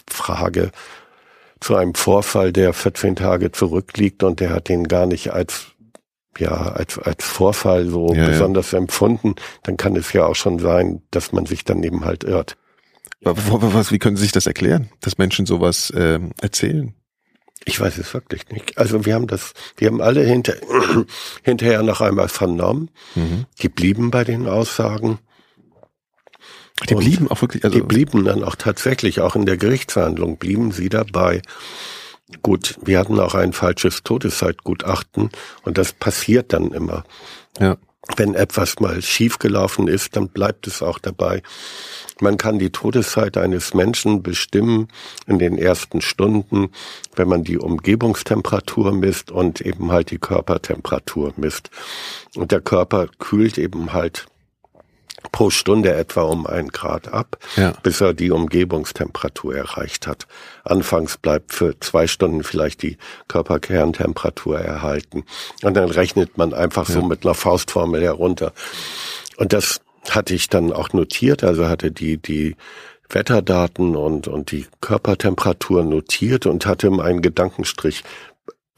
frage 0.08 0.70
zu 1.60 1.76
einem 1.76 1.94
Vorfall, 1.94 2.52
der 2.52 2.72
14 2.72 3.16
Tage 3.16 3.52
zurückliegt 3.52 4.22
und 4.22 4.40
der 4.40 4.50
hat 4.50 4.68
den 4.68 4.88
gar 4.88 5.06
nicht 5.06 5.32
als 5.32 5.71
ja, 6.38 6.50
als, 6.50 6.98
als 6.98 7.24
Vorfall 7.24 7.86
so 7.86 8.12
ja, 8.14 8.26
besonders 8.26 8.72
ja. 8.72 8.78
empfunden, 8.78 9.34
dann 9.62 9.76
kann 9.76 9.96
es 9.96 10.12
ja 10.12 10.26
auch 10.26 10.34
schon 10.34 10.58
sein, 10.58 11.02
dass 11.10 11.32
man 11.32 11.46
sich 11.46 11.64
dann 11.64 11.82
eben 11.82 12.04
halt 12.04 12.24
irrt. 12.24 12.56
Was, 13.24 13.92
wie 13.92 13.98
können 13.98 14.16
Sie 14.16 14.24
sich 14.24 14.32
das 14.32 14.46
erklären, 14.46 14.88
dass 15.00 15.18
Menschen 15.18 15.46
sowas 15.46 15.90
äh, 15.90 16.18
erzählen? 16.40 16.94
Ich 17.64 17.80
weiß 17.80 17.98
es 17.98 18.12
wirklich 18.14 18.48
nicht. 18.48 18.76
Also 18.78 19.04
wir 19.04 19.14
haben 19.14 19.28
das, 19.28 19.52
wir 19.76 19.88
haben 19.88 20.00
alle 20.00 20.22
hinter, 20.24 20.54
hinterher 21.42 21.82
noch 21.82 22.00
einmal 22.00 22.28
vernommen. 22.28 22.90
Mhm. 23.14 23.46
Die 23.60 23.68
blieben 23.68 24.10
bei 24.10 24.24
den 24.24 24.48
Aussagen. 24.48 25.18
Die 26.88 26.96
blieben 26.96 27.30
auch 27.30 27.40
wirklich, 27.40 27.64
also 27.64 27.78
die 27.78 27.84
blieben 27.84 28.24
dann 28.24 28.42
auch 28.42 28.56
tatsächlich, 28.56 29.20
auch 29.20 29.36
in 29.36 29.46
der 29.46 29.56
Gerichtsverhandlung 29.56 30.38
blieben 30.38 30.72
sie 30.72 30.88
dabei. 30.88 31.42
Gut, 32.42 32.76
wir 32.82 32.98
hatten 32.98 33.20
auch 33.20 33.34
ein 33.34 33.52
falsches 33.52 34.02
Todeszeitgutachten 34.02 35.30
und 35.64 35.78
das 35.78 35.92
passiert 35.92 36.52
dann 36.52 36.72
immer. 36.72 37.04
Ja. 37.58 37.76
Wenn 38.16 38.34
etwas 38.34 38.80
mal 38.80 39.00
schiefgelaufen 39.00 39.86
ist, 39.86 40.16
dann 40.16 40.28
bleibt 40.28 40.66
es 40.66 40.82
auch 40.82 40.98
dabei. 40.98 41.42
Man 42.20 42.36
kann 42.36 42.58
die 42.58 42.70
Todeszeit 42.70 43.36
eines 43.36 43.74
Menschen 43.74 44.24
bestimmen 44.24 44.88
in 45.26 45.38
den 45.38 45.56
ersten 45.56 46.00
Stunden, 46.00 46.70
wenn 47.14 47.28
man 47.28 47.44
die 47.44 47.58
Umgebungstemperatur 47.58 48.92
misst 48.92 49.30
und 49.30 49.60
eben 49.60 49.92
halt 49.92 50.10
die 50.10 50.18
Körpertemperatur 50.18 51.32
misst. 51.36 51.70
Und 52.34 52.50
der 52.50 52.60
Körper 52.60 53.06
kühlt 53.18 53.56
eben 53.56 53.92
halt 53.92 54.26
pro 55.30 55.50
Stunde 55.50 55.94
etwa 55.94 56.22
um 56.22 56.46
ein 56.46 56.68
Grad 56.68 57.12
ab, 57.12 57.38
ja. 57.56 57.72
bis 57.82 58.00
er 58.00 58.14
die 58.14 58.30
Umgebungstemperatur 58.30 59.54
erreicht 59.54 60.06
hat. 60.06 60.26
Anfangs 60.64 61.16
bleibt 61.16 61.52
für 61.52 61.78
zwei 61.80 62.06
Stunden 62.06 62.42
vielleicht 62.42 62.82
die 62.82 62.98
Körperkerntemperatur 63.28 64.58
erhalten. 64.58 65.24
Und 65.62 65.74
dann 65.74 65.90
rechnet 65.90 66.36
man 66.36 66.52
einfach 66.54 66.88
ja. 66.88 66.96
so 66.96 67.02
mit 67.02 67.24
einer 67.24 67.34
Faustformel 67.34 68.02
herunter. 68.02 68.52
Und 69.36 69.52
das 69.52 69.80
hatte 70.10 70.34
ich 70.34 70.48
dann 70.48 70.72
auch 70.72 70.92
notiert, 70.92 71.44
also 71.44 71.68
hatte 71.68 71.92
die, 71.92 72.16
die 72.16 72.56
Wetterdaten 73.08 73.94
und, 73.94 74.26
und 74.26 74.50
die 74.50 74.66
Körpertemperatur 74.80 75.84
notiert 75.84 76.46
und 76.46 76.66
hatte 76.66 76.88
einen 76.88 77.22
Gedankenstrich 77.22 78.02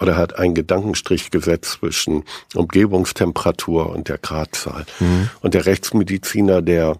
oder 0.04 0.18
hat 0.18 0.38
einen 0.38 0.54
Gedankenstrich 0.54 1.30
gesetzt 1.30 1.78
zwischen 1.80 2.24
Umgebungstemperatur 2.54 3.88
und 3.88 4.10
der 4.10 4.18
Gradzahl. 4.18 4.84
Mhm. 5.00 5.30
Und 5.40 5.54
der 5.54 5.64
Rechtsmediziner, 5.64 6.60
der 6.60 6.98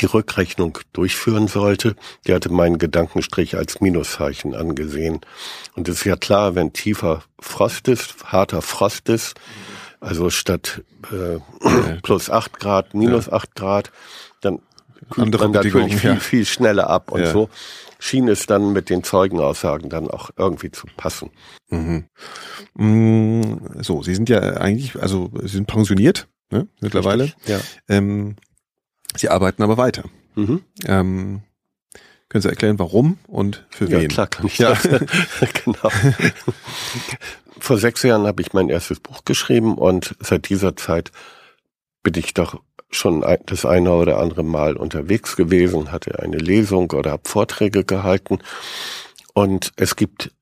die 0.00 0.06
Rückrechnung 0.06 0.78
durchführen 0.92 1.48
sollte, 1.48 1.96
der 2.28 2.36
hatte 2.36 2.52
meinen 2.52 2.78
Gedankenstrich 2.78 3.56
als 3.56 3.80
Minuszeichen 3.80 4.54
angesehen. 4.54 5.22
Und 5.74 5.88
es 5.88 5.96
ist 5.96 6.04
ja 6.04 6.14
klar, 6.14 6.54
wenn 6.54 6.72
tiefer 6.72 7.24
Frost 7.40 7.88
ist, 7.88 8.24
harter 8.24 8.62
Frost 8.62 9.08
ist, 9.08 9.34
also 9.98 10.30
statt 10.30 10.82
äh, 11.10 11.40
plus 12.02 12.30
acht 12.30 12.60
Grad, 12.60 12.94
minus 12.94 13.28
acht 13.28 13.50
ja. 13.56 13.64
Grad, 13.64 13.90
dann 14.40 14.60
kühlt 15.04 15.38
man 15.38 15.50
natürlich 15.52 15.96
viel, 15.96 16.16
viel 16.20 16.44
schneller 16.44 16.88
ab 16.88 17.10
und 17.10 17.20
ja. 17.20 17.30
so 17.30 17.48
schien 17.98 18.28
es 18.28 18.46
dann 18.46 18.72
mit 18.72 18.90
den 18.90 19.02
Zeugenaussagen 19.02 19.88
dann 19.88 20.10
auch 20.10 20.30
irgendwie 20.36 20.70
zu 20.70 20.86
passen. 20.96 21.30
Mhm. 21.70 22.04
Mm, 22.74 23.82
so, 23.82 24.02
Sie 24.02 24.14
sind 24.14 24.28
ja 24.28 24.40
eigentlich, 24.40 25.00
also 25.00 25.30
Sie 25.40 25.48
sind 25.48 25.66
pensioniert 25.66 26.28
ne, 26.50 26.68
mittlerweile. 26.80 27.24
Richtig, 27.24 27.48
ja. 27.48 27.60
Ähm, 27.88 28.36
Sie 29.16 29.28
arbeiten 29.28 29.62
aber 29.62 29.76
weiter. 29.76 30.04
Mhm. 30.34 30.62
Ähm, 30.84 31.42
können 32.28 32.42
Sie 32.42 32.48
erklären, 32.48 32.78
warum 32.78 33.18
und 33.26 33.64
für 33.70 33.88
wen? 33.90 34.02
Ja, 34.02 34.08
klar 34.08 34.26
kann 34.26 34.46
ich 34.46 34.58
ja. 34.58 34.70
das. 34.70 34.82
genau. 35.64 35.88
Vor 37.58 37.78
sechs 37.78 38.02
Jahren 38.02 38.26
habe 38.26 38.42
ich 38.42 38.52
mein 38.52 38.68
erstes 38.68 39.00
Buch 39.00 39.24
geschrieben 39.24 39.78
und 39.78 40.16
seit 40.20 40.48
dieser 40.48 40.76
Zeit 40.76 41.12
bin 42.02 42.14
ich 42.16 42.34
doch 42.34 42.60
schon 42.96 43.24
das 43.46 43.64
eine 43.64 43.92
oder 43.92 44.18
andere 44.18 44.42
Mal 44.42 44.76
unterwegs 44.76 45.36
gewesen, 45.36 45.92
hatte 45.92 46.18
eine 46.20 46.38
Lesung 46.38 46.90
oder 46.92 47.12
habe 47.12 47.28
Vorträge 47.28 47.84
gehalten. 47.84 48.38
Und 49.34 49.72
es 49.76 49.96
gibt 49.96 50.32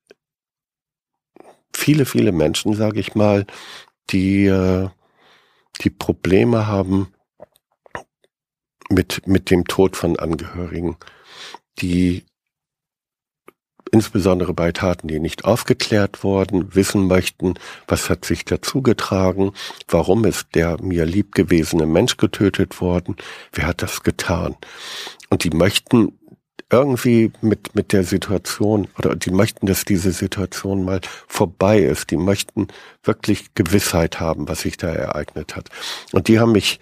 viele, 1.75 2.07
viele 2.07 2.33
Menschen, 2.33 2.75
sage 2.75 3.01
ich 3.01 3.15
mal, 3.15 3.47
die, 4.11 4.47
äh, 4.47 4.89
die 5.81 5.91
Probleme 5.91 6.67
haben 6.67 7.13
mit, 8.91 9.27
mit 9.27 9.51
dem 9.51 9.65
Tod 9.65 9.97
von 9.97 10.19
Angehörigen, 10.19 10.97
die 11.81 12.25
insbesondere 13.93 14.55
bei 14.55 14.73
Taten, 14.73 15.07
die 15.07 15.21
nicht 15.21 15.45
aufgeklärt 15.45 16.25
wurden, 16.25 16.75
wissen 16.75 17.07
möchten, 17.07 17.55
was 17.87 18.11
hat 18.11 18.25
sich 18.25 18.45
dazu 18.45 18.83
getragen, 18.83 19.53
warum 19.87 20.25
ist 20.25 20.49
der 20.55 20.83
mir 20.83 21.05
lieb 21.05 21.35
gewesene 21.35 21.87
Mensch 21.87 22.17
getötet 22.17 22.81
worden, 22.81 23.17
wer 23.53 23.67
hat 23.67 23.83
das 23.83 24.03
getan. 24.03 24.57
Und 25.29 25.45
die 25.45 25.51
möchten 25.51 26.19
irgendwie 26.73 27.31
mit, 27.43 27.75
mit 27.75 27.93
der 27.93 28.03
Situation 28.03 28.89
oder 28.99 29.15
die 29.15 29.31
möchten, 29.31 29.67
dass 29.67 29.85
diese 29.85 30.11
Situation 30.11 30.85
mal 30.85 31.01
vorbei 31.29 31.81
ist. 31.81 32.11
Die 32.11 32.17
möchten 32.17 32.69
wirklich 33.05 33.55
Gewissheit 33.55 34.21
haben, 34.21 34.49
was 34.49 34.63
sich 34.63 34.79
da 34.79 34.89
ereignet 34.89 35.55
hat. 35.55 35.69
Und 36.13 36.29
die 36.29 36.41
haben 36.41 36.53
mich 36.53 36.81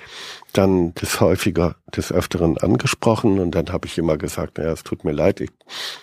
dann 0.53 0.95
des 0.95 1.20
häufiger, 1.20 1.76
des 1.95 2.12
Öfteren 2.12 2.59
angesprochen 2.59 3.38
und 3.38 3.53
dann 3.53 3.72
habe 3.72 3.86
ich 3.86 3.99
immer 3.99 4.16
gesagt, 4.16 4.59
naja, 4.59 4.72
es 4.72 4.82
tut 4.82 5.05
mir 5.05 5.12
leid, 5.12 5.41
ich 5.41 5.51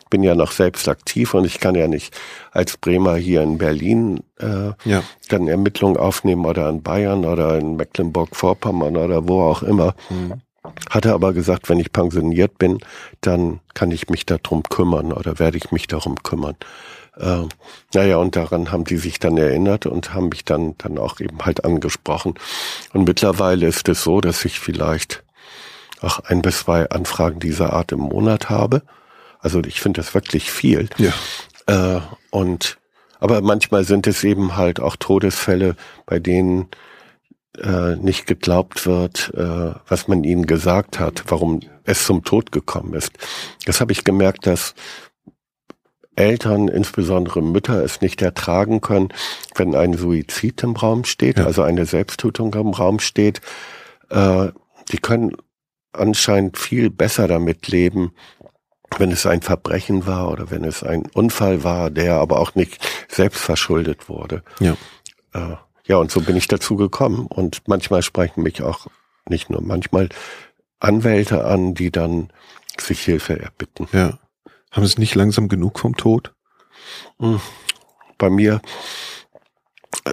bin 0.10 0.24
ja 0.24 0.36
noch 0.36 0.52
selbst 0.52 0.88
aktiv 0.88 1.34
und 1.34 1.46
ich 1.46 1.60
kann 1.60 1.76
ja 1.76 1.88
nicht 1.88 2.18
als 2.52 2.78
Bremer 2.78 3.16
hier 3.16 3.42
in 3.42 3.58
Berlin 3.58 4.22
äh, 4.40 4.72
ja. 4.86 5.04
dann 5.30 5.48
Ermittlungen 5.48 5.98
aufnehmen 5.98 6.46
oder 6.46 6.70
in 6.70 6.82
Bayern 6.82 7.26
oder 7.26 7.58
in 7.58 7.76
Mecklenburg-Vorpommern 7.76 8.96
oder 8.96 9.28
wo 9.28 9.42
auch 9.42 9.64
immer. 9.64 9.96
Mhm. 10.10 10.42
Hatte 10.90 11.14
aber 11.14 11.34
gesagt, 11.34 11.70
wenn 11.70 11.80
ich 11.80 11.92
pensioniert 11.92 12.58
bin, 12.58 12.80
dann 13.22 13.60
kann 13.74 13.92
ich 13.92 14.10
mich 14.10 14.26
darum 14.26 14.64
kümmern 14.64 15.12
oder 15.12 15.40
werde 15.40 15.58
ich 15.58 15.72
mich 15.72 15.88
darum 15.88 16.22
kümmern. 16.24 16.56
Äh, 17.20 17.44
naja, 17.94 18.18
und 18.18 18.36
daran 18.36 18.72
haben 18.72 18.84
die 18.84 18.98
sich 18.98 19.20
dann 19.20 19.38
erinnert 19.38 19.86
und 19.86 20.14
haben 20.14 20.30
mich 20.30 20.46
dann, 20.46 20.76
dann 20.78 20.98
auch 20.98 21.20
eben 21.20 21.46
halt 21.46 21.66
angesprochen. 21.66 22.36
Und 22.94 23.08
mittlerweile 23.08 23.68
ist 23.68 23.90
es 23.90 24.04
so, 24.04 24.22
dass 24.22 24.46
ich 24.46 24.60
vielleicht 24.60 25.24
auch 26.02 26.20
ein 26.20 26.42
bis 26.42 26.60
zwei 26.60 26.90
Anfragen 26.90 27.40
dieser 27.40 27.74
Art 27.74 27.92
im 27.92 28.00
Monat 28.00 28.50
habe. 28.50 28.84
Also 29.40 29.62
ich 29.64 29.82
finde 29.82 30.02
das 30.02 30.14
wirklich 30.14 30.52
viel. 30.52 30.90
Ja. 30.98 31.98
Äh, 31.98 32.02
und 32.30 32.78
aber 33.20 33.42
manchmal 33.42 33.84
sind 33.84 34.06
es 34.06 34.24
eben 34.24 34.58
halt 34.58 34.80
auch 34.80 34.96
Todesfälle, 34.96 35.76
bei 36.06 36.20
denen 36.20 36.68
äh, 37.58 37.96
nicht 37.96 38.28
geglaubt 38.28 38.86
wird, 38.86 39.32
äh, 39.36 39.74
was 39.88 40.08
man 40.08 40.24
ihnen 40.24 40.46
gesagt 40.46 41.00
hat, 41.00 41.24
warum 41.28 41.62
es 41.84 42.06
zum 42.06 42.24
Tod 42.24 42.52
gekommen 42.52 42.94
ist. 42.94 43.12
Das 43.66 43.82
habe 43.82 43.92
ich 43.92 44.04
gemerkt, 44.04 44.46
dass 44.46 44.76
Eltern, 46.16 46.68
insbesondere 46.68 47.42
Mütter, 47.42 47.84
es 47.84 48.02
nicht 48.02 48.22
ertragen 48.22 48.82
können, 48.82 49.10
wenn 49.56 49.76
ein 49.76 49.94
Suizid 49.94 50.64
im 50.64 50.76
Raum 50.76 51.06
steht, 51.06 51.38
ja. 51.38 51.46
also 51.46 51.62
eine 51.62 51.86
Selbsttötung 51.86 52.54
im 52.56 52.72
Raum 52.72 53.00
steht. 53.00 53.42
Äh, 54.10 54.50
die 54.92 54.98
können 54.98 55.36
anscheinend 55.94 56.58
viel 56.58 56.90
besser 56.90 57.28
damit 57.28 57.68
leben, 57.68 58.14
wenn 58.98 59.12
es 59.12 59.26
ein 59.26 59.42
Verbrechen 59.42 60.06
war 60.06 60.32
oder 60.32 60.50
wenn 60.50 60.64
es 60.64 60.84
ein 60.84 61.04
Unfall 61.14 61.64
war, 61.64 61.90
der 61.90 62.16
aber 62.16 62.40
auch 62.40 62.56
nicht 62.56 62.88
selbst 63.10 63.42
verschuldet 63.42 64.10
wurde. 64.10 64.44
Ja. 64.60 64.76
Äh, 65.34 65.56
ja, 65.88 65.98
und 65.98 66.12
so 66.12 66.22
bin 66.22 66.36
ich 66.36 66.48
dazu 66.48 66.76
gekommen. 66.76 67.28
Und 67.28 67.62
manchmal 67.68 68.02
sprechen 68.02 68.44
mich 68.44 68.62
auch, 68.62 68.88
nicht 69.28 69.50
nur 69.50 69.62
manchmal, 69.62 70.10
Anwälte 70.80 71.46
an, 71.46 71.74
die 71.74 71.92
dann 71.92 72.30
sich 72.80 73.02
Hilfe 73.02 73.40
erbitten. 73.40 73.88
Ja. 73.92 74.20
Haben 74.72 74.86
Sie 74.86 74.92
es 74.92 74.98
nicht 74.98 75.16
langsam 75.16 75.48
genug 75.48 75.80
vom 75.80 75.96
Tod? 75.96 76.34
Hm. 77.20 77.42
Bei 78.18 78.30
mir 78.30 78.62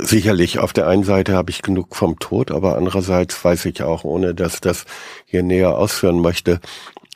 sicherlich 0.01 0.59
auf 0.59 0.73
der 0.73 0.87
einen 0.89 1.05
Seite 1.05 1.35
habe 1.35 1.51
ich 1.51 1.63
genug 1.63 1.95
vom 1.95 2.19
Tod, 2.19 2.51
aber 2.51 2.77
andererseits 2.77 3.45
weiß 3.45 3.67
ich 3.67 3.83
auch, 3.83 4.05
ohne 4.05 4.35
dass 4.35 4.61
das 4.61 4.85
hier 5.27 5.43
näher 5.43 5.77
ausführen 5.77 6.21
möchte, 6.21 6.61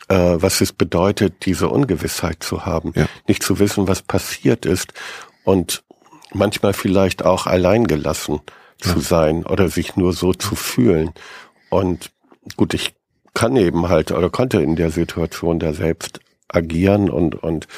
äh, 0.08 0.14
was 0.14 0.60
es 0.60 0.72
bedeutet, 0.72 1.46
diese 1.46 1.68
Ungewissheit 1.68 2.42
zu 2.42 2.66
haben, 2.66 2.92
ja. 2.94 3.06
nicht 3.26 3.42
zu 3.42 3.58
wissen, 3.58 3.88
was 3.88 4.02
passiert 4.02 4.66
ist 4.66 4.92
und 5.44 5.82
manchmal 6.32 6.72
vielleicht 6.72 7.24
auch 7.24 7.46
alleingelassen 7.46 8.40
ja. 8.84 8.92
zu 8.92 9.00
sein 9.00 9.44
oder 9.44 9.68
sich 9.68 9.96
nur 9.96 10.12
so 10.12 10.32
zu 10.32 10.54
fühlen. 10.54 11.10
Und 11.70 12.10
gut, 12.56 12.74
ich 12.74 12.94
kann 13.34 13.56
eben 13.56 13.88
halt 13.88 14.10
oder 14.12 14.30
konnte 14.30 14.60
in 14.60 14.76
der 14.76 14.90
Situation 14.90 15.58
da 15.58 15.72
selbst 15.72 16.20
agieren 16.48 17.10
und, 17.10 17.34
und 17.34 17.68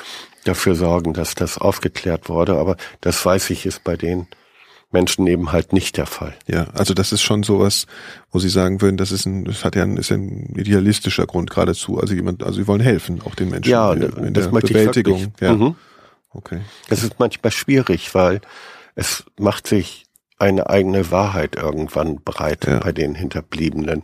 dafür 0.45 0.75
sorgen, 0.75 1.13
dass 1.13 1.35
das 1.35 1.59
aufgeklärt 1.59 2.29
wurde. 2.29 2.57
Aber 2.57 2.77
das 3.01 3.25
weiß 3.25 3.51
ich 3.51 3.67
ist 3.67 3.85
bei 3.85 3.97
den 3.97 4.27
Menschen 4.93 5.27
eben 5.27 5.53
halt 5.53 5.73
nicht 5.73 5.97
der 5.97 6.07
Fall. 6.07 6.35
Ja, 6.49 6.67
also 6.75 6.95
das 6.95 7.13
ist 7.13 7.23
schon 7.23 7.43
sowas, 7.43 7.87
wo 8.33 8.41
Sie 8.41 8.49
sagen 8.49 8.81
würden, 8.81 8.97
das 8.97 9.13
ist 9.13 9.25
ein, 9.25 9.45
das 9.45 9.65
hat 9.65 9.77
ja 9.77 9.85
ein, 9.85 9.97
ist 9.97 10.11
ein 10.11 10.55
idealistischer 10.57 11.27
Grund 11.27 11.51
geradezu. 11.51 11.99
Also 11.99 12.15
jemand, 12.15 12.43
also 12.43 12.61
Sie 12.61 12.67
wollen 12.67 12.81
helfen, 12.81 13.21
auch 13.25 13.35
den 13.35 13.51
Menschen 13.51 13.71
ja, 13.71 13.93
in, 13.93 14.03
in 14.03 14.35
der 14.35 14.49
Bewältigung. 14.49 15.33
Ja. 15.41 15.55
Mhm. 15.55 15.77
Okay. 16.33 16.61
Es 16.89 17.03
ist 17.03 17.19
manchmal 17.19 17.51
schwierig, 17.51 18.15
weil 18.15 18.41
es 18.95 19.25
macht 19.39 19.67
sich 19.67 20.07
eine 20.39 20.71
eigene 20.71 21.11
Wahrheit 21.11 21.57
irgendwann 21.57 22.17
breit 22.17 22.67
ja. 22.67 22.79
bei 22.79 22.93
den 22.93 23.15
Hinterbliebenen. 23.15 24.03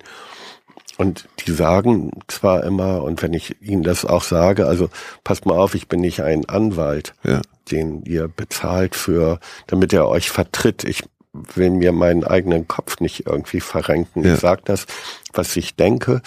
Und 0.99 1.29
die 1.41 1.53
sagen 1.53 2.11
zwar 2.27 2.65
immer, 2.65 3.03
und 3.03 3.23
wenn 3.23 3.35
ich 3.35 3.61
ihnen 3.61 3.83
das 3.83 4.05
auch 4.05 4.23
sage, 4.23 4.67
also 4.67 4.89
passt 5.25 5.45
mal 5.45 5.57
auf, 5.57 5.75
ich 5.75 5.89
bin 5.89 6.01
nicht 6.01 6.23
ein 6.23 6.49
Anwalt, 6.49 7.15
ja. 7.23 7.43
den 7.71 8.03
ihr 8.05 8.29
bezahlt 8.29 8.95
für, 8.95 9.39
damit 9.67 9.93
er 9.93 10.09
euch 10.09 10.31
vertritt. 10.31 10.85
Ich 10.85 11.05
will 11.33 11.71
mir 11.71 11.93
meinen 11.93 12.25
eigenen 12.25 12.67
Kopf 12.67 13.01
nicht 13.01 13.27
irgendwie 13.27 13.61
verrenken. 13.61 14.25
Ja. 14.25 14.35
Ich 14.35 14.41
sage 14.41 14.63
das, 14.65 14.87
was 15.35 15.55
ich 15.57 15.77
denke. 15.77 16.23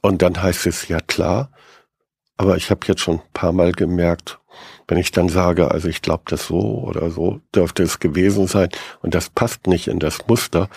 Und 0.00 0.22
dann 0.22 0.42
heißt 0.42 0.66
es 0.66 0.88
ja 0.88 1.00
klar. 1.00 1.50
Aber 2.38 2.56
ich 2.56 2.70
habe 2.70 2.86
jetzt 2.86 3.00
schon 3.00 3.16
ein 3.16 3.32
paar 3.34 3.52
Mal 3.52 3.72
gemerkt, 3.72 4.38
wenn 4.88 4.98
ich 4.98 5.12
dann 5.12 5.28
sage, 5.28 5.70
also 5.70 5.86
ich 5.88 6.02
glaube 6.02 6.24
das 6.26 6.46
so 6.46 6.82
oder 6.84 7.10
so 7.10 7.40
dürfte 7.54 7.82
es 7.82 8.00
gewesen 8.00 8.46
sein 8.46 8.70
und 9.02 9.14
das 9.14 9.28
passt 9.28 9.66
nicht 9.66 9.86
in 9.86 9.98
das 9.98 10.26
Muster, 10.26 10.68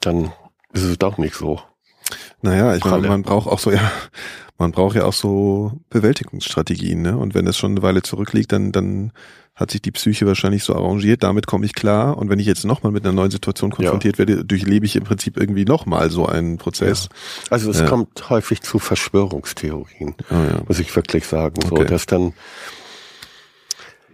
dann 0.00 0.32
ist 0.72 0.84
es 0.84 0.98
doch 0.98 1.18
nicht 1.18 1.34
so. 1.34 1.60
Naja, 2.42 2.76
ich 2.76 2.84
meine, 2.84 3.08
man 3.08 3.22
braucht 3.22 3.48
auch 3.48 3.58
so, 3.58 3.70
ja, 3.70 3.90
man 4.58 4.70
braucht 4.70 4.96
ja 4.96 5.04
auch 5.04 5.14
so 5.14 5.72
Bewältigungsstrategien, 5.88 7.00
ne? 7.00 7.16
Und 7.16 7.34
wenn 7.34 7.46
das 7.46 7.56
schon 7.56 7.72
eine 7.72 7.82
Weile 7.82 8.02
zurückliegt, 8.02 8.52
dann, 8.52 8.70
dann 8.70 9.12
hat 9.54 9.70
sich 9.70 9.80
die 9.80 9.92
Psyche 9.92 10.26
wahrscheinlich 10.26 10.64
so 10.64 10.74
arrangiert, 10.74 11.22
damit 11.22 11.46
komme 11.46 11.64
ich 11.64 11.74
klar. 11.74 12.18
Und 12.18 12.28
wenn 12.28 12.40
ich 12.40 12.46
jetzt 12.46 12.64
nochmal 12.64 12.92
mit 12.92 13.04
einer 13.04 13.14
neuen 13.14 13.30
Situation 13.30 13.70
konfrontiert 13.70 14.18
ja. 14.18 14.26
werde, 14.26 14.44
durchlebe 14.44 14.84
ich 14.84 14.96
im 14.96 15.04
Prinzip 15.04 15.36
irgendwie 15.38 15.64
nochmal 15.64 16.10
so 16.10 16.26
einen 16.26 16.58
Prozess. 16.58 17.08
Ja. 17.10 17.46
Also 17.50 17.70
es 17.70 17.78
ja. 17.80 17.86
kommt 17.86 18.28
häufig 18.30 18.62
zu 18.62 18.78
Verschwörungstheorien, 18.78 20.16
oh, 20.30 20.64
muss 20.66 20.80
ich 20.80 20.94
wirklich 20.94 21.26
sagen. 21.26 21.54
Okay. 21.64 21.68
So, 21.68 21.84
dass 21.84 22.06
dann 22.06 22.34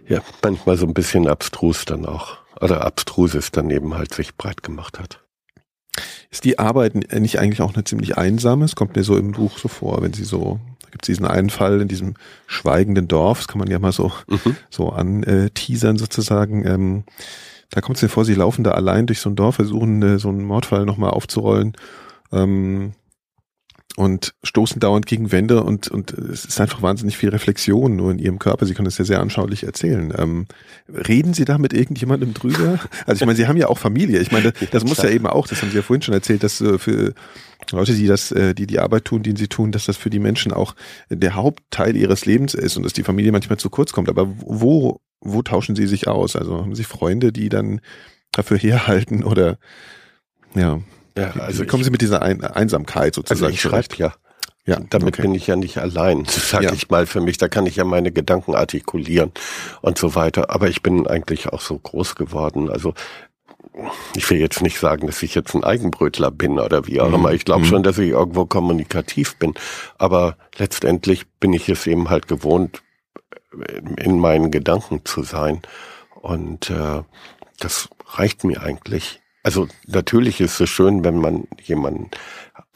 ja 0.07 0.21
manchmal 0.43 0.77
so 0.77 0.85
ein 0.85 0.93
bisschen 0.93 1.27
abstrus 1.27 1.85
dann 1.85 2.05
auch, 2.05 2.37
oder 2.59 2.85
abstruses 2.85 3.51
dann 3.51 3.69
eben 3.69 3.93
halt 3.95 4.13
sich 4.13 4.35
breit 4.35 4.63
gemacht 4.63 4.99
hat. 4.99 5.19
Ist 6.29 6.45
die 6.45 6.59
Arbeit 6.59 6.95
nicht 6.95 7.39
eigentlich 7.39 7.61
auch 7.61 7.73
eine 7.73 7.83
ziemlich 7.83 8.17
einsame? 8.17 8.65
Es 8.65 8.75
kommt 8.75 8.95
mir 8.95 9.03
so 9.03 9.17
im 9.17 9.33
Buch 9.33 9.57
so 9.57 9.67
vor, 9.67 10.01
wenn 10.01 10.13
sie 10.13 10.23
so, 10.23 10.59
da 10.81 10.89
gibt 10.89 11.03
es 11.03 11.07
diesen 11.07 11.25
einen 11.25 11.49
Fall 11.49 11.81
in 11.81 11.89
diesem 11.89 12.15
schweigenden 12.47 13.07
Dorf, 13.07 13.39
das 13.39 13.47
kann 13.49 13.59
man 13.59 13.69
ja 13.69 13.79
mal 13.79 13.91
so, 13.91 14.11
mhm. 14.27 14.55
so 14.69 14.89
anteasern 14.89 15.97
sozusagen. 15.97 16.65
Ähm, 16.65 17.03
da 17.69 17.81
kommt 17.81 17.97
es 17.97 18.03
mir 18.03 18.09
vor, 18.09 18.25
sie 18.25 18.35
laufen 18.35 18.63
da 18.63 18.71
allein 18.71 19.07
durch 19.07 19.19
so 19.19 19.29
ein 19.29 19.35
Dorf, 19.35 19.55
versuchen 19.55 20.01
äh, 20.01 20.19
so 20.19 20.29
einen 20.29 20.43
Mordfall 20.43 20.85
nochmal 20.85 21.11
aufzurollen. 21.11 21.73
Ähm, 22.31 22.93
und 23.97 24.33
stoßen 24.43 24.79
dauernd 24.79 25.05
gegen 25.05 25.31
Wände 25.31 25.63
und, 25.63 25.87
und 25.89 26.13
es 26.13 26.45
ist 26.45 26.61
einfach 26.61 26.81
wahnsinnig 26.81 27.17
viel 27.17 27.29
Reflexion 27.29 27.95
nur 27.95 28.11
in 28.11 28.19
ihrem 28.19 28.39
Körper. 28.39 28.65
Sie 28.65 28.73
können 28.73 28.85
das 28.85 28.97
ja 28.97 29.05
sehr 29.05 29.19
anschaulich 29.19 29.63
erzählen. 29.63 30.13
Ähm, 30.17 30.47
reden 30.87 31.33
Sie 31.33 31.45
da 31.45 31.57
mit 31.57 31.73
irgendjemandem 31.73 32.33
drüber? 32.33 32.79
Also 33.05 33.21
ich 33.21 33.25
meine, 33.25 33.35
Sie 33.35 33.47
haben 33.47 33.57
ja 33.57 33.67
auch 33.67 33.77
Familie. 33.77 34.19
Ich 34.19 34.31
meine, 34.31 34.51
das, 34.59 34.69
das 34.69 34.83
muss 34.85 35.01
ja 35.01 35.09
eben 35.09 35.27
auch, 35.27 35.47
das 35.47 35.61
haben 35.61 35.71
Sie 35.71 35.77
ja 35.77 35.83
vorhin 35.83 36.01
schon 36.01 36.13
erzählt, 36.13 36.43
dass 36.43 36.61
äh, 36.61 36.77
für 36.77 37.13
Leute, 37.71 37.93
die 37.93 38.07
das, 38.07 38.31
äh, 38.31 38.53
die 38.53 38.67
die 38.67 38.79
Arbeit 38.79 39.05
tun, 39.05 39.23
die 39.23 39.33
sie 39.37 39.47
tun, 39.47 39.71
dass 39.71 39.85
das 39.85 39.97
für 39.97 40.09
die 40.09 40.19
Menschen 40.19 40.51
auch 40.51 40.75
der 41.09 41.35
Hauptteil 41.35 41.95
ihres 41.95 42.25
Lebens 42.25 42.53
ist 42.53 42.77
und 42.77 42.83
dass 42.83 42.93
die 42.93 43.03
Familie 43.03 43.31
manchmal 43.31 43.59
zu 43.59 43.69
kurz 43.69 43.91
kommt. 43.91 44.09
Aber 44.09 44.27
wo, 44.37 44.99
wo 45.19 45.41
tauschen 45.41 45.75
Sie 45.75 45.87
sich 45.87 46.07
aus? 46.07 46.35
Also 46.35 46.57
haben 46.57 46.75
Sie 46.75 46.83
Freunde, 46.83 47.31
die 47.31 47.49
dann 47.49 47.81
dafür 48.31 48.57
herhalten 48.57 49.23
oder 49.23 49.57
ja. 50.55 50.79
Ja, 51.17 51.31
also 51.31 51.65
kommen 51.65 51.83
Sie 51.83 51.91
mit 51.91 52.01
dieser 52.01 52.21
Ein 52.21 52.43
Einsamkeit 52.43 53.15
sozusagen 53.15 53.43
also 53.43 53.53
ich 53.53 53.61
schreibe 53.61 53.95
ja. 53.97 54.13
Ja, 54.63 54.79
damit 54.91 55.15
okay. 55.15 55.23
bin 55.23 55.33
ich 55.33 55.47
ja 55.47 55.55
nicht 55.55 55.79
allein, 55.79 56.25
sage 56.27 56.65
ja. 56.65 56.73
ich 56.73 56.89
mal 56.89 57.07
für 57.07 57.19
mich. 57.19 57.37
Da 57.37 57.47
kann 57.47 57.65
ich 57.65 57.77
ja 57.77 57.83
meine 57.83 58.11
Gedanken 58.11 58.55
artikulieren 58.55 59.31
und 59.81 59.97
so 59.97 60.13
weiter. 60.13 60.51
Aber 60.51 60.67
ich 60.69 60.83
bin 60.83 61.07
eigentlich 61.07 61.49
auch 61.49 61.61
so 61.61 61.77
groß 61.77 62.15
geworden. 62.15 62.69
Also 62.69 62.93
ich 64.15 64.29
will 64.29 64.37
jetzt 64.37 64.61
nicht 64.61 64.79
sagen, 64.79 65.07
dass 65.07 65.23
ich 65.23 65.33
jetzt 65.33 65.55
ein 65.55 65.63
Eigenbrötler 65.63 66.29
bin 66.29 66.59
oder 66.59 66.85
wie 66.87 67.01
auch 67.01 67.07
mhm. 67.07 67.15
immer. 67.15 67.31
Ich 67.31 67.45
glaube 67.45 67.61
mhm. 67.61 67.65
schon, 67.65 67.83
dass 67.83 67.97
ich 67.97 68.09
irgendwo 68.09 68.45
kommunikativ 68.45 69.35
bin. 69.37 69.55
Aber 69.97 70.37
letztendlich 70.57 71.27
bin 71.39 71.53
ich 71.53 71.67
es 71.69 71.87
eben 71.87 72.09
halt 72.09 72.27
gewohnt, 72.27 72.83
in 73.97 74.19
meinen 74.19 74.51
Gedanken 74.51 75.01
zu 75.05 75.23
sein. 75.23 75.61
Und 76.21 76.69
äh, 76.69 77.01
das 77.59 77.89
reicht 78.05 78.43
mir 78.43 78.61
eigentlich. 78.61 79.20
Also 79.43 79.67
natürlich 79.87 80.39
ist 80.41 80.59
es 80.59 80.69
schön, 80.69 81.03
wenn 81.03 81.17
man 81.17 81.47
jemanden 81.61 82.11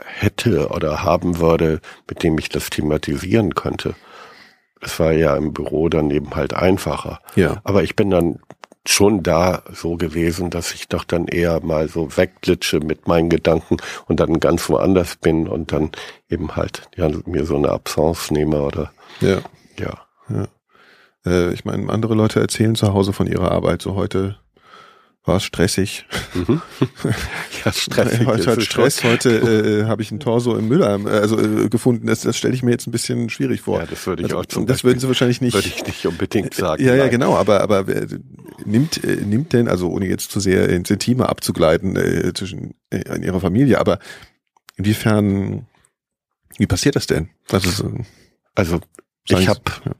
hätte 0.03 0.69
oder 0.69 1.03
haben 1.03 1.39
würde, 1.39 1.79
mit 2.09 2.23
dem 2.23 2.37
ich 2.37 2.49
das 2.49 2.69
thematisieren 2.69 3.55
könnte. 3.55 3.95
Es 4.81 4.99
war 4.99 5.11
ja 5.11 5.35
im 5.35 5.53
Büro 5.53 5.89
dann 5.89 6.11
eben 6.11 6.35
halt 6.35 6.53
einfacher. 6.53 7.19
Ja. 7.35 7.61
Aber 7.63 7.83
ich 7.83 7.95
bin 7.95 8.09
dann 8.09 8.39
schon 8.87 9.23
da 9.23 9.63
so 9.73 9.97
gewesen, 9.97 10.49
dass 10.49 10.73
ich 10.73 10.87
doch 10.87 11.03
dann 11.03 11.27
eher 11.27 11.59
mal 11.63 11.87
so 11.87 12.15
wegglitsche 12.17 12.79
mit 12.79 13.07
meinen 13.07 13.29
Gedanken 13.29 13.77
und 14.07 14.19
dann 14.19 14.39
ganz 14.39 14.69
woanders 14.69 15.15
bin 15.15 15.47
und 15.47 15.71
dann 15.71 15.91
eben 16.29 16.55
halt 16.55 16.87
ja, 16.95 17.09
mir 17.25 17.45
so 17.45 17.55
eine 17.55 17.69
Absence 17.69 18.31
nehme 18.31 18.61
oder 18.61 18.91
ja. 19.21 19.39
Ja. 19.79 20.05
ja. 20.29 20.47
Äh, 21.25 21.53
ich 21.53 21.65
meine, 21.65 21.91
andere 21.91 22.13
Leute 22.13 22.39
erzählen 22.39 22.75
zu 22.75 22.93
Hause 22.93 23.11
von 23.11 23.27
ihrer 23.27 23.51
Arbeit 23.51 23.81
so 23.81 23.95
heute 23.95 24.37
war 25.25 25.37
es 25.37 25.43
stressig. 25.43 26.05
Mhm. 26.33 26.61
Ja, 27.65 27.71
stressig. 27.71 28.27
heute 28.27 28.51
hat 28.51 28.61
Stress. 28.61 29.03
Heute 29.03 29.29
äh, 29.29 29.85
habe 29.85 30.03
ich 30.03 30.11
ein 30.11 30.19
Torso 30.19 30.55
im 30.55 30.67
Mülleimer 30.67 31.11
äh, 31.11 31.17
also 31.17 31.39
äh, 31.39 31.67
gefunden. 31.67 32.05
Das, 32.05 32.21
das 32.21 32.37
stelle 32.37 32.53
ich 32.53 32.61
mir 32.61 32.69
jetzt 32.69 32.85
ein 32.85 32.91
bisschen 32.91 33.29
schwierig 33.31 33.61
vor. 33.61 33.79
Ja, 33.79 33.87
das 33.87 34.05
würde 34.05 34.21
ich 34.21 34.25
also, 34.25 34.37
auch 34.37 34.45
zum 34.45 34.67
Das 34.67 34.83
würden 34.83 34.99
Sie 34.99 35.07
wahrscheinlich 35.07 35.41
nicht. 35.41 35.55
Würde 35.55 35.67
ich 35.67 35.83
nicht 35.83 36.05
unbedingt 36.05 36.53
sagen. 36.53 36.83
Ja, 36.83 36.93
ja, 36.93 37.07
genau. 37.07 37.35
Aber 37.35 37.61
aber 37.61 37.87
äh, 37.87 38.07
nimmt 38.65 39.03
äh, 39.03 39.15
nimmt 39.15 39.53
denn 39.53 39.67
also 39.67 39.89
ohne 39.89 40.05
jetzt 40.05 40.29
zu 40.29 40.39
sehr 40.39 40.69
ins 40.69 40.91
Intime 40.91 41.27
abzugleiten 41.27 41.95
äh, 41.95 42.33
zwischen 42.33 42.75
äh, 42.91 43.15
in 43.15 43.23
Ihrer 43.23 43.39
Familie, 43.39 43.79
aber 43.79 43.97
inwiefern 44.75 45.65
wie 46.57 46.67
passiert 46.67 46.95
das 46.95 47.07
denn? 47.07 47.29
Also, 47.49 47.91
also 48.53 48.79
ich 49.27 49.47
habe 49.47 49.61
ja. 49.85 49.91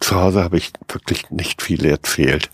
zu 0.00 0.16
Hause 0.16 0.42
habe 0.42 0.58
ich 0.58 0.72
wirklich 0.88 1.30
nicht 1.30 1.62
viel 1.62 1.84
erzählt 1.84 2.50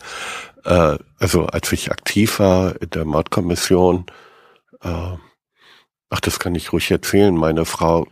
äh, 0.66 0.98
also 1.18 1.46
als 1.46 1.72
ich 1.72 1.90
aktiv 1.90 2.38
war 2.38 2.80
in 2.80 2.90
der 2.90 3.04
Mordkommission, 3.04 4.06
äh, 4.82 5.16
ach, 6.10 6.20
das 6.20 6.38
kann 6.38 6.54
ich 6.54 6.72
ruhig 6.72 6.90
erzählen, 6.90 7.34
meine 7.34 7.64
Frau 7.64 8.06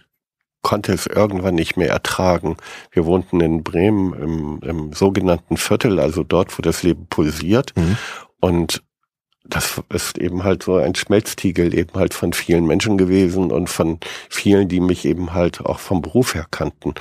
konnte 0.62 0.92
es 0.92 1.06
irgendwann 1.06 1.56
nicht 1.56 1.76
mehr 1.76 1.90
ertragen. 1.90 2.56
Wir 2.90 3.04
wohnten 3.04 3.40
in 3.40 3.62
Bremen 3.62 4.14
im, 4.14 4.60
im 4.62 4.92
sogenannten 4.94 5.58
Viertel, 5.58 6.00
also 6.00 6.24
dort, 6.24 6.56
wo 6.56 6.62
das 6.62 6.82
Leben 6.82 7.06
pulsiert. 7.06 7.74
Mhm. 7.76 7.98
Und 8.40 8.82
das 9.44 9.82
ist 9.90 10.16
eben 10.16 10.42
halt 10.42 10.62
so 10.62 10.76
ein 10.76 10.94
Schmelztiegel 10.94 11.76
eben 11.76 11.92
halt 11.94 12.14
von 12.14 12.32
vielen 12.32 12.66
Menschen 12.66 12.96
gewesen 12.96 13.52
und 13.52 13.68
von 13.68 13.98
vielen, 14.30 14.68
die 14.68 14.80
mich 14.80 15.04
eben 15.04 15.34
halt 15.34 15.60
auch 15.60 15.80
vom 15.80 16.00
Beruf 16.00 16.34
her 16.34 16.46
kannten. 16.50 16.94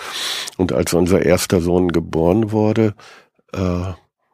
Und 0.58 0.74
als 0.74 0.94
unser 0.94 1.22
erster 1.22 1.62
Sohn 1.62 1.88
geboren 1.94 2.52
wurde, 2.52 2.96
äh, 3.54 3.94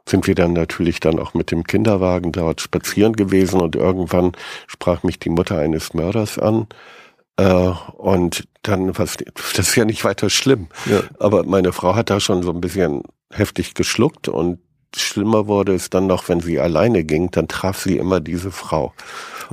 sind 0.10 0.28
wir 0.28 0.36
dann 0.36 0.53
natürlich 0.53 0.99
dann 0.99 1.20
auch 1.20 1.34
mit 1.34 1.51
dem 1.51 1.64
Kinderwagen 1.64 2.32
dort 2.32 2.62
spazieren 2.62 3.14
gewesen 3.14 3.62
und 3.62 3.76
irgendwann 3.76 4.34
sprach 4.68 5.03
mich 5.03 5.20
die 5.20 5.30
Mutter 5.30 5.57
eines 5.57 5.93
Mörders 5.93 6.38
an. 6.38 6.68
Äh, 7.38 7.72
und 7.97 8.47
dann, 8.64 8.97
was, 8.97 9.18
das 9.55 9.70
ist 9.70 9.76
ja 9.76 9.86
nicht 9.86 10.03
weiter 10.03 10.30
schlimm. 10.30 10.68
Ja. 10.86 11.01
Aber 11.20 11.43
meine 11.43 11.72
Frau 11.72 11.95
hat 11.95 12.10
da 12.10 12.20
schon 12.20 12.43
so 12.43 12.51
ein 12.51 12.62
bisschen 12.62 13.03
heftig 13.32 13.76
geschluckt 13.76 14.28
und 14.28 14.60
schlimmer 14.95 15.47
wurde 15.47 15.74
es 15.74 15.89
dann 15.89 16.07
noch, 16.07 16.28
wenn 16.30 16.39
sie 16.39 16.60
alleine 16.60 17.03
ging, 17.03 17.32
dann 17.32 17.47
traf 17.47 17.80
sie 17.80 17.97
immer 17.97 18.20
diese 18.20 18.51
Frau. 18.51 18.93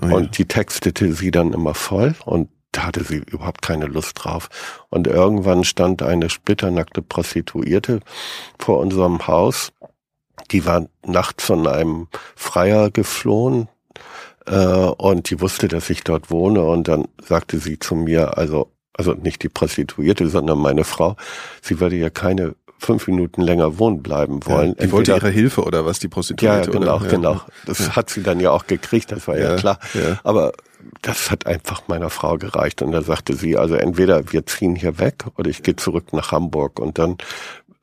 Oh 0.00 0.06
ja. 0.06 0.14
Und 0.14 0.38
die 0.38 0.46
textete 0.46 1.12
sie 1.12 1.30
dann 1.30 1.52
immer 1.52 1.74
voll 1.74 2.14
und 2.24 2.48
da 2.72 2.86
hatte 2.86 3.04
sie 3.04 3.18
überhaupt 3.18 3.62
keine 3.62 3.86
Lust 3.86 4.24
drauf. 4.24 4.48
Und 4.90 5.06
irgendwann 5.06 5.64
stand 5.64 6.02
eine 6.02 6.28
splitternackte 6.28 7.02
Prostituierte 7.02 8.00
vor 8.58 8.80
unserem 8.80 9.26
Haus 9.26 9.72
die 10.48 10.66
war 10.66 10.86
nachts 11.04 11.44
von 11.44 11.66
einem 11.66 12.08
Freier 12.34 12.90
geflohen 12.90 13.68
äh, 14.46 14.56
und 14.56 15.30
die 15.30 15.40
wusste, 15.40 15.68
dass 15.68 15.90
ich 15.90 16.04
dort 16.04 16.30
wohne 16.30 16.62
und 16.62 16.88
dann 16.88 17.08
sagte 17.22 17.58
sie 17.58 17.78
zu 17.78 17.94
mir, 17.94 18.38
also 18.38 18.70
also 18.98 19.12
nicht 19.12 19.42
die 19.42 19.50
Prostituierte, 19.50 20.28
sondern 20.28 20.58
meine 20.58 20.84
Frau, 20.84 21.16
sie 21.60 21.80
würde 21.80 21.96
ja 21.96 22.08
keine 22.08 22.54
fünf 22.78 23.06
Minuten 23.06 23.42
länger 23.42 23.78
wohnen 23.78 24.02
bleiben 24.02 24.40
wollen. 24.46 24.74
Ja, 24.78 24.86
die 24.86 24.92
wollte 24.92 25.12
ihre 25.12 25.30
Hilfe 25.30 25.62
oder 25.62 25.84
was, 25.86 25.98
die 25.98 26.08
Prostituierte? 26.08 26.70
Ja, 26.70 26.78
genau, 26.78 26.96
oder? 26.96 27.08
genau. 27.08 27.40
Das 27.64 27.78
ja. 27.78 27.96
hat 27.96 28.10
sie 28.10 28.22
dann 28.22 28.40
ja 28.40 28.50
auch 28.50 28.66
gekriegt, 28.66 29.12
das 29.12 29.26
war 29.28 29.36
ja, 29.38 29.50
Ja, 29.50 29.56
klar. 29.56 29.78
Aber 30.24 30.52
das 31.02 31.30
hat 31.30 31.46
einfach 31.46 31.82
meiner 31.88 32.10
Frau 32.10 32.36
gereicht. 32.36 32.82
Und 32.82 32.92
da 32.92 33.02
sagte 33.02 33.34
sie, 33.34 33.56
also 33.56 33.74
entweder 33.74 34.32
wir 34.32 34.46
ziehen 34.46 34.76
hier 34.76 34.98
weg 34.98 35.24
oder 35.36 35.50
ich 35.50 35.62
gehe 35.62 35.76
zurück 35.76 36.12
nach 36.12 36.32
Hamburg. 36.32 36.78
Und 36.78 36.98
dann, 36.98 37.16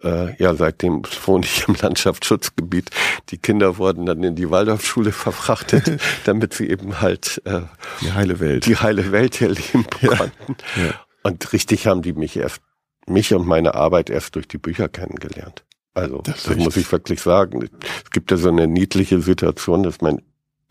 äh, 0.04 0.36
ja, 0.42 0.54
seitdem 0.56 1.04
wohne 1.26 1.46
ich 1.46 1.68
im 1.68 1.76
Landschaftsschutzgebiet. 1.76 2.90
Die 3.30 3.38
Kinder 3.38 3.78
wurden 3.78 4.06
dann 4.06 4.24
in 4.24 4.36
die 4.36 4.50
Waldorfschule 4.50 5.12
verfrachtet, 5.12 6.00
damit 6.26 6.54
sie 6.54 6.70
eben 6.70 7.02
halt 7.02 7.42
äh, 7.46 7.62
Die 8.02 8.12
heile 8.14 8.40
Welt. 8.40 8.66
die 8.66 8.78
heile 8.78 9.12
Welt 9.12 9.36
hier 9.36 9.50
leben 9.50 9.86
Ja. 10.02 10.16
konnten. 10.16 10.56
Ja. 10.76 10.94
Und 11.24 11.54
richtig 11.54 11.88
haben 11.88 12.02
die 12.02 12.14
mich 12.14 12.36
erst, 12.38 12.62
mich 13.08 13.34
und 13.34 13.48
meine 13.48 13.76
Arbeit 13.76 14.10
erst 14.10 14.36
durch 14.36 14.48
die 14.48 14.58
Bücher 14.58 14.90
kennengelernt. 14.90 15.64
Also, 15.94 16.22
Das 16.24 16.44
das, 16.44 16.58
muss 16.58 16.76
ich 16.76 16.92
wirklich 16.92 17.22
sagen. 17.22 17.70
Es 18.04 18.10
gibt 18.12 18.32
ja 18.32 18.38
so 18.38 18.50
eine 18.50 18.68
niedliche 18.68 19.22
Situation, 19.22 19.84
dass 19.84 20.02
mein 20.02 20.22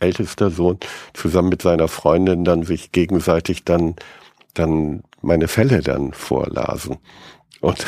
ältester 0.01 0.51
Sohn 0.51 0.79
zusammen 1.15 1.49
mit 1.51 1.63
seiner 1.63 1.87
Freundin 1.87 2.45
dann 2.45 2.65
sich 2.65 2.91
gegenseitig 2.91 3.65
dann, 3.65 3.95
dann 4.55 5.05
meine 5.21 5.47
Fälle 5.47 5.81
dann 5.81 6.13
vorlasen. 6.13 6.99
Und 7.61 7.87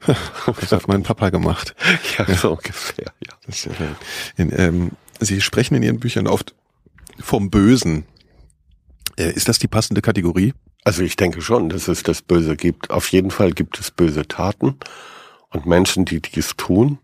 Das 0.60 0.72
hat 0.72 0.88
mein 0.88 1.02
Papa 1.02 1.30
gemacht. 1.30 1.74
ja, 2.18 2.34
so 2.34 2.52
ungefähr, 2.52 3.12
ja. 3.26 3.32
Ist 3.46 3.66
ja 3.66 3.74
schön. 3.74 3.96
in, 4.36 4.52
ähm, 4.56 4.90
Sie 5.20 5.40
sprechen 5.40 5.74
in 5.74 5.82
Ihren 5.82 5.98
Büchern 6.00 6.26
oft 6.26 6.54
vom 7.18 7.50
Bösen. 7.50 8.04
Äh, 9.16 9.32
ist 9.32 9.48
das 9.48 9.58
die 9.58 9.66
passende 9.68 10.00
Kategorie? 10.00 10.54
Also 10.84 11.02
ich 11.02 11.16
denke 11.16 11.42
schon, 11.42 11.68
dass 11.68 11.88
es 11.88 12.02
das 12.02 12.22
Böse 12.22 12.56
gibt. 12.56 12.90
Auf 12.90 13.10
jeden 13.10 13.30
Fall 13.30 13.52
gibt 13.52 13.78
es 13.80 13.90
böse 13.90 14.26
Taten 14.28 14.76
und 15.50 15.66
Menschen, 15.66 16.04
die 16.04 16.20
dies 16.20 16.54
tun. 16.56 16.98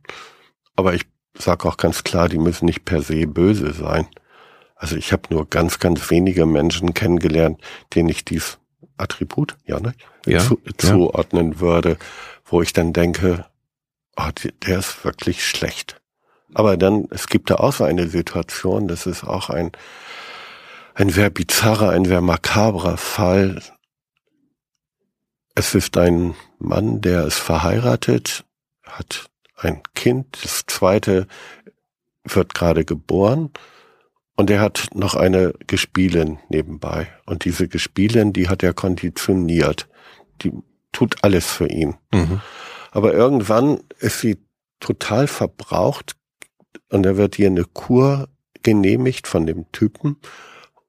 Aber 0.76 0.94
ich 0.94 1.02
sage 1.36 1.68
auch 1.68 1.76
ganz 1.76 2.04
klar, 2.04 2.28
die 2.28 2.38
müssen 2.38 2.66
nicht 2.66 2.84
per 2.84 3.02
se 3.02 3.26
böse 3.26 3.72
sein. 3.72 4.06
Also 4.76 4.96
ich 4.96 5.12
habe 5.12 5.22
nur 5.30 5.48
ganz, 5.48 5.78
ganz 5.80 6.10
wenige 6.10 6.46
Menschen 6.46 6.94
kennengelernt, 6.94 7.60
denen 7.94 8.08
ich 8.08 8.24
dies 8.24 8.58
Attribut, 8.96 9.56
ja, 9.66 9.80
ne, 9.80 9.92
Ja, 10.26 10.38
zu, 10.38 10.60
ja. 10.64 10.72
zuordnen 10.78 11.58
würde, 11.60 11.96
wo 12.44 12.62
ich 12.62 12.72
dann 12.72 12.92
denke, 12.92 13.46
oh, 14.16 14.30
der 14.66 14.78
ist 14.78 15.04
wirklich 15.04 15.46
schlecht. 15.46 16.00
Aber 16.52 16.76
dann, 16.76 17.08
es 17.10 17.26
gibt 17.26 17.50
da 17.50 17.56
auch 17.56 17.72
so 17.72 17.84
eine 17.84 18.08
Situation, 18.08 18.86
das 18.86 19.06
ist 19.06 19.24
auch 19.24 19.50
ein, 19.50 19.72
ein 20.94 21.10
sehr 21.10 21.30
bizarrer, 21.30 21.90
ein 21.90 22.04
sehr 22.04 22.20
makabrer 22.20 22.96
Fall. 22.96 23.60
Es 25.54 25.74
ist 25.74 25.96
ein 25.96 26.34
Mann, 26.58 27.00
der 27.00 27.26
ist 27.26 27.38
verheiratet, 27.38 28.44
hat 28.84 29.28
ein 29.56 29.82
Kind, 29.94 30.38
das 30.42 30.64
zweite 30.66 31.26
wird 32.24 32.54
gerade 32.54 32.84
geboren 32.84 33.50
und 34.36 34.50
er 34.50 34.60
hat 34.60 34.88
noch 34.94 35.14
eine 35.14 35.54
Gespielin 35.66 36.38
nebenbei. 36.48 37.08
Und 37.26 37.44
diese 37.44 37.68
Gespielin, 37.68 38.32
die 38.32 38.48
hat 38.48 38.62
er 38.62 38.74
konditioniert. 38.74 39.88
Die 40.42 40.52
tut 40.94 41.16
alles 41.22 41.52
für 41.52 41.68
ihn. 41.68 41.96
Mhm. 42.12 42.40
Aber 42.90 43.12
irgendwann 43.12 43.80
ist 43.98 44.20
sie 44.20 44.38
total 44.80 45.26
verbraucht 45.26 46.16
und 46.90 47.02
da 47.02 47.16
wird 47.16 47.38
ihr 47.38 47.48
eine 47.48 47.64
Kur 47.64 48.28
genehmigt 48.62 49.26
von 49.26 49.46
dem 49.46 49.70
Typen 49.72 50.16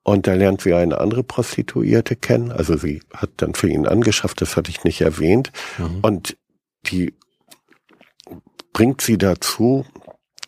und 0.03 0.28
da 0.28 0.34
lernt 0.36 0.62
sie 0.62 0.74
eine 0.74 0.99
andere 0.99 1.24
Prostituierte 1.24 2.16
kennen. 2.16 2.51
Also 2.51 2.78
sie 2.78 3.01
hat 3.14 3.32
dann 3.38 3.56
für 3.56 3.68
ihn 3.68 3.88
angeschafft, 3.88 4.39
das 4.39 4.56
hatte 4.56 4.70
ich 4.70 4.84
nicht 4.84 5.01
erwähnt. 5.01 5.51
Mhm. 5.78 5.99
Und 6.01 6.38
die 6.86 7.16
bringt 8.72 9.01
sie 9.01 9.18
dazu, 9.18 9.86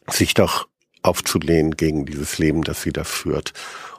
sich 0.10 0.34
doch 0.36 0.68
aufzulehnen 1.02 1.76
gegen 1.76 2.06
dieses 2.06 2.38
Leben, 2.38 2.64
das 2.64 2.84
sie 2.84 2.94
da 2.94 3.04
führt. 3.04 3.54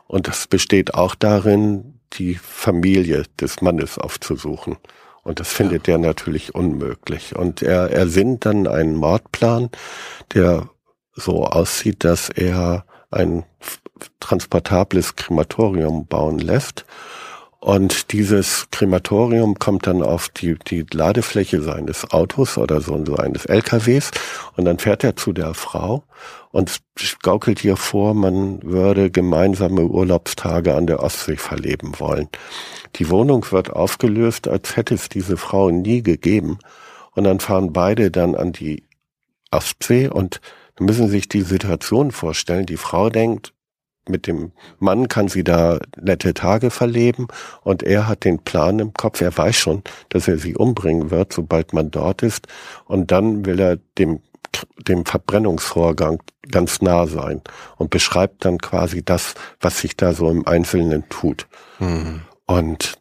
Und 0.06 0.28
das 0.28 0.46
besteht 0.46 0.94
auch 0.94 1.14
darin, 1.14 2.00
die 2.14 2.36
Familie 2.36 3.24
des 3.40 3.61
Mannes 3.61 3.98
aufzusuchen. 3.98 4.76
Und 5.28 5.40
das 5.40 5.52
findet 5.52 5.86
er 5.88 5.98
natürlich 5.98 6.54
unmöglich. 6.54 7.36
Und 7.36 7.60
er 7.60 7.90
ersinnt 7.90 8.46
dann 8.46 8.66
einen 8.66 8.96
Mordplan, 8.96 9.68
der 10.32 10.70
so 11.12 11.44
aussieht, 11.44 12.02
dass 12.02 12.30
er 12.30 12.86
ein 13.10 13.44
transportables 14.20 15.16
Krematorium 15.16 16.06
bauen 16.06 16.38
lässt. 16.38 16.86
Und 17.61 18.12
dieses 18.12 18.68
Krematorium 18.70 19.59
kommt 19.59 19.88
dann 19.88 20.02
auf 20.02 20.28
die, 20.28 20.56
die 20.56 20.86
Ladefläche 20.92 21.61
seines 21.61 22.09
Autos 22.12 22.56
oder 22.56 22.80
so, 22.80 23.04
so 23.04 23.16
eines 23.16 23.46
LKWs. 23.46 24.12
Und 24.56 24.64
dann 24.64 24.78
fährt 24.78 25.02
er 25.02 25.16
zu 25.16 25.32
der 25.32 25.54
Frau 25.54 26.04
und 26.52 26.80
gaukelt 27.22 27.64
ihr 27.64 27.76
vor, 27.76 28.14
man 28.14 28.62
würde 28.62 29.11
gemeinsame 29.11 29.82
Urlaubstage 29.82 30.76
an 30.76 30.86
der 30.86 31.02
Ostsee 31.02 31.36
verleben 31.36 31.98
wollen. 31.98 32.28
Die 32.96 33.11
Wohnung 33.11 33.44
wird 33.50 33.70
aufgelöst, 33.70 34.46
als 34.46 34.76
hätte 34.76 34.94
es 34.94 35.09
diese 35.09 35.36
Frau 35.36 35.70
nie 35.70 36.02
gegeben. 36.02 36.59
Und 37.16 37.24
dann 37.24 37.40
fahren 37.40 37.72
beide 37.72 38.12
dann 38.12 38.36
an 38.36 38.52
die 38.52 38.84
Ostsee 39.50 40.09
und 40.09 40.40
müssen 40.78 41.09
sich 41.09 41.28
die 41.28 41.42
Situation 41.42 42.12
vorstellen. 42.12 42.66
Die 42.66 42.76
Frau 42.76 43.11
denkt, 43.11 43.52
mit 44.09 44.26
dem 44.26 44.52
Mann 44.78 45.09
kann 45.09 45.28
sie 45.28 45.44
da 45.44 45.78
nette 46.00 46.34
Tage 46.34 46.70
verleben 46.70 47.28
und 47.62 47.82
er 47.82 48.09
hat 48.09 48.24
den 48.24 48.38
Plan 48.38 48.78
im 48.78 48.92
Kopf, 48.92 49.20
er 49.20 49.36
weiß 49.36 49.56
schon, 49.56 49.82
dass 50.09 50.28
er 50.28 50.38
sie 50.38 50.56
umbringen 50.56 51.11
wird, 51.11 51.32
sobald 51.32 51.72
man 51.72 51.90
dort 51.90 52.22
ist 52.22 52.46
und 52.86 53.11
dann 53.11 53.44
will 53.44 53.61
er 53.61 53.78
dem 53.98 54.20
dem 54.78 55.04
Verbrennungsvorgang 55.04 56.22
ganz 56.50 56.80
nah 56.80 57.06
sein 57.06 57.42
und 57.76 57.90
beschreibt 57.90 58.44
dann 58.44 58.59
quasi 58.59 59.04
das, 59.04 59.34
was 59.61 59.80
sich 59.80 59.96
da 59.96 60.14
so 60.14 60.30
im 60.30 60.46
Einzelnen 60.46 61.09
tut. 61.09 61.46
Mhm. 61.78 62.22
Und 62.46 62.94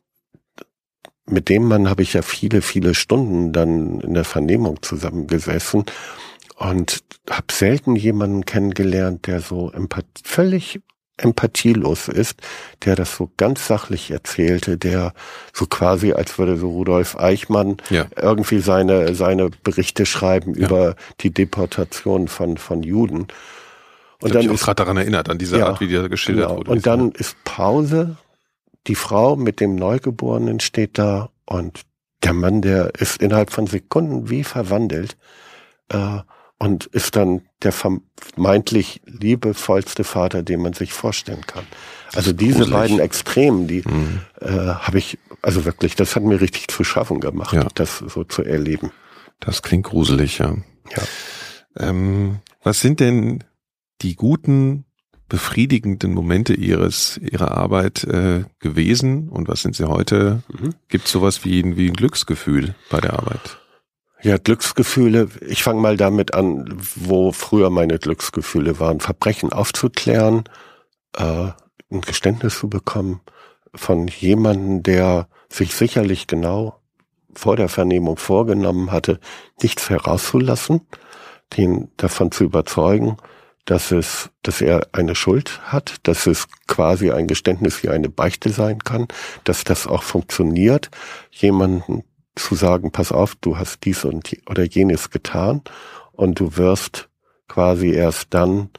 mit 1.26 1.50
dem 1.50 1.68
Mann 1.68 1.90
habe 1.90 2.04
ich 2.04 2.14
ja 2.14 2.22
viele, 2.22 2.62
viele 2.62 2.96
Stunden 2.96 3.54
dann 3.54 4.02
in 4.02 4.14
der 4.14 4.24
Vernehmung 4.24 4.82
zusammengesessen 4.82 5.86
und 6.58 7.04
habe 7.30 7.48
selten 7.52 7.96
jemanden 7.96 8.46
kennengelernt, 8.46 9.28
der 9.28 9.42
so 9.42 9.72
empath 9.72 10.06
völlig 10.24 10.82
empathielos 11.18 12.08
ist, 12.08 12.40
der 12.86 12.96
das 12.96 13.16
so 13.16 13.30
ganz 13.38 13.68
sachlich 13.68 14.12
erzählte, 14.12 14.78
der 14.78 15.14
so 15.54 15.66
quasi, 15.66 16.14
als 16.14 16.38
würde 16.38 16.58
so 16.58 16.70
Rudolf 16.70 17.18
Eichmann 17.18 17.78
Ja. 17.90 18.06
irgendwie 18.16 18.60
seine, 18.60 19.16
seine 19.16 19.50
Berichte 19.64 20.06
schreiben 20.06 20.54
Ja. 20.56 20.68
über 20.68 20.96
die 21.22 21.32
Deportation 21.32 22.28
von, 22.28 22.58
von 22.58 22.84
Juden. 22.84 23.22
Und 23.22 23.30
Und 24.22 24.30
dann 24.30 24.32
dann 24.34 24.42
ich 24.44 24.50
auch 24.50 24.54
ist 24.56 24.64
gerade 24.66 24.76
daran 24.84 24.98
erinnert, 24.98 25.30
an 25.30 25.38
diese 25.38 25.58
Ja, 25.60 25.68
Art, 25.68 25.80
wie 25.80 25.88
die 25.88 25.96
da 25.96 26.08
geschildert 26.08 26.48
Genau. 26.48 26.60
wurde. 26.60 26.72
Und 26.72 26.86
dann 26.88 27.12
ist 27.12 27.36
Pause. 27.44 28.18
Die 28.88 28.96
Frau 28.96 29.36
mit 29.36 29.60
dem 29.60 29.76
Neugeborenen 29.76 30.60
steht 30.60 30.98
da 30.98 31.30
und 31.46 31.82
der 32.24 32.34
Mann, 32.34 32.62
der 32.62 32.96
ist 33.00 33.22
innerhalb 33.22 33.52
von 33.52 33.68
Sekunden 33.68 34.30
wie 34.30 34.44
verwandelt 34.44 35.18
äh, 35.90 36.20
und 36.60 36.86
ist 36.88 37.16
dann 37.16 37.42
der 37.64 37.72
vermeintlich 37.72 39.02
liebevollste 39.06 40.04
Vater, 40.04 40.44
den 40.44 40.62
man 40.62 40.74
sich 40.74 40.92
vorstellen 40.94 41.42
kann. 41.46 41.66
Also 42.14 42.32
diese 42.34 42.60
gruselig. 42.60 42.74
beiden 42.74 43.00
Extremen, 43.00 43.68
die 43.68 43.84
Mhm. 43.86 44.22
äh, 44.42 44.48
habe 44.50 44.98
ich, 44.98 45.20
also 45.42 45.66
wirklich, 45.66 45.96
das 45.96 46.16
hat 46.16 46.24
mir 46.24 46.42
richtig 46.42 46.68
zu 46.70 46.84
schaffen 46.84 47.20
gemacht, 47.20 47.54
Ja. 47.54 47.68
das 47.76 48.00
so 48.00 48.24
zu 48.24 48.44
erleben. 48.44 48.92
Das 49.40 49.62
klingt 49.62 49.86
gruselig, 49.86 50.40
ja. 50.40 50.56
Ja. 50.96 51.04
Ähm, 51.78 52.40
was 52.64 52.80
sind 52.82 53.00
denn 53.00 53.44
die 54.02 54.16
guten, 54.16 54.86
befriedigenden 55.30 56.14
Momente 56.14 56.54
Ihres 56.54 57.18
Ihrer 57.22 57.52
Arbeit 57.58 58.04
äh, 58.06 58.46
gewesen 58.60 59.28
und 59.30 59.48
was 59.50 59.62
sind 59.62 59.76
sie 59.76 59.88
heute? 59.88 60.42
Mhm. 60.48 60.74
Gibt 60.88 61.08
sowas 61.10 61.44
wie, 61.44 61.76
wie 61.78 61.88
ein 61.90 61.94
Glücksgefühl 61.94 62.74
bei 62.90 63.02
der 63.02 63.14
Arbeit? 63.14 63.60
Ja, 64.22 64.38
Glücksgefühle. 64.38 65.30
Ich 65.42 65.64
fange 65.64 65.80
mal 65.80 65.96
damit 65.96 66.34
an, 66.34 66.66
wo 66.96 67.32
früher 67.32 67.70
meine 67.70 68.00
Glücksgefühle 68.00 68.80
waren. 68.80 69.00
Verbrechen 69.00 69.54
aufzuklären, 69.54 70.46
äh, 71.16 71.50
ein 71.92 72.02
Geständnis 72.02 72.58
zu 72.60 72.70
bekommen 72.70 73.22
von 73.76 74.08
jemandem, 74.08 74.82
der 74.84 75.28
sich 75.50 75.76
sicherlich 75.76 76.28
genau 76.28 76.80
vor 77.34 77.56
der 77.56 77.70
Vernehmung 77.70 78.18
vorgenommen 78.18 78.92
hatte, 78.92 79.20
nichts 79.62 79.90
herauszulassen, 79.90 80.82
den 81.56 81.92
davon 81.98 82.32
zu 82.32 82.44
überzeugen, 82.44 83.18
dass 83.66 83.92
es, 83.92 84.30
dass 84.42 84.62
er 84.62 84.88
eine 84.94 85.14
Schuld 85.14 85.62
hat, 85.64 85.96
dass 86.04 86.26
es 86.26 86.48
quasi 86.68 87.12
ein 87.12 87.28
Geständnis 87.28 87.84
wie 87.84 87.90
eine 87.90 88.10
Beichte 88.10 88.50
sein 88.50 88.80
kann, 88.80 89.08
dass 89.44 89.64
das 89.64 89.86
auch 89.86 90.04
funktioniert, 90.04 90.90
jemanden 91.32 92.04
zu 92.38 92.56
sagen, 92.56 92.92
pass 92.92 93.12
auf, 93.12 93.36
du 93.36 93.58
hast 93.58 93.84
dies 93.86 94.06
und 94.06 94.38
oder 94.50 94.64
jenes 94.64 95.10
getan 95.10 95.62
und 96.14 96.40
du 96.40 96.58
wirst 96.58 97.10
quasi 97.48 97.92
erst 97.92 98.34
dann, 98.34 98.70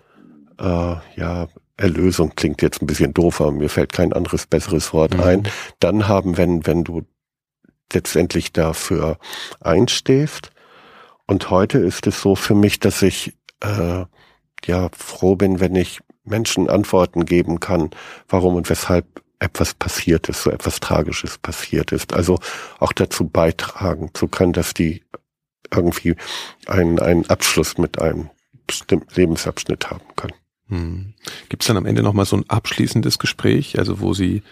äh, 0.58 0.96
ja, 1.16 1.48
Erlösung 1.76 2.32
klingt 2.34 2.60
jetzt 2.62 2.82
ein 2.82 2.86
bisschen 2.86 3.14
doof, 3.14 3.40
aber 3.40 3.52
mir 3.52 3.68
fällt 3.68 3.92
kein 3.92 4.12
anderes 4.12 4.46
besseres 4.46 4.92
Wort 4.92 5.14
Mhm. 5.14 5.20
ein, 5.20 5.48
dann 5.80 6.08
haben, 6.08 6.36
wenn, 6.36 6.66
wenn 6.66 6.84
du 6.84 7.02
letztendlich 7.92 8.52
dafür 8.52 9.18
einstehst 9.60 10.50
Und 11.26 11.50
heute 11.50 11.78
ist 11.78 12.06
es 12.06 12.20
so 12.22 12.34
für 12.34 12.54
mich, 12.54 12.80
dass 12.80 13.02
ich 13.02 13.34
äh, 13.60 14.04
ja 14.64 14.88
froh 14.96 15.36
bin, 15.36 15.60
wenn 15.60 15.76
ich 15.76 16.00
Menschen 16.24 16.68
Antworten 16.70 17.26
geben 17.26 17.60
kann, 17.60 17.90
warum 18.28 18.56
und 18.56 18.70
weshalb 18.70 19.22
etwas 19.38 19.74
passiert 19.74 20.28
ist, 20.28 20.42
so 20.42 20.50
etwas 20.50 20.80
Tragisches 20.80 21.38
passiert 21.38 21.92
ist. 21.92 22.12
Also 22.12 22.38
auch 22.78 22.92
dazu 22.92 23.28
beitragen 23.28 24.10
zu 24.14 24.28
können, 24.28 24.52
dass 24.52 24.74
die 24.74 25.04
irgendwie 25.72 26.16
einen, 26.66 26.98
einen 26.98 27.28
Abschluss 27.28 27.78
mit 27.78 28.00
einem 28.00 28.30
bestimmten 28.66 29.14
Lebensabschnitt 29.14 29.90
haben 29.90 30.04
können. 30.16 30.34
Hm. 30.68 31.14
Gibt 31.48 31.62
es 31.62 31.68
dann 31.68 31.76
am 31.76 31.86
Ende 31.86 32.02
nochmal 32.02 32.26
so 32.26 32.36
ein 32.36 32.48
abschließendes 32.48 33.18
Gespräch, 33.18 33.78
also 33.78 34.00
wo 34.00 34.12
Sie 34.12 34.42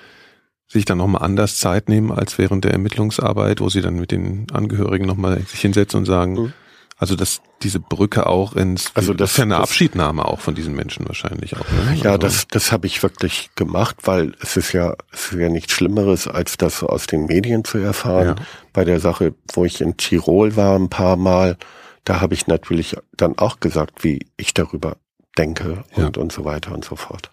sich 0.68 0.84
dann 0.84 0.98
nochmal 0.98 1.22
anders 1.22 1.58
Zeit 1.58 1.88
nehmen 1.88 2.10
als 2.10 2.38
während 2.38 2.64
der 2.64 2.72
Ermittlungsarbeit, 2.72 3.60
wo 3.60 3.68
Sie 3.68 3.82
dann 3.82 4.00
mit 4.00 4.10
den 4.10 4.46
Angehörigen 4.52 5.06
nochmal 5.06 5.40
sich 5.42 5.60
hinsetzen 5.60 5.98
und 5.98 6.06
sagen, 6.06 6.34
mhm. 6.34 6.52
Also 6.98 7.14
dass 7.14 7.42
diese 7.62 7.78
Brücke 7.78 8.26
auch 8.26 8.54
ins 8.54 8.90
also 8.94 9.12
das, 9.12 9.18
das 9.18 9.30
ist 9.32 9.36
ja 9.38 9.44
eine 9.44 9.56
Abschiednahme 9.58 10.24
auch 10.24 10.40
von 10.40 10.54
diesen 10.54 10.74
Menschen 10.74 11.06
wahrscheinlich 11.06 11.54
auch. 11.54 11.68
Ne? 11.70 11.96
Ja, 11.96 12.12
also. 12.12 12.18
das 12.18 12.48
das 12.48 12.72
habe 12.72 12.86
ich 12.86 13.02
wirklich 13.02 13.50
gemacht, 13.54 13.96
weil 14.04 14.34
es 14.40 14.56
ist 14.56 14.72
ja 14.72 14.94
es 15.12 15.32
ist 15.32 15.38
ja 15.38 15.50
nichts 15.50 15.74
Schlimmeres 15.74 16.26
als 16.26 16.56
das 16.56 16.82
aus 16.82 17.06
den 17.06 17.26
Medien 17.26 17.64
zu 17.64 17.76
erfahren. 17.78 18.36
Ja. 18.38 18.44
Bei 18.72 18.84
der 18.84 19.00
Sache, 19.00 19.34
wo 19.52 19.66
ich 19.66 19.82
in 19.82 19.98
Tirol 19.98 20.56
war 20.56 20.78
ein 20.78 20.88
paar 20.88 21.16
Mal, 21.16 21.58
da 22.04 22.20
habe 22.22 22.32
ich 22.32 22.46
natürlich 22.46 22.96
dann 23.14 23.36
auch 23.36 23.60
gesagt, 23.60 24.02
wie 24.02 24.26
ich 24.38 24.54
darüber 24.54 24.96
denke 25.36 25.84
und 25.94 26.16
ja. 26.16 26.22
und 26.22 26.32
so 26.32 26.46
weiter 26.46 26.72
und 26.72 26.84
so 26.84 26.96
fort. 26.96 27.30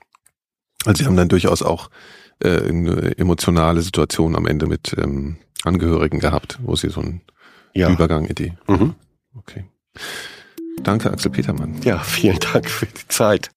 Also 0.86 1.00
Sie 1.00 1.06
haben 1.06 1.16
dann 1.16 1.30
durchaus 1.30 1.62
auch 1.62 1.90
äh, 2.40 2.68
eine 2.68 3.18
emotionale 3.18 3.82
Situation 3.82 4.36
am 4.36 4.46
Ende 4.46 4.66
mit 4.66 4.94
ähm, 4.98 5.38
Angehörigen 5.64 6.20
gehabt, 6.20 6.60
wo 6.62 6.76
Sie 6.76 6.90
so 6.90 7.00
einen 7.00 7.22
ja. 7.74 7.90
Übergang 7.90 8.26
in 8.26 8.36
die 8.36 8.54
mhm. 8.68 8.96
Okay. 9.38 9.66
Danke, 10.84 11.12
Axel 11.12 11.32
Petermann. 11.32 11.80
Ja, 11.84 12.00
vielen 12.00 12.40
Dank 12.40 12.70
für 12.70 12.86
die 12.86 13.08
Zeit. 13.08 13.52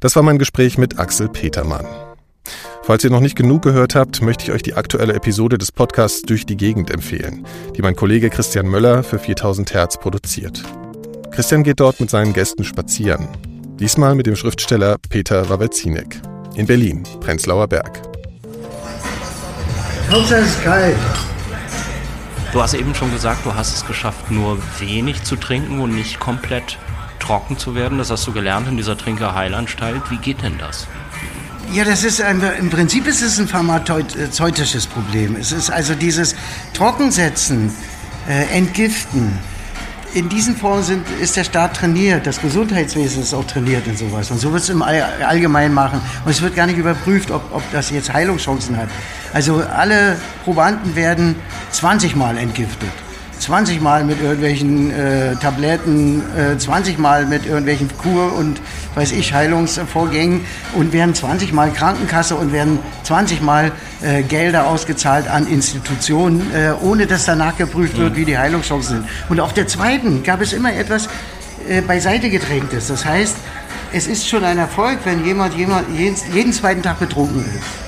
Das 0.00 0.14
war 0.14 0.22
mein 0.22 0.38
Gespräch 0.38 0.78
mit 0.78 0.98
Axel 0.98 1.28
Petermann. 1.28 1.86
Falls 2.82 3.04
ihr 3.04 3.10
noch 3.10 3.20
nicht 3.20 3.36
genug 3.36 3.62
gehört 3.62 3.94
habt, 3.94 4.22
möchte 4.22 4.44
ich 4.44 4.52
euch 4.52 4.62
die 4.62 4.74
aktuelle 4.74 5.12
Episode 5.12 5.58
des 5.58 5.72
Podcasts 5.72 6.22
Durch 6.22 6.46
die 6.46 6.56
Gegend 6.56 6.90
empfehlen, 6.90 7.44
die 7.76 7.82
mein 7.82 7.96
Kollege 7.96 8.30
Christian 8.30 8.66
Möller 8.66 9.02
für 9.02 9.18
4000 9.18 9.74
Hertz 9.74 9.98
produziert. 9.98 10.62
Christian 11.30 11.64
geht 11.64 11.80
dort 11.80 12.00
mit 12.00 12.08
seinen 12.08 12.32
Gästen 12.32 12.64
spazieren. 12.64 13.28
Diesmal 13.78 14.14
mit 14.14 14.26
dem 14.26 14.36
Schriftsteller 14.36 14.96
Peter 15.10 15.48
Wawelzinek. 15.50 16.20
In 16.54 16.66
Berlin, 16.66 17.02
Prenzlauer 17.20 17.66
Berg. 17.68 18.00
Hauptsache 20.10 20.40
es 20.40 20.48
ist 20.48 20.64
kalt. 20.64 20.96
Du 22.52 22.62
hast 22.62 22.72
eben 22.72 22.94
schon 22.94 23.12
gesagt, 23.12 23.44
du 23.44 23.54
hast 23.54 23.74
es 23.74 23.86
geschafft, 23.86 24.30
nur 24.30 24.58
wenig 24.78 25.22
zu 25.22 25.36
trinken 25.36 25.80
und 25.80 25.94
nicht 25.94 26.18
komplett 26.18 26.78
trocken 27.18 27.58
zu 27.58 27.74
werden. 27.74 27.98
Das 27.98 28.10
hast 28.10 28.26
du 28.26 28.32
gelernt 28.32 28.68
in 28.68 28.78
dieser 28.78 28.96
Trinkerheilanstalt. 28.96 30.10
Wie 30.10 30.16
geht 30.16 30.42
denn 30.42 30.56
das? 30.56 30.86
Ja, 31.72 31.84
das 31.84 32.04
ist 32.04 32.22
ein, 32.22 32.40
im 32.58 32.70
Prinzip 32.70 33.06
ist 33.06 33.20
es 33.20 33.38
ein 33.38 33.46
pharmazeutisches 33.46 34.86
Problem. 34.86 35.36
Es 35.36 35.52
ist 35.52 35.70
also 35.70 35.94
dieses 35.94 36.34
Trockensetzen, 36.72 37.70
äh, 38.26 38.44
Entgiften. 38.56 39.38
In 40.14 40.28
diesen 40.28 40.56
Formen 40.56 40.82
sind, 40.82 41.06
ist 41.20 41.36
der 41.36 41.44
Staat 41.44 41.76
trainiert, 41.76 42.26
das 42.26 42.40
Gesundheitswesen 42.40 43.22
ist 43.22 43.34
auch 43.34 43.44
trainiert 43.44 43.86
in 43.86 43.96
sowas. 43.96 44.30
Und 44.30 44.38
so 44.38 44.52
wird 44.52 44.62
es 44.62 44.70
im 44.70 44.82
Allgemeinen 44.82 45.74
machen. 45.74 46.00
Und 46.24 46.30
es 46.30 46.40
wird 46.40 46.56
gar 46.56 46.66
nicht 46.66 46.78
überprüft, 46.78 47.30
ob, 47.30 47.42
ob 47.52 47.62
das 47.72 47.90
jetzt 47.90 48.12
Heilungschancen 48.12 48.76
hat. 48.76 48.88
Also 49.34 49.62
alle 49.62 50.16
Probanden 50.44 50.96
werden 50.96 51.36
20 51.72 52.16
Mal 52.16 52.38
entgiftet. 52.38 52.90
20 53.38 53.80
Mal 53.80 54.04
mit 54.04 54.20
irgendwelchen 54.20 54.90
äh, 54.90 55.36
Tabletten, 55.36 56.22
äh, 56.36 56.58
20 56.58 56.98
Mal 56.98 57.26
mit 57.26 57.46
irgendwelchen 57.46 57.88
Kur- 57.98 58.34
und 58.36 58.60
weiß 58.94 59.12
ich 59.12 59.32
Heilungsvorgängen 59.32 60.40
und 60.74 60.92
werden 60.92 61.14
20 61.14 61.52
Mal 61.52 61.70
Krankenkasse 61.72 62.34
und 62.34 62.52
werden 62.52 62.78
20 63.04 63.42
Mal 63.42 63.72
äh, 64.02 64.22
Gelder 64.22 64.66
ausgezahlt 64.66 65.28
an 65.28 65.46
Institutionen, 65.46 66.42
äh, 66.54 66.72
ohne 66.80 67.06
dass 67.06 67.24
danach 67.24 67.56
geprüft 67.56 67.96
wird, 67.98 68.16
wie 68.16 68.24
die 68.24 68.36
Heilungschancen 68.36 68.98
sind. 68.98 69.08
Und 69.28 69.40
auf 69.40 69.54
der 69.54 69.66
zweiten 69.66 70.22
gab 70.22 70.40
es 70.40 70.52
immer 70.52 70.72
etwas 70.72 71.08
äh, 71.68 71.80
beiseite 71.80 72.30
gedrängtes. 72.30 72.88
Das 72.88 73.04
heißt, 73.04 73.36
es 73.92 74.06
ist 74.06 74.28
schon 74.28 74.44
ein 74.44 74.58
Erfolg, 74.58 74.98
wenn 75.04 75.24
jemand, 75.24 75.54
jemand 75.54 75.86
jeden, 75.96 76.16
jeden 76.32 76.52
zweiten 76.52 76.82
Tag 76.82 76.98
betrunken 76.98 77.44
ist. 77.44 77.87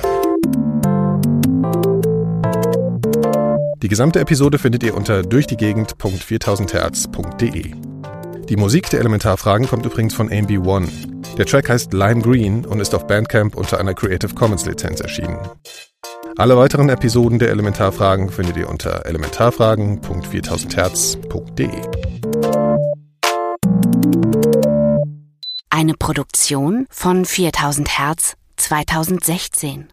Die 3.83 3.89
gesamte 3.89 4.20
Episode 4.20 4.59
findet 4.59 4.83
ihr 4.83 4.95
unter 4.95 5.22
durchdiegegend.4000herz.de. 5.22 7.72
Die 8.47 8.57
Musik 8.57 8.91
der 8.91 9.01
Elementarfragen 9.01 9.66
kommt 9.66 9.87
übrigens 9.87 10.12
von 10.12 10.28
AMB1. 10.28 11.37
Der 11.37 11.47
Track 11.47 11.70
heißt 11.70 11.95
Lime 11.95 12.20
Green 12.20 12.66
und 12.66 12.81
ist 12.81 12.95
auf 12.95 13.07
Bandcamp 13.07 13.57
unter 13.57 13.81
einer 13.81 13.95
Creative 13.95 14.35
Commons 14.35 14.66
Lizenz 14.66 15.01
erschienen. 15.01 15.39
Alle 16.37 16.59
weiteren 16.59 16.91
Episoden 16.91 17.39
der 17.39 17.49
Elementarfragen 17.49 18.28
findet 18.28 18.59
ihr 18.59 18.68
unter 18.68 19.07
elementarfragen.4000herz.de. 19.07 21.70
Eine 25.70 25.95
Produktion 25.95 26.87
von 26.91 27.24
4000 27.24 27.99
Hertz 27.99 28.35
2016. 28.57 29.89